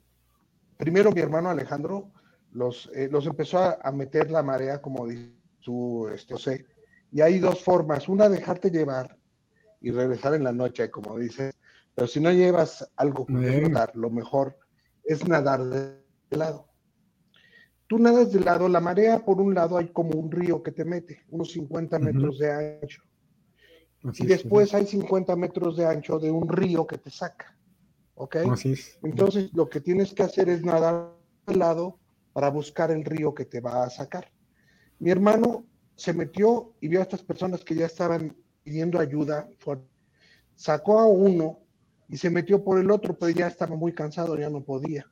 primero 0.78 1.12
mi 1.12 1.22
hermano 1.22 1.50
Alejandro 1.50 2.12
los, 2.52 2.90
eh, 2.94 3.08
los 3.12 3.26
empezó 3.26 3.60
a, 3.60 3.78
a 3.82 3.92
meter 3.92 4.32
la 4.32 4.44
marea, 4.44 4.82
como 4.82 5.08
dice 5.08 5.32
su 5.60 6.10
este, 6.14 6.34
José. 6.34 6.66
Y 7.12 7.22
hay 7.22 7.40
dos 7.40 7.64
formas. 7.64 8.10
Una, 8.10 8.28
dejarte 8.30 8.70
llevar 8.72 9.18
y 9.82 9.92
regresar 9.92 10.34
en 10.34 10.44
la 10.44 10.52
noche, 10.52 10.90
como 10.92 11.18
dices. 11.18 11.54
Pero 11.94 12.08
si 12.08 12.20
no 12.20 12.32
llevas 12.32 12.92
algo 12.98 13.26
que 13.26 13.34
Bien. 13.34 13.66
flotar, 13.66 13.96
lo 13.96 14.10
mejor 14.10 14.58
es 15.06 15.26
nadar 15.28 15.64
de 15.64 16.04
lado. 16.36 16.68
Tú 17.88 18.00
nadas 18.00 18.32
de 18.32 18.40
lado, 18.40 18.68
la 18.68 18.80
marea 18.80 19.24
por 19.24 19.40
un 19.40 19.54
lado 19.54 19.78
hay 19.78 19.90
como 19.90 20.20
un 20.20 20.32
río 20.32 20.64
que 20.64 20.72
te 20.72 20.84
mete, 20.86 21.24
unos 21.30 21.52
50 21.52 21.98
Ujú. 21.98 22.06
metros 22.06 22.40
de 22.40 22.52
ancho. 22.52 23.02
Así 24.04 24.24
Y 24.24 24.26
es, 24.26 24.30
después 24.30 24.74
hay 24.74 24.86
50 24.88 25.36
metros 25.36 25.78
de 25.78 25.86
ancho 25.86 26.20
de 26.20 26.32
un 26.32 26.48
río 26.50 26.86
que 26.88 26.98
te 26.98 27.10
saca. 27.12 27.56
¿Ok? 28.16 28.38
Así 28.52 28.72
es. 28.72 28.98
Entonces 29.04 29.52
lo 29.54 29.70
que 29.70 29.82
tienes 29.82 30.14
que 30.14 30.24
hacer 30.24 30.50
es 30.50 30.64
nadar 30.64 31.16
de 31.46 31.56
lado 31.56 32.00
para 32.34 32.50
buscar 32.50 32.92
el 32.92 33.04
río 33.04 33.34
que 33.34 33.46
te 33.46 33.60
va 33.60 33.84
a 33.84 33.90
sacar. 33.90 34.32
Mi 35.00 35.12
hermano 35.12 35.66
se 35.96 36.14
metió 36.14 36.74
y 36.82 36.88
vio 36.88 37.00
a 37.00 37.04
estas 37.04 37.24
personas 37.24 37.64
que 37.64 37.76
ya 37.76 37.86
estaban 37.86 38.36
pidiendo 38.64 39.00
ayuda. 39.00 39.48
fue- 39.60 39.80
sacó 40.56 41.00
a 41.00 41.08
uno 41.08 41.60
y 42.08 42.18
se 42.18 42.30
metió 42.30 42.64
por 42.64 42.80
el 42.80 42.90
otro, 42.90 43.18
pero 43.18 43.30
ya 43.32 43.48
estaba 43.48 43.76
muy 43.76 43.94
cansado, 43.94 44.38
ya 44.38 44.50
no 44.50 44.64
podía. 44.64 45.06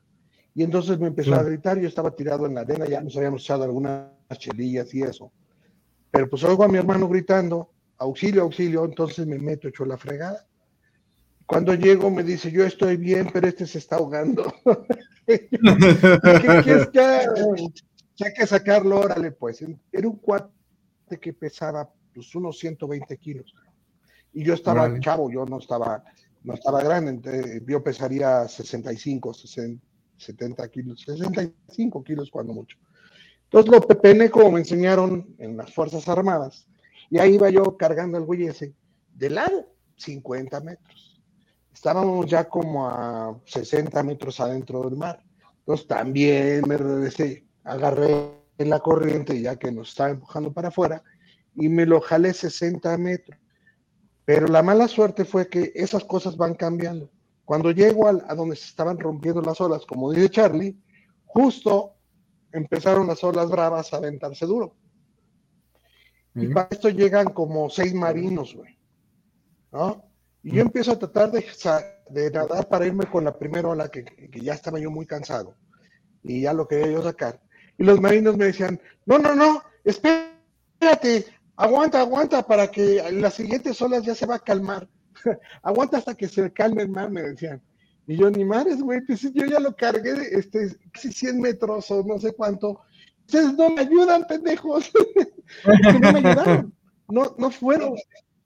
Y 0.56 0.64
entonces 0.64 0.99
me 0.99 1.08
empezó 1.08 1.34
a 1.34 1.43
gritar, 1.43 1.80
yo 1.80 1.88
estaba 1.88 2.12
tirado 2.12 2.45
en 2.45 2.56
la 2.56 2.62
arena, 2.62 2.86
ya 2.88 3.01
nos 3.01 3.18
habíamos 3.18 3.41
echado 3.41 3.64
algunas 3.64 4.12
chelillas 4.38 4.93
y 4.93 5.01
eso. 5.01 5.32
Pero 6.12 6.30
pues 6.30 6.43
oigo 6.43 6.64
a 6.64 6.68
mi 6.68 6.78
hermano 6.78 7.08
gritando, 7.08 7.72
auxilio, 7.97 8.43
auxilio, 8.43 8.86
entonces 8.86 9.26
me 9.26 9.39
meto, 9.39 9.68
hecho 9.68 9.86
la 9.86 9.97
fregada. 9.97 10.45
Cuando 11.47 11.74
llego 11.74 12.10
me 12.12 12.24
dice, 12.24 12.51
yo 12.51 12.66
estoy 12.66 12.97
bien, 12.97 13.30
pero 13.34 13.47
este 13.47 13.66
se 13.66 13.80
está 13.80 13.95
ahogando. 13.95 14.54
¿Qué 15.26 16.99
haga? 16.99 17.56
Ya 18.16 18.28
hay 18.28 18.34
que 18.34 18.45
sacarlo, 18.45 18.99
órale, 18.99 19.32
pues. 19.32 19.64
Era 19.91 20.08
un 20.08 20.18
cuate 20.18 20.51
que 21.20 21.34
pesaba 21.34 21.91
pues, 22.14 22.34
unos 22.36 22.60
120 22.60 23.18
kilos. 23.18 23.54
Y 24.34 24.43
yo 24.43 24.54
estaba 24.54 24.99
chavo, 24.99 25.32
yo 25.32 25.45
no 25.45 25.60
estaba, 25.60 26.04
no 26.43 26.54
estaba 26.54 26.84
grande, 26.84 27.62
yo 27.68 27.84
pesaría 27.84 28.47
65, 28.47 29.34
60, 29.34 29.86
70 30.24 30.67
kilos, 30.69 31.01
65 31.01 32.03
kilos 32.03 32.30
cuando 32.32 32.53
mucho. 32.53 32.78
Entonces 33.45 33.71
lo 33.71 33.82
pepené 33.82 34.30
como 34.30 34.51
me 34.51 34.59
enseñaron 34.61 35.36
en 35.38 35.57
las 35.57 35.74
Fuerzas 35.74 36.07
Armadas. 36.07 36.67
Y 37.09 37.19
ahí 37.19 37.36
iba 37.36 37.49
yo 37.49 37.78
cargando 37.78 38.17
al 38.17 38.24
güey 38.24 38.45
ese, 38.45 38.74
de 39.13 39.30
lado, 39.30 39.67
50 39.97 40.59
metros. 40.61 41.21
Estábamos 41.74 42.26
ya 42.26 42.45
como 42.45 42.88
a 42.88 43.39
60 43.45 44.01
metros 44.03 44.39
adentro 44.39 44.82
del 44.84 44.97
mar. 44.97 45.24
Entonces 45.59 45.88
también 45.88 46.63
me 46.67 46.78
regresé, 46.78 47.45
agarré 47.63 48.32
la 48.57 48.80
corriente 48.80 49.39
ya 49.39 49.55
que 49.55 49.71
nos 49.71 49.89
estaba 49.89 50.11
empujando 50.11 50.51
para 50.51 50.69
afuera 50.69 51.03
y 51.55 51.69
me 51.69 51.86
lo 51.86 52.01
jalé 52.01 52.34
60 52.34 52.97
metros. 52.97 53.39
Pero 54.26 54.47
la 54.47 54.63
mala 54.63 54.88
suerte 54.88 55.26
fue 55.26 55.47
que 55.47 55.71
esas 55.76 56.05
cosas 56.05 56.38
van 56.38 56.55
cambiando. 56.55 57.09
Cuando 57.46 57.72
llego 57.72 58.08
al- 58.08 58.24
a, 58.28 58.36
donde 58.36 58.56
se 58.56 58.66
estaban 58.68 58.98
rompiendo 59.00 59.41
las 59.41 59.60
olas, 59.60 59.86
como 59.86 60.12
dice 60.12 60.30
Charlie, 60.30 60.78
justo 61.26 61.96
empezaron 62.52 63.08
las 63.08 63.24
olas 63.24 63.50
bravas 63.50 63.94
a 63.94 63.98
aventarse 63.98 64.46
duro. 64.46 64.76
Y 66.36 66.48
para 66.48 66.68
esto 66.72 66.89
llegan 66.89 67.28
como 67.28 67.70
seis 67.70 67.94
marinos, 67.94 68.56
güey. 68.56 68.78
¿No? 69.72 70.04
Y 70.41 70.56
yo 70.56 70.62
empiezo 70.62 70.91
a 70.91 71.00
tratar 71.00 71.32
de, 71.32 71.46
de 72.10 72.32
nadar 72.32 72.68
para 72.68 72.86
irme 72.88 73.06
con 73.06 73.24
la 73.24 73.38
primera 73.38 73.70
ola, 73.70 73.89
que, 73.89 74.04
que 74.04 74.41
ya 74.41 74.54
estaba 74.54 74.80
yo 74.80 74.89
muy 74.91 75.06
cansado. 75.06 75.56
Y 76.24 76.41
ya 76.41 76.54
lo 76.54 76.68
quería 76.68 76.91
yo 76.91 77.04
sacar. 77.04 77.41
Y 77.78 77.84
los 77.84 78.00
marinos 78.02 78.36
me 78.38 78.46
decían, 78.46 78.80
no, 79.06 79.20
no, 79.20 79.36
no, 79.36 79.62
espérate, 79.84 81.26
aguanta, 81.56 82.00
aguanta, 82.02 82.46
para 82.46 82.70
que 82.70 83.04
las 83.12 83.36
siguientes 83.36 83.82
olas 83.82 84.04
ya 84.04 84.16
se 84.16 84.26
va 84.26 84.36
a 84.36 84.39
calmar. 84.39 84.88
aguanta 85.64 85.97
hasta 85.97 86.16
que 86.16 86.28
se 86.28 86.51
calme 86.51 86.84
el 86.84 86.89
mar, 86.89 87.09
me 87.09 87.22
decían. 87.22 87.61
Y 88.05 88.18
yo, 88.18 88.30
ni 88.30 88.43
madres, 88.43 88.82
güey, 88.82 89.01
pues 89.01 89.22
yo 89.22 89.45
ya 89.45 89.59
lo 89.59 89.76
cargué, 89.76 90.14
este, 90.32 90.76
casi 90.91 91.11
100 91.11 91.39
metros 91.39 91.89
o 91.91 92.03
no 92.03 92.20
sé 92.20 92.34
cuánto. 92.34 92.82
Ustedes 93.26 93.53
no 93.53 93.70
me 93.70 93.82
ayudan, 93.82 94.26
pendejos. 94.28 94.91
no 96.01 96.11
me 96.11 96.20
ayudaron. 96.20 96.74
No, 97.07 97.36
no 97.38 97.51
fueron. 97.51 97.95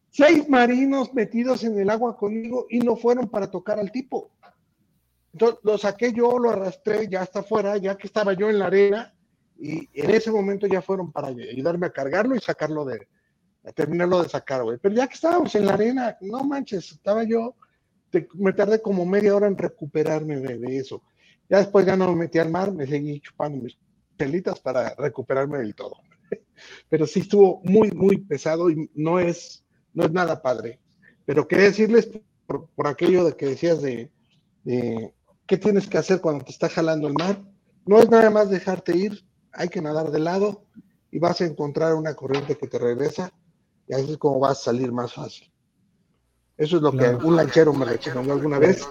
Seis 0.10 0.48
marinos 0.48 1.14
metidos 1.14 1.64
en 1.64 1.80
el 1.80 1.90
agua 1.90 2.18
conmigo 2.18 2.68
y 2.70 2.80
no 2.80 2.96
fueron 2.96 3.30
para 3.30 3.50
tocar 3.50 3.80
al 3.80 3.92
tipo. 3.92 4.32
Entonces 5.34 5.60
lo 5.64 5.78
saqué 5.78 6.14
yo, 6.14 6.40
lo 6.40 6.50
arrastré 6.50 7.08
ya 7.08 7.22
hasta 7.22 7.40
afuera, 7.40 7.78
ya 7.78 7.96
que 7.96 8.08
estaba 8.08 8.34
yo 8.34 8.50
en 8.50 8.60
la 8.60 8.68
arena, 8.68 9.14
y 9.60 9.90
en 9.94 10.10
ese 10.12 10.32
momento 10.32 10.68
ya 10.68 10.82
fueron 10.82 11.12
para 11.12 11.28
ayudarme 11.28 11.88
a 11.88 11.92
cargarlo 11.92 12.36
y 12.36 12.40
sacarlo 12.40 12.86
de, 12.86 13.08
a 13.68 13.72
terminarlo 13.74 14.24
de 14.24 14.30
sacar, 14.30 14.64
güey. 14.64 14.78
Pero 14.82 14.96
ya 14.96 15.08
que 15.08 15.16
estábamos 15.16 15.54
en 15.56 15.66
la 15.66 15.74
arena, 15.74 16.18
no 16.22 16.44
manches, 16.44 16.94
estaba 16.94 17.24
yo, 17.24 17.56
me 18.36 18.54
tardé 18.54 18.82
como 18.82 19.06
media 19.06 19.36
hora 19.36 19.48
en 19.48 19.58
recuperarme 19.58 20.38
de, 20.38 20.78
eso. 20.78 21.04
Ya 21.50 21.58
después 21.58 21.86
ya 21.86 21.98
no 21.98 22.10
me 22.10 22.16
metí 22.16 22.40
al 22.40 22.50
mar, 22.50 22.72
me 22.72 22.88
seguí 22.88 23.20
chupando 23.20 23.62
mis 23.62 23.78
chelitas 24.18 24.60
para 24.62 24.96
recuperarme 24.96 25.58
del 25.58 25.76
todo. 25.76 25.98
Pero 26.90 27.06
sí 27.06 27.20
estuvo 27.20 27.62
muy, 27.64 27.92
muy 27.92 28.18
pesado 28.18 28.70
y 28.70 28.90
no 28.96 29.20
es, 29.20 29.66
no 29.94 30.06
es 30.06 30.12
nada 30.12 30.42
padre. 30.42 30.80
Pero 31.26 31.46
quería 31.46 31.66
decirles 31.66 32.10
por, 32.46 32.70
por 32.70 32.88
aquello 32.88 33.26
de 33.26 33.36
que 33.36 33.48
decías 33.48 33.82
de, 33.82 34.10
de 34.64 35.14
qué 35.46 35.58
tienes 35.58 35.88
que 35.88 35.98
hacer 35.98 36.22
cuando 36.22 36.46
te 36.46 36.52
está 36.52 36.70
jalando 36.70 37.10
el 37.10 37.16
mar. 37.16 37.44
No 37.86 38.00
es 38.00 38.10
nada 38.10 38.30
más 38.30 38.50
dejarte 38.50 38.96
ir, 38.96 39.26
hay 39.52 39.68
que 39.68 39.82
nadar 39.82 40.10
de 40.12 40.20
lado 40.20 40.64
y 41.12 41.20
vas 41.20 41.42
a 41.42 41.46
encontrar 41.46 41.96
una 41.96 42.16
corriente 42.16 42.56
que 42.56 42.68
te 42.68 42.80
regresa 42.80 43.34
y 43.88 43.94
así 43.94 44.12
es 44.12 44.18
como 44.18 44.40
vas 44.40 44.60
a 44.60 44.64
salir 44.66 44.92
más 44.92 45.14
fácil. 45.14 45.52
Eso 46.58 46.78
es 46.78 46.82
lo 46.82 46.92
Claro. 46.92 47.20
que 47.20 47.26
un 47.26 47.36
lanchero 47.36 47.74
me 47.74 47.86
recomendó 47.86 48.34
alguna 48.34 48.60
vez 48.60 48.88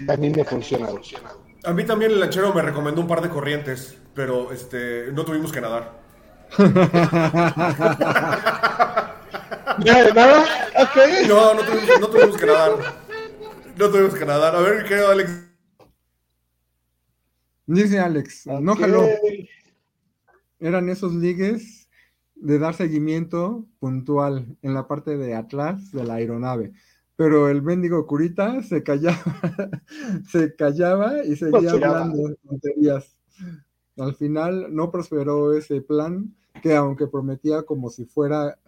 y 0.00 0.10
a 0.10 0.16
mí 0.16 0.30
me 0.30 0.42
ha 0.42 0.44
funcionado. 0.44 1.00
A 1.64 1.72
mí 1.72 1.84
también 1.84 2.12
el 2.12 2.20
lanchero 2.20 2.52
me 2.52 2.62
recomendó 2.62 3.00
un 3.00 3.06
par 3.08 3.22
de 3.22 3.28
corrientes, 3.28 3.96
pero 4.14 4.52
este, 4.52 5.10
no 5.12 5.24
tuvimos 5.24 5.52
que 5.52 5.60
nadar. 5.60 6.04
No, 11.28 11.54
no 11.54 11.62
tuvimos, 11.62 12.00
no 12.00 12.08
tuvimos 12.08 12.36
que 12.36 12.46
nadar. 12.46 12.72
No 13.76 13.90
tuvimos 13.90 14.14
que 14.14 14.24
nadar. 14.24 14.56
A 14.56 14.60
ver, 14.60 14.84
querido 14.86 15.10
Alex. 15.10 15.30
Dice 17.66 17.98
Alex, 17.98 18.46
no 18.46 18.76
jaló. 18.76 19.06
Eran 20.60 20.88
esos 20.88 21.12
ligues 21.14 21.85
de 22.36 22.58
dar 22.58 22.74
seguimiento 22.74 23.64
puntual 23.80 24.46
en 24.62 24.74
la 24.74 24.86
parte 24.86 25.16
de 25.16 25.34
atrás 25.34 25.90
de 25.92 26.04
la 26.04 26.14
aeronave. 26.14 26.72
Pero 27.16 27.48
el 27.48 27.62
mendigo 27.62 28.06
curita 28.06 28.62
se 28.62 28.82
callaba, 28.82 29.18
se 30.30 30.54
callaba 30.54 31.24
y 31.24 31.34
seguía 31.36 31.70
hablando 31.94 32.34
tonterías. 32.46 33.16
Al 33.96 34.14
final 34.14 34.74
no 34.74 34.90
prosperó 34.90 35.56
ese 35.56 35.80
plan 35.80 36.34
que 36.62 36.74
aunque 36.76 37.06
prometía 37.06 37.62
como 37.62 37.88
si 37.90 38.04
fuera 38.04 38.58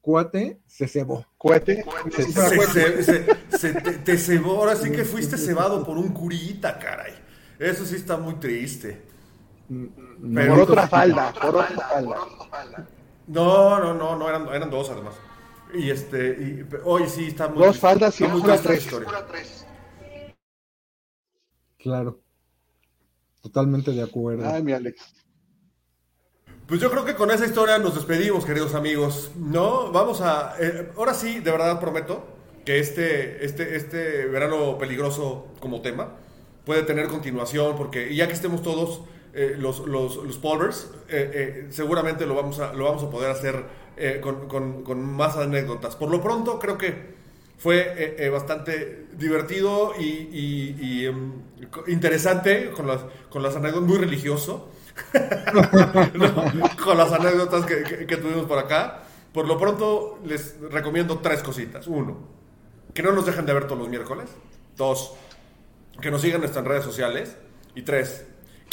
cuate, 0.00 0.58
se 0.66 0.88
cebó. 0.88 1.26
Cohete. 1.36 1.84
Se, 2.10 2.22
se- 2.32 3.02
se- 3.02 3.58
se- 3.58 3.80
te, 3.80 3.92
te 3.98 4.16
cebó, 4.18 4.52
ahora 4.60 4.76
sí 4.76 4.90
que 4.90 5.04
fuiste 5.04 5.36
cebado 5.36 5.84
por 5.84 5.98
un 5.98 6.08
curita, 6.14 6.78
caray. 6.78 7.12
Eso 7.58 7.84
sí 7.84 7.96
está 7.96 8.16
muy 8.16 8.34
triste. 8.36 9.02
Pero- 9.68 10.54
Por 10.54 10.60
otra 10.62 10.86
falda, 10.88 11.32
por 11.32 11.56
otra 11.56 11.78
falda. 12.50 12.86
No, 13.26 13.78
no, 13.80 13.94
no, 13.94 14.16
no, 14.16 14.28
eran, 14.28 14.46
eran 14.48 14.70
dos 14.70 14.90
además. 14.90 15.14
Y 15.72 15.90
este, 15.90 16.28
y, 16.28 16.66
oye, 16.84 17.08
sí, 17.08 17.26
está 17.28 17.48
muy 17.48 17.64
Dos 17.64 17.78
faldas 17.78 18.20
y 18.20 18.24
una 18.24 18.56
tres. 18.58 18.84
historia. 18.84 19.08
Claro. 21.78 22.20
Totalmente 23.42 23.90
de 23.90 24.02
acuerdo. 24.02 24.48
Ay, 24.48 24.62
mi 24.62 24.72
Alex. 24.72 25.02
Pues 26.66 26.80
yo 26.80 26.90
creo 26.90 27.04
que 27.04 27.14
con 27.14 27.30
esa 27.30 27.44
historia 27.44 27.78
nos 27.78 27.94
despedimos, 27.94 28.46
queridos 28.46 28.74
amigos. 28.74 29.32
No, 29.36 29.92
vamos 29.92 30.20
a. 30.22 30.54
eh, 30.58 30.90
ahora 30.96 31.12
sí, 31.12 31.40
de 31.40 31.50
verdad 31.50 31.78
prometo 31.78 32.24
que 32.64 32.78
este, 32.78 33.44
este, 33.44 33.76
este 33.76 34.24
verano 34.26 34.78
peligroso 34.78 35.48
como 35.60 35.82
tema 35.82 36.14
puede 36.64 36.82
tener 36.84 37.08
continuación, 37.08 37.76
porque 37.76 38.14
ya 38.14 38.26
que 38.28 38.32
estemos 38.32 38.62
todos 38.62 39.02
eh, 39.34 39.56
los, 39.58 39.80
los, 39.86 40.16
los 40.16 40.36
Polvers, 40.38 40.90
eh, 41.08 41.30
eh, 41.34 41.66
seguramente 41.70 42.26
lo 42.26 42.34
vamos, 42.34 42.60
a, 42.60 42.72
lo 42.72 42.84
vamos 42.84 43.02
a 43.02 43.10
poder 43.10 43.30
hacer 43.30 43.84
con, 44.20 44.48
con- 44.48 44.82
con 44.82 45.04
más 45.04 45.36
anécdotas. 45.36 45.94
Por 45.94 46.10
lo 46.10 46.20
pronto, 46.20 46.58
creo 46.58 46.76
que 46.76 47.14
fue 47.58 48.28
bastante 48.32 49.06
divertido 49.16 49.92
y, 49.98 50.28
y- 50.32 51.06
em, 51.06 51.32
interesante 51.86 52.70
con 52.72 52.86
las, 52.88 53.00
con 53.30 53.42
las 53.42 53.54
anécdotas, 53.54 53.88
muy 53.88 53.98
religioso. 53.98 54.68
con 56.84 56.98
las 56.98 57.12
anécdotas 57.12 57.64
que, 57.66 57.82
que- 57.82 58.06
que 58.06 58.16
tuvimos 58.16 58.46
por 58.46 58.58
acá. 58.58 59.00
Por 59.32 59.46
lo 59.48 59.58
pronto, 59.58 60.18
les 60.24 60.56
recomiendo 60.70 61.18
tres 61.18 61.42
cositas. 61.42 61.86
Uno, 61.86 62.18
que 62.92 63.02
no 63.02 63.12
nos 63.12 63.26
dejen 63.26 63.46
de 63.46 63.52
ver 63.54 63.64
todos 63.64 63.78
los 63.78 63.88
miércoles. 63.88 64.26
Dos, 64.76 65.14
que 66.00 66.10
nos 66.10 66.20
sigan 66.20 66.36
en 66.36 66.40
nuestras 66.42 66.64
redes 66.64 66.84
sociales. 66.84 67.36
Y 67.74 67.82
tres, 67.82 68.24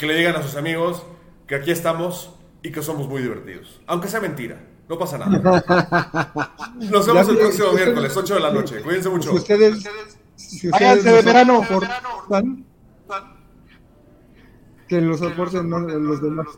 que 0.02 0.08
le 0.08 0.16
digan 0.16 0.34
a 0.34 0.42
sus 0.42 0.56
amigos 0.56 1.04
que 1.46 1.54
aquí 1.54 1.70
estamos 1.70 2.34
y 2.60 2.72
que 2.72 2.82
somos 2.82 3.06
muy 3.06 3.22
divertidos. 3.22 3.80
Aunque 3.86 4.08
sea 4.08 4.20
mentira, 4.20 4.60
no 4.88 4.98
pasa 4.98 5.16
nada. 5.16 5.30
Nos 6.74 7.06
vemos 7.06 7.24
Ya 7.28 7.32
el 7.32 7.38
próximo 7.38 7.68
ustedes- 7.68 7.86
miércoles, 7.86 8.16
8 8.16 8.34
de 8.34 8.40
la 8.40 8.50
noche. 8.50 8.82
Cuídense 8.82 9.08
mucho. 9.10 9.30
Si 9.30 9.36
ustedes, 9.36 9.88
si 10.34 10.68
Váyanse 10.70 10.98
ustedes 10.98 11.04
de 11.04 11.22
nos 11.22 11.24
verano. 11.24 11.64
soportan, 11.68 12.64
que 14.88 15.00
los 15.00 15.20
soporten 15.20 15.70
no, 15.70 15.78
los 15.78 16.20
demás. 16.20 16.48